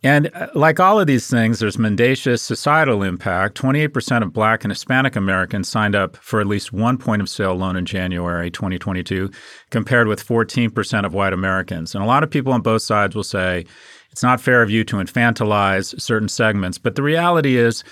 And 0.08 0.32
uh, 0.34 0.48
like 0.56 0.80
all 0.80 1.02
of 1.02 1.06
these 1.06 1.30
things, 1.30 1.60
there's 1.60 1.78
mendacious 1.78 2.42
societal 2.42 3.04
impact. 3.04 3.58
28% 3.62 4.24
of 4.24 4.32
Black 4.32 4.64
and 4.64 4.72
Hispanic 4.72 5.18
Americans 5.18 5.68
signed 5.68 5.96
up 5.96 6.16
for 6.16 6.40
at 6.40 6.48
least 6.48 6.72
one 6.72 6.98
point 6.98 7.22
of 7.22 7.28
sale 7.28 7.56
loan 7.56 7.76
in 7.76 7.86
January 7.86 8.50
2022, 8.50 9.30
compared 9.70 10.08
with 10.08 10.26
14% 10.26 11.06
of 11.06 11.14
white 11.14 11.34
Americans. 11.34 11.94
And 11.94 12.02
a 12.02 12.08
lot 12.08 12.24
of 12.24 12.32
people 12.32 12.54
on 12.54 12.62
both 12.62 12.84
sides 12.84 13.18
will 13.18 13.24
say 13.26 13.66
it's 14.10 14.24
not 14.24 14.40
fair 14.40 14.62
of 14.62 14.70
you 14.70 14.86
to 14.86 14.96
infantilize 14.96 16.00
certain 16.00 16.30
segments. 16.30 16.78
But 16.78 16.96
the 16.96 17.04
reality 17.04 17.58
is, 17.58 17.84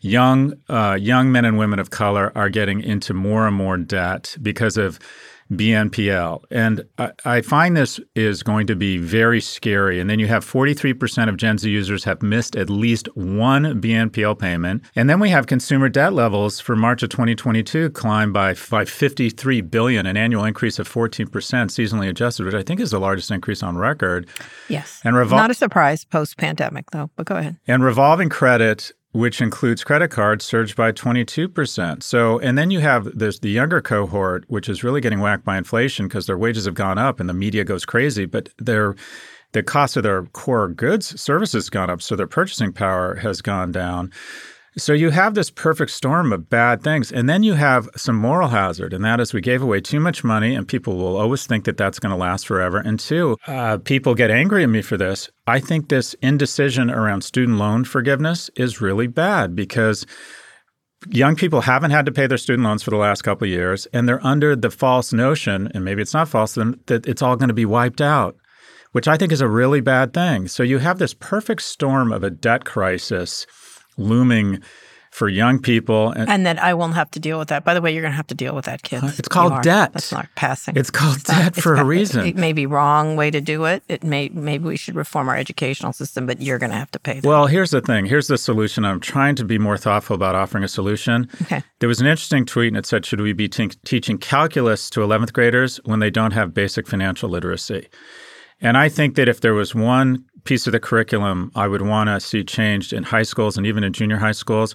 young 0.00 0.54
uh, 0.68 0.98
young 1.00 1.30
men 1.30 1.44
and 1.44 1.58
women 1.58 1.78
of 1.78 1.90
color 1.90 2.32
are 2.34 2.48
getting 2.48 2.80
into 2.80 3.14
more 3.14 3.46
and 3.46 3.54
more 3.54 3.76
debt 3.76 4.36
because 4.42 4.76
of 4.76 4.98
BNPL. 5.56 6.42
And 6.50 6.84
I, 6.98 7.12
I, 7.24 7.40
find 7.42 7.76
this 7.76 8.00
is 8.14 8.42
going 8.42 8.66
to 8.68 8.76
be 8.76 8.98
very 8.98 9.40
scary. 9.40 10.00
And 10.00 10.08
then 10.08 10.18
you 10.18 10.26
have 10.26 10.44
43% 10.44 11.28
of 11.28 11.36
Gen 11.36 11.58
Z 11.58 11.68
users 11.68 12.04
have 12.04 12.22
missed 12.22 12.56
at 12.56 12.70
least 12.70 13.08
one 13.16 13.80
BNPL 13.80 14.38
payment. 14.38 14.82
And 14.96 15.10
then 15.10 15.20
we 15.20 15.28
have 15.30 15.46
consumer 15.46 15.88
debt 15.88 16.12
levels 16.12 16.60
for 16.60 16.74
March 16.74 17.02
of 17.02 17.10
2022 17.10 17.90
climb 17.90 18.32
by, 18.32 18.54
by 18.70 18.84
53 18.84 19.60
billion, 19.62 20.06
an 20.06 20.16
annual 20.16 20.44
increase 20.44 20.78
of 20.78 20.88
14% 20.88 21.28
seasonally 21.28 22.08
adjusted, 22.08 22.46
which 22.46 22.54
I 22.54 22.62
think 22.62 22.80
is 22.80 22.90
the 22.90 23.00
largest 23.00 23.30
increase 23.30 23.62
on 23.62 23.76
record. 23.76 24.28
Yes. 24.68 25.00
And 25.04 25.16
revol- 25.16 25.32
not 25.32 25.50
a 25.50 25.54
surprise 25.54 26.04
post 26.04 26.36
pandemic, 26.36 26.90
though, 26.90 27.10
but 27.16 27.26
go 27.26 27.36
ahead. 27.36 27.58
And 27.66 27.84
revolving 27.84 28.28
credit 28.28 28.92
which 29.12 29.40
includes 29.40 29.84
credit 29.84 30.10
cards, 30.10 30.44
surged 30.44 30.74
by 30.74 30.90
22%. 30.90 32.02
So, 32.02 32.38
and 32.38 32.56
then 32.56 32.70
you 32.70 32.80
have 32.80 33.16
this 33.16 33.38
the 33.38 33.50
younger 33.50 33.80
cohort, 33.80 34.44
which 34.48 34.68
is 34.68 34.82
really 34.82 35.00
getting 35.00 35.20
whacked 35.20 35.44
by 35.44 35.58
inflation 35.58 36.08
because 36.08 36.26
their 36.26 36.38
wages 36.38 36.64
have 36.64 36.74
gone 36.74 36.98
up 36.98 37.20
and 37.20 37.28
the 37.28 37.34
media 37.34 37.64
goes 37.64 37.84
crazy, 37.84 38.24
but 38.26 38.48
their 38.58 38.96
the 39.52 39.62
cost 39.62 39.98
of 39.98 40.02
their 40.02 40.24
core 40.24 40.68
goods, 40.68 41.20
services 41.20 41.68
gone 41.68 41.90
up, 41.90 42.00
so 42.00 42.16
their 42.16 42.26
purchasing 42.26 42.72
power 42.72 43.16
has 43.16 43.42
gone 43.42 43.70
down. 43.70 44.10
So 44.78 44.94
you 44.94 45.10
have 45.10 45.34
this 45.34 45.50
perfect 45.50 45.90
storm 45.90 46.32
of 46.32 46.48
bad 46.48 46.82
things. 46.82 47.12
And 47.12 47.28
then 47.28 47.42
you 47.42 47.54
have 47.54 47.90
some 47.94 48.16
moral 48.16 48.48
hazard, 48.48 48.94
and 48.94 49.04
that 49.04 49.20
is 49.20 49.34
we 49.34 49.42
gave 49.42 49.62
away 49.62 49.82
too 49.82 50.00
much 50.00 50.24
money, 50.24 50.54
and 50.54 50.66
people 50.66 50.96
will 50.96 51.16
always 51.16 51.46
think 51.46 51.64
that 51.66 51.76
that's 51.76 51.98
going 51.98 52.10
to 52.10 52.16
last 52.16 52.46
forever. 52.46 52.78
And 52.78 52.98
two, 52.98 53.36
uh, 53.46 53.78
people 53.78 54.14
get 54.14 54.30
angry 54.30 54.62
at 54.62 54.70
me 54.70 54.80
for 54.80 54.96
this. 54.96 55.28
I 55.46 55.60
think 55.60 55.88
this 55.88 56.14
indecision 56.22 56.90
around 56.90 57.22
student 57.22 57.58
loan 57.58 57.84
forgiveness 57.84 58.50
is 58.56 58.80
really 58.80 59.08
bad 59.08 59.54
because 59.54 60.06
young 61.10 61.36
people 61.36 61.60
haven't 61.60 61.90
had 61.90 62.06
to 62.06 62.12
pay 62.12 62.26
their 62.26 62.38
student 62.38 62.66
loans 62.66 62.82
for 62.82 62.90
the 62.90 62.96
last 62.96 63.22
couple 63.22 63.44
of 63.44 63.50
years, 63.50 63.86
and 63.92 64.08
they're 64.08 64.26
under 64.26 64.56
the 64.56 64.70
false 64.70 65.12
notion, 65.12 65.70
and 65.74 65.84
maybe 65.84 66.00
it's 66.00 66.14
not 66.14 66.28
false, 66.28 66.54
that 66.54 67.06
it's 67.06 67.20
all 67.20 67.36
going 67.36 67.48
to 67.48 67.54
be 67.54 67.66
wiped 67.66 68.00
out 68.00 68.36
which 68.92 69.08
I 69.08 69.16
think 69.16 69.32
is 69.32 69.40
a 69.40 69.48
really 69.48 69.80
bad 69.80 70.12
thing. 70.12 70.48
So 70.48 70.62
you 70.62 70.78
have 70.78 70.98
this 70.98 71.14
perfect 71.14 71.62
storm 71.62 72.12
of 72.12 72.22
a 72.22 72.28
debt 72.30 72.66
crisis 72.66 73.46
looming 73.96 74.62
for 75.12 75.28
young 75.28 75.60
people. 75.60 76.10
And, 76.10 76.28
and, 76.28 76.46
that 76.46 76.58
I 76.58 76.72
won't 76.72 76.94
have 76.94 77.10
to 77.12 77.20
deal 77.20 77.38
with 77.38 77.48
that. 77.48 77.64
By 77.64 77.74
the 77.74 77.82
way, 77.82 77.92
you're 77.92 78.00
going 78.00 78.12
to 78.12 78.16
have 78.16 78.26
to 78.28 78.34
deal 78.34 78.54
with 78.54 78.64
that, 78.64 78.82
kids. 78.82 79.18
It's 79.18 79.28
called 79.28 79.62
debt. 79.62 79.92
That's 79.92 80.10
not 80.10 80.26
passing. 80.36 80.74
It's 80.76 80.90
called 80.90 81.16
it's 81.16 81.24
debt 81.24 81.56
not, 81.56 81.56
for 81.56 81.74
a 81.74 81.84
reason. 81.84 82.26
It 82.26 82.34
may 82.34 82.54
be 82.54 82.64
wrong 82.64 83.14
way 83.14 83.30
to 83.30 83.40
do 83.40 83.66
it. 83.66 83.82
It 83.88 84.02
may 84.02 84.30
maybe 84.30 84.64
we 84.64 84.76
should 84.76 84.94
reform 84.94 85.28
our 85.28 85.36
educational 85.36 85.92
system, 85.92 86.26
but 86.26 86.40
you're 86.40 86.58
going 86.58 86.70
to 86.70 86.76
have 86.76 86.90
to 86.92 86.98
pay. 86.98 87.20
That. 87.20 87.28
Well, 87.28 87.46
here's 87.46 87.70
the 87.70 87.82
thing. 87.82 88.06
Here's 88.06 88.26
the 88.26 88.38
solution. 88.38 88.86
I'm 88.86 89.00
trying 89.00 89.36
to 89.36 89.44
be 89.44 89.58
more 89.58 89.76
thoughtful 89.76 90.16
about 90.16 90.34
offering 90.34 90.64
a 90.64 90.68
solution. 90.68 91.28
Okay. 91.42 91.62
There 91.80 91.88
was 91.88 92.00
an 92.00 92.06
interesting 92.06 92.46
tweet, 92.46 92.68
and 92.68 92.78
it 92.78 92.86
said, 92.86 93.04
"Should 93.04 93.20
we 93.20 93.34
be 93.34 93.48
te- 93.48 93.68
teaching 93.84 94.16
calculus 94.16 94.88
to 94.90 95.00
11th 95.00 95.34
graders 95.34 95.78
when 95.84 96.00
they 96.00 96.10
don't 96.10 96.32
have 96.32 96.54
basic 96.54 96.88
financial 96.88 97.28
literacy?" 97.28 97.88
And 98.62 98.78
I 98.78 98.88
think 98.88 99.16
that 99.16 99.28
if 99.28 99.40
there 99.40 99.54
was 99.54 99.74
one 99.74 100.24
piece 100.44 100.66
of 100.66 100.72
the 100.72 100.80
curriculum 100.80 101.50
I 101.54 101.68
would 101.68 101.82
want 101.82 102.08
to 102.08 102.20
see 102.20 102.44
changed 102.44 102.92
in 102.92 103.02
high 103.02 103.22
schools 103.22 103.56
and 103.56 103.66
even 103.66 103.84
in 103.84 103.92
junior 103.92 104.16
high 104.16 104.32
schools. 104.32 104.74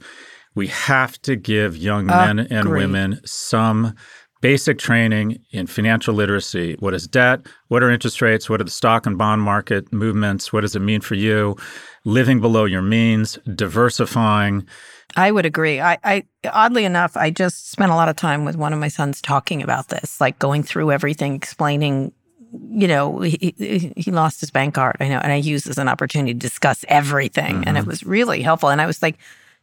We 0.56 0.68
have 0.68 1.22
to 1.22 1.36
give 1.36 1.78
young 1.78 2.10
ah, 2.10 2.26
men 2.26 2.40
Agreed. 2.40 2.58
and 2.58 2.70
women 2.70 3.22
some 3.26 3.94
basic 4.42 4.78
training 4.78 5.40
in 5.52 5.68
financial 5.68 6.14
literacy. 6.14 6.76
What 6.80 6.94
is 6.94 7.08
debt? 7.08 7.42
What 7.68 7.84
are 7.84 7.90
interest 7.90 8.22
rates? 8.22 8.50
What 8.50 8.62
are 8.62 8.64
the 8.64 8.72
stock 8.72 9.06
and 9.06 9.18
bond 9.18 9.42
market 9.42 9.92
movements? 9.92 10.54
What 10.54 10.62
does 10.62 10.76
it 10.76 10.82
mean 10.82 11.02
for 11.02 11.16
you? 11.16 11.56
Living 12.06 12.40
below 12.40 12.66
your 12.66 12.82
means, 12.82 13.38
diversifying. 13.56 14.66
I 15.16 15.32
would 15.32 15.46
agree. 15.46 15.80
I, 15.80 15.98
I 16.04 16.24
oddly 16.52 16.86
enough, 16.86 17.18
I 17.18 17.32
just 17.32 17.72
spent 17.72 17.92
a 17.92 17.96
lot 17.96 18.10
of 18.10 18.16
time 18.16 18.46
with 18.46 18.56
one 18.56 18.74
of 18.74 18.80
my 18.80 18.88
sons 18.88 19.22
talking 19.22 19.64
about 19.64 19.88
this, 19.88 20.22
like 20.22 20.38
going 20.40 20.64
through 20.64 20.92
everything, 20.92 21.34
explaining 21.34 22.12
you 22.70 22.88
know, 22.88 23.20
he, 23.20 23.94
he 23.96 24.12
lost 24.12 24.40
his 24.40 24.52
bank 24.52 24.76
card. 24.76 24.98
I 25.00 25.10
know. 25.10 25.20
And 25.20 25.32
I 25.32 25.36
used 25.36 25.68
as 25.68 25.78
an 25.78 25.88
opportunity 25.88 26.34
to 26.34 26.40
discuss 26.40 26.86
everything. 26.88 27.56
Mm-hmm. 27.56 27.64
And 27.68 27.78
it 27.78 27.82
mm-hmm. 27.82 27.90
was 27.90 28.04
really 28.04 28.42
helpful. 28.42 28.70
And 28.70 28.82
I 28.82 28.86
was 28.86 29.02
like, 29.02 29.18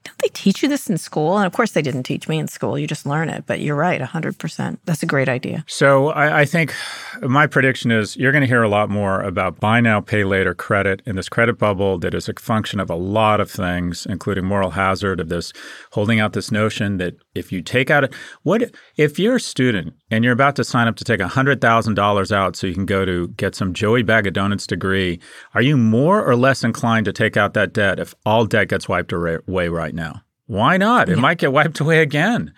don't 0.04 0.18
they 0.18 0.28
teach 0.28 0.62
you 0.62 0.68
this 0.68 0.88
in 0.88 0.98
school? 0.98 1.38
And 1.38 1.46
of 1.46 1.52
course, 1.52 1.72
they 1.72 1.80
didn't 1.80 2.02
teach 2.02 2.28
me 2.28 2.38
in 2.38 2.46
school. 2.46 2.78
You 2.78 2.86
just 2.86 3.06
learn 3.06 3.30
it. 3.30 3.44
But 3.46 3.60
you're 3.60 3.74
right, 3.74 4.00
100%. 4.00 4.78
That's 4.84 5.02
a 5.02 5.06
great 5.06 5.30
idea. 5.30 5.64
So 5.66 6.10
I, 6.10 6.40
I 6.40 6.44
think 6.44 6.74
my 7.22 7.46
prediction 7.46 7.90
is 7.90 8.14
you're 8.16 8.32
going 8.32 8.42
to 8.42 8.46
hear 8.46 8.62
a 8.62 8.68
lot 8.68 8.90
more 8.90 9.22
about 9.22 9.60
buy 9.60 9.80
now, 9.80 10.00
pay 10.00 10.24
later 10.24 10.54
credit 10.54 11.00
in 11.06 11.16
this 11.16 11.30
credit 11.30 11.58
bubble 11.58 11.98
that 12.00 12.14
is 12.14 12.28
a 12.28 12.34
function 12.34 12.80
of 12.80 12.90
a 12.90 12.94
lot 12.94 13.40
of 13.40 13.50
things, 13.50 14.06
including 14.06 14.44
moral 14.44 14.70
hazard 14.70 15.20
of 15.20 15.30
this 15.30 15.52
holding 15.92 16.20
out 16.20 16.34
this 16.34 16.52
notion 16.52 16.98
that 16.98 17.16
if 17.34 17.52
you 17.52 17.62
take 17.62 17.90
out 17.90 18.12
what 18.42 18.70
if 18.96 19.18
you're 19.18 19.36
a 19.36 19.40
student 19.40 19.94
and 20.10 20.24
you're 20.24 20.32
about 20.32 20.56
to 20.56 20.64
sign 20.64 20.88
up 20.88 20.96
to 20.96 21.04
take 21.04 21.20
$100,000 21.20 22.32
out 22.32 22.56
so 22.56 22.66
you 22.66 22.74
can 22.74 22.86
go 22.86 23.04
to 23.04 23.28
get 23.28 23.54
some 23.54 23.74
Joey 23.74 24.02
Bag 24.02 24.26
of 24.26 24.32
Donuts 24.32 24.66
degree, 24.66 25.20
are 25.54 25.62
you 25.62 25.76
more 25.76 26.24
or 26.24 26.34
less 26.34 26.64
inclined 26.64 27.04
to 27.04 27.12
take 27.12 27.36
out 27.36 27.54
that 27.54 27.72
debt 27.72 28.00
if 28.00 28.14
all 28.26 28.46
debt 28.46 28.68
gets 28.68 28.88
wiped 28.88 29.12
away 29.12 29.68
right 29.68 29.84
right 29.84 29.94
now. 29.94 30.22
Why 30.46 30.76
not? 30.76 31.08
It 31.08 31.16
yeah. 31.16 31.22
might 31.22 31.38
get 31.38 31.52
wiped 31.52 31.80
away 31.80 32.00
again. 32.00 32.52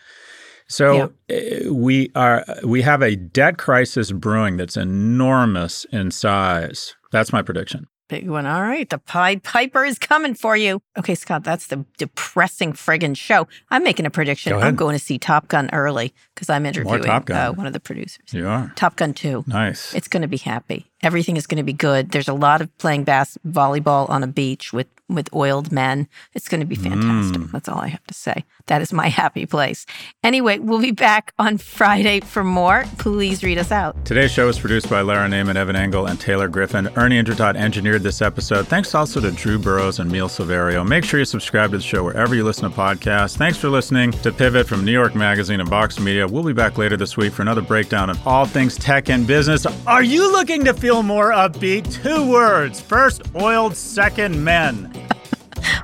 So 0.69 1.13
yeah. 1.29 1.37
Eh, 1.37 1.69
we 1.69 2.11
are 2.15 2.45
we 2.65 2.83
have 2.83 3.03
a 3.03 3.17
debt 3.17 3.59
crisis 3.59 4.13
brewing 4.13 4.57
that's 4.57 4.77
enormous 4.77 5.87
in 5.93 6.11
size. 6.11 6.95
That's 7.13 7.33
my 7.33 7.43
prediction. 7.43 7.87
Big 8.09 8.29
one. 8.29 8.47
All 8.47 8.63
right. 8.63 8.89
The 8.89 8.99
Pied 8.99 9.43
Piper 9.43 9.85
is 9.85 9.99
coming 9.99 10.35
for 10.35 10.57
you. 10.57 10.81
Okay, 10.97 11.15
Scott, 11.17 11.43
that's 11.43 11.67
the 11.67 11.85
depressing 11.99 12.73
friggin' 12.73 13.17
show. 13.17 13.49
I'm 13.71 13.83
making 13.83 14.07
a 14.07 14.11
prediction. 14.11 14.53
Go 14.53 14.61
I'm 14.61 14.77
going 14.77 14.97
to 14.97 15.05
see 15.05 15.19
Top 15.19 15.49
Gun 15.49 15.69
early 15.73 16.15
because 16.35 16.49
I'm 16.49 16.67
interviewing 16.67 17.09
uh, 17.09 17.53
one 17.53 17.67
of 17.67 17.73
the 17.73 17.81
producers. 17.81 18.33
You 18.33 18.47
are? 18.47 18.73
Top 18.77 18.97
Gun 18.97 19.13
2. 19.13 19.45
Nice. 19.49 19.93
It's 19.95 20.09
going 20.09 20.23
to 20.23 20.29
be 20.29 20.37
happy. 20.37 20.87
Everything 21.03 21.37
is 21.37 21.47
going 21.47 21.59
to 21.59 21.65
be 21.65 21.73
good. 21.73 22.11
There's 22.11 22.29
a 22.29 22.35
lot 22.35 22.61
of 22.61 22.77
playing 22.79 23.05
bass 23.05 23.37
volleyball 23.47 24.09
on 24.09 24.23
a 24.23 24.29
beach 24.29 24.73
with 24.73 24.87
with 25.09 25.33
oiled 25.35 25.71
men. 25.73 26.09
It's 26.35 26.49
going 26.49 26.61
to 26.61 26.67
be 26.67 26.75
fantastic. 26.75 27.43
Mm. 27.43 27.51
That's 27.53 27.69
all 27.69 27.79
I 27.79 27.89
have 27.89 28.05
to 28.07 28.15
say. 28.15 28.45
That 28.67 28.83
is 28.83 28.93
my 28.93 29.09
happy 29.23 29.47
place. 29.47 29.87
Anyway, 30.25 30.59
we'll 30.59 30.81
be 30.81 30.91
back 30.91 31.33
on 31.39 31.59
Friday 31.59 32.21
for 32.21 32.43
more. 32.43 32.85
Please 32.99 33.43
read 33.43 33.59
us 33.59 33.71
out. 33.71 34.05
Today's 34.05 34.33
show 34.33 34.47
was 34.47 34.59
produced 34.59 34.91
by 34.91 35.01
Lara 35.01 35.29
Naaman, 35.29 35.57
Evan 35.57 35.77
Engel, 35.77 36.07
and 36.07 36.21
Taylor 36.21 36.49
Griffin. 36.49 36.89
Ernie 36.97 37.23
Indradat 37.23 37.57
engineered 37.57 38.03
this 38.03 38.21
episode. 38.23 38.67
Thanks 38.67 38.95
also 38.95 39.21
to 39.21 39.31
Drew 39.31 39.59
Burrows 39.59 39.99
and 40.01 40.11
Neil 40.11 40.29
Silverio. 40.29 40.87
Make 40.87 41.05
sure 41.05 41.19
you 41.21 41.25
subscribe 41.25 41.71
to 41.71 41.79
the 41.79 41.83
show 41.83 42.03
wherever 42.05 42.35
you 42.35 42.45
listen 42.45 42.71
to 42.71 42.77
podcasts. 42.77 43.37
Thanks 43.37 43.59
for 43.59 43.69
listening 43.69 44.13
to 44.13 44.33
Pivot 44.33 44.67
from 44.67 44.85
New 44.85 44.93
York 44.93 45.15
Magazine 45.15 45.61
and 45.61 45.69
Vox 45.69 45.99
Media. 46.01 46.27
We'll 46.27 46.43
be 46.43 46.53
back 46.53 46.79
later 46.79 46.97
this 46.97 47.17
week 47.17 47.33
for 47.33 47.43
another 47.43 47.63
breakdown 47.63 48.11
of 48.11 48.27
all 48.27 48.47
things 48.47 48.77
tech 48.77 49.09
and 49.09 49.27
business. 49.27 49.67
Are 49.87 50.03
you 50.03 50.31
looking 50.33 50.65
to 50.65 50.75
feel 50.75 51.03
more 51.03 51.31
upbeat? 51.31 51.93
Two 52.03 52.29
words. 52.31 52.81
First 52.81 53.23
oiled, 53.37 53.77
second 53.77 54.43
men. 54.43 54.96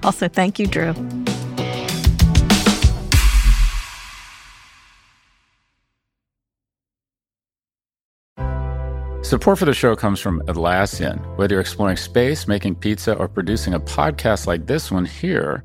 Also, 0.05 0.29
thank 0.29 0.59
you, 0.59 0.67
Drew. 0.67 0.95
Support 9.23 9.61
for 9.61 9.65
the 9.65 9.73
show 9.73 9.97
comes 9.97 10.21
from 10.21 10.43
Atlassian. 10.43 11.19
Whether 11.39 11.55
you're 11.55 11.61
exploring 11.63 11.97
space, 11.97 12.47
making 12.47 12.75
pizza, 12.75 13.15
or 13.15 13.29
producing 13.29 13.73
a 13.73 13.81
podcast 13.81 14.47
like 14.47 14.67
this 14.67 14.91
one 14.91 15.07
here, 15.07 15.65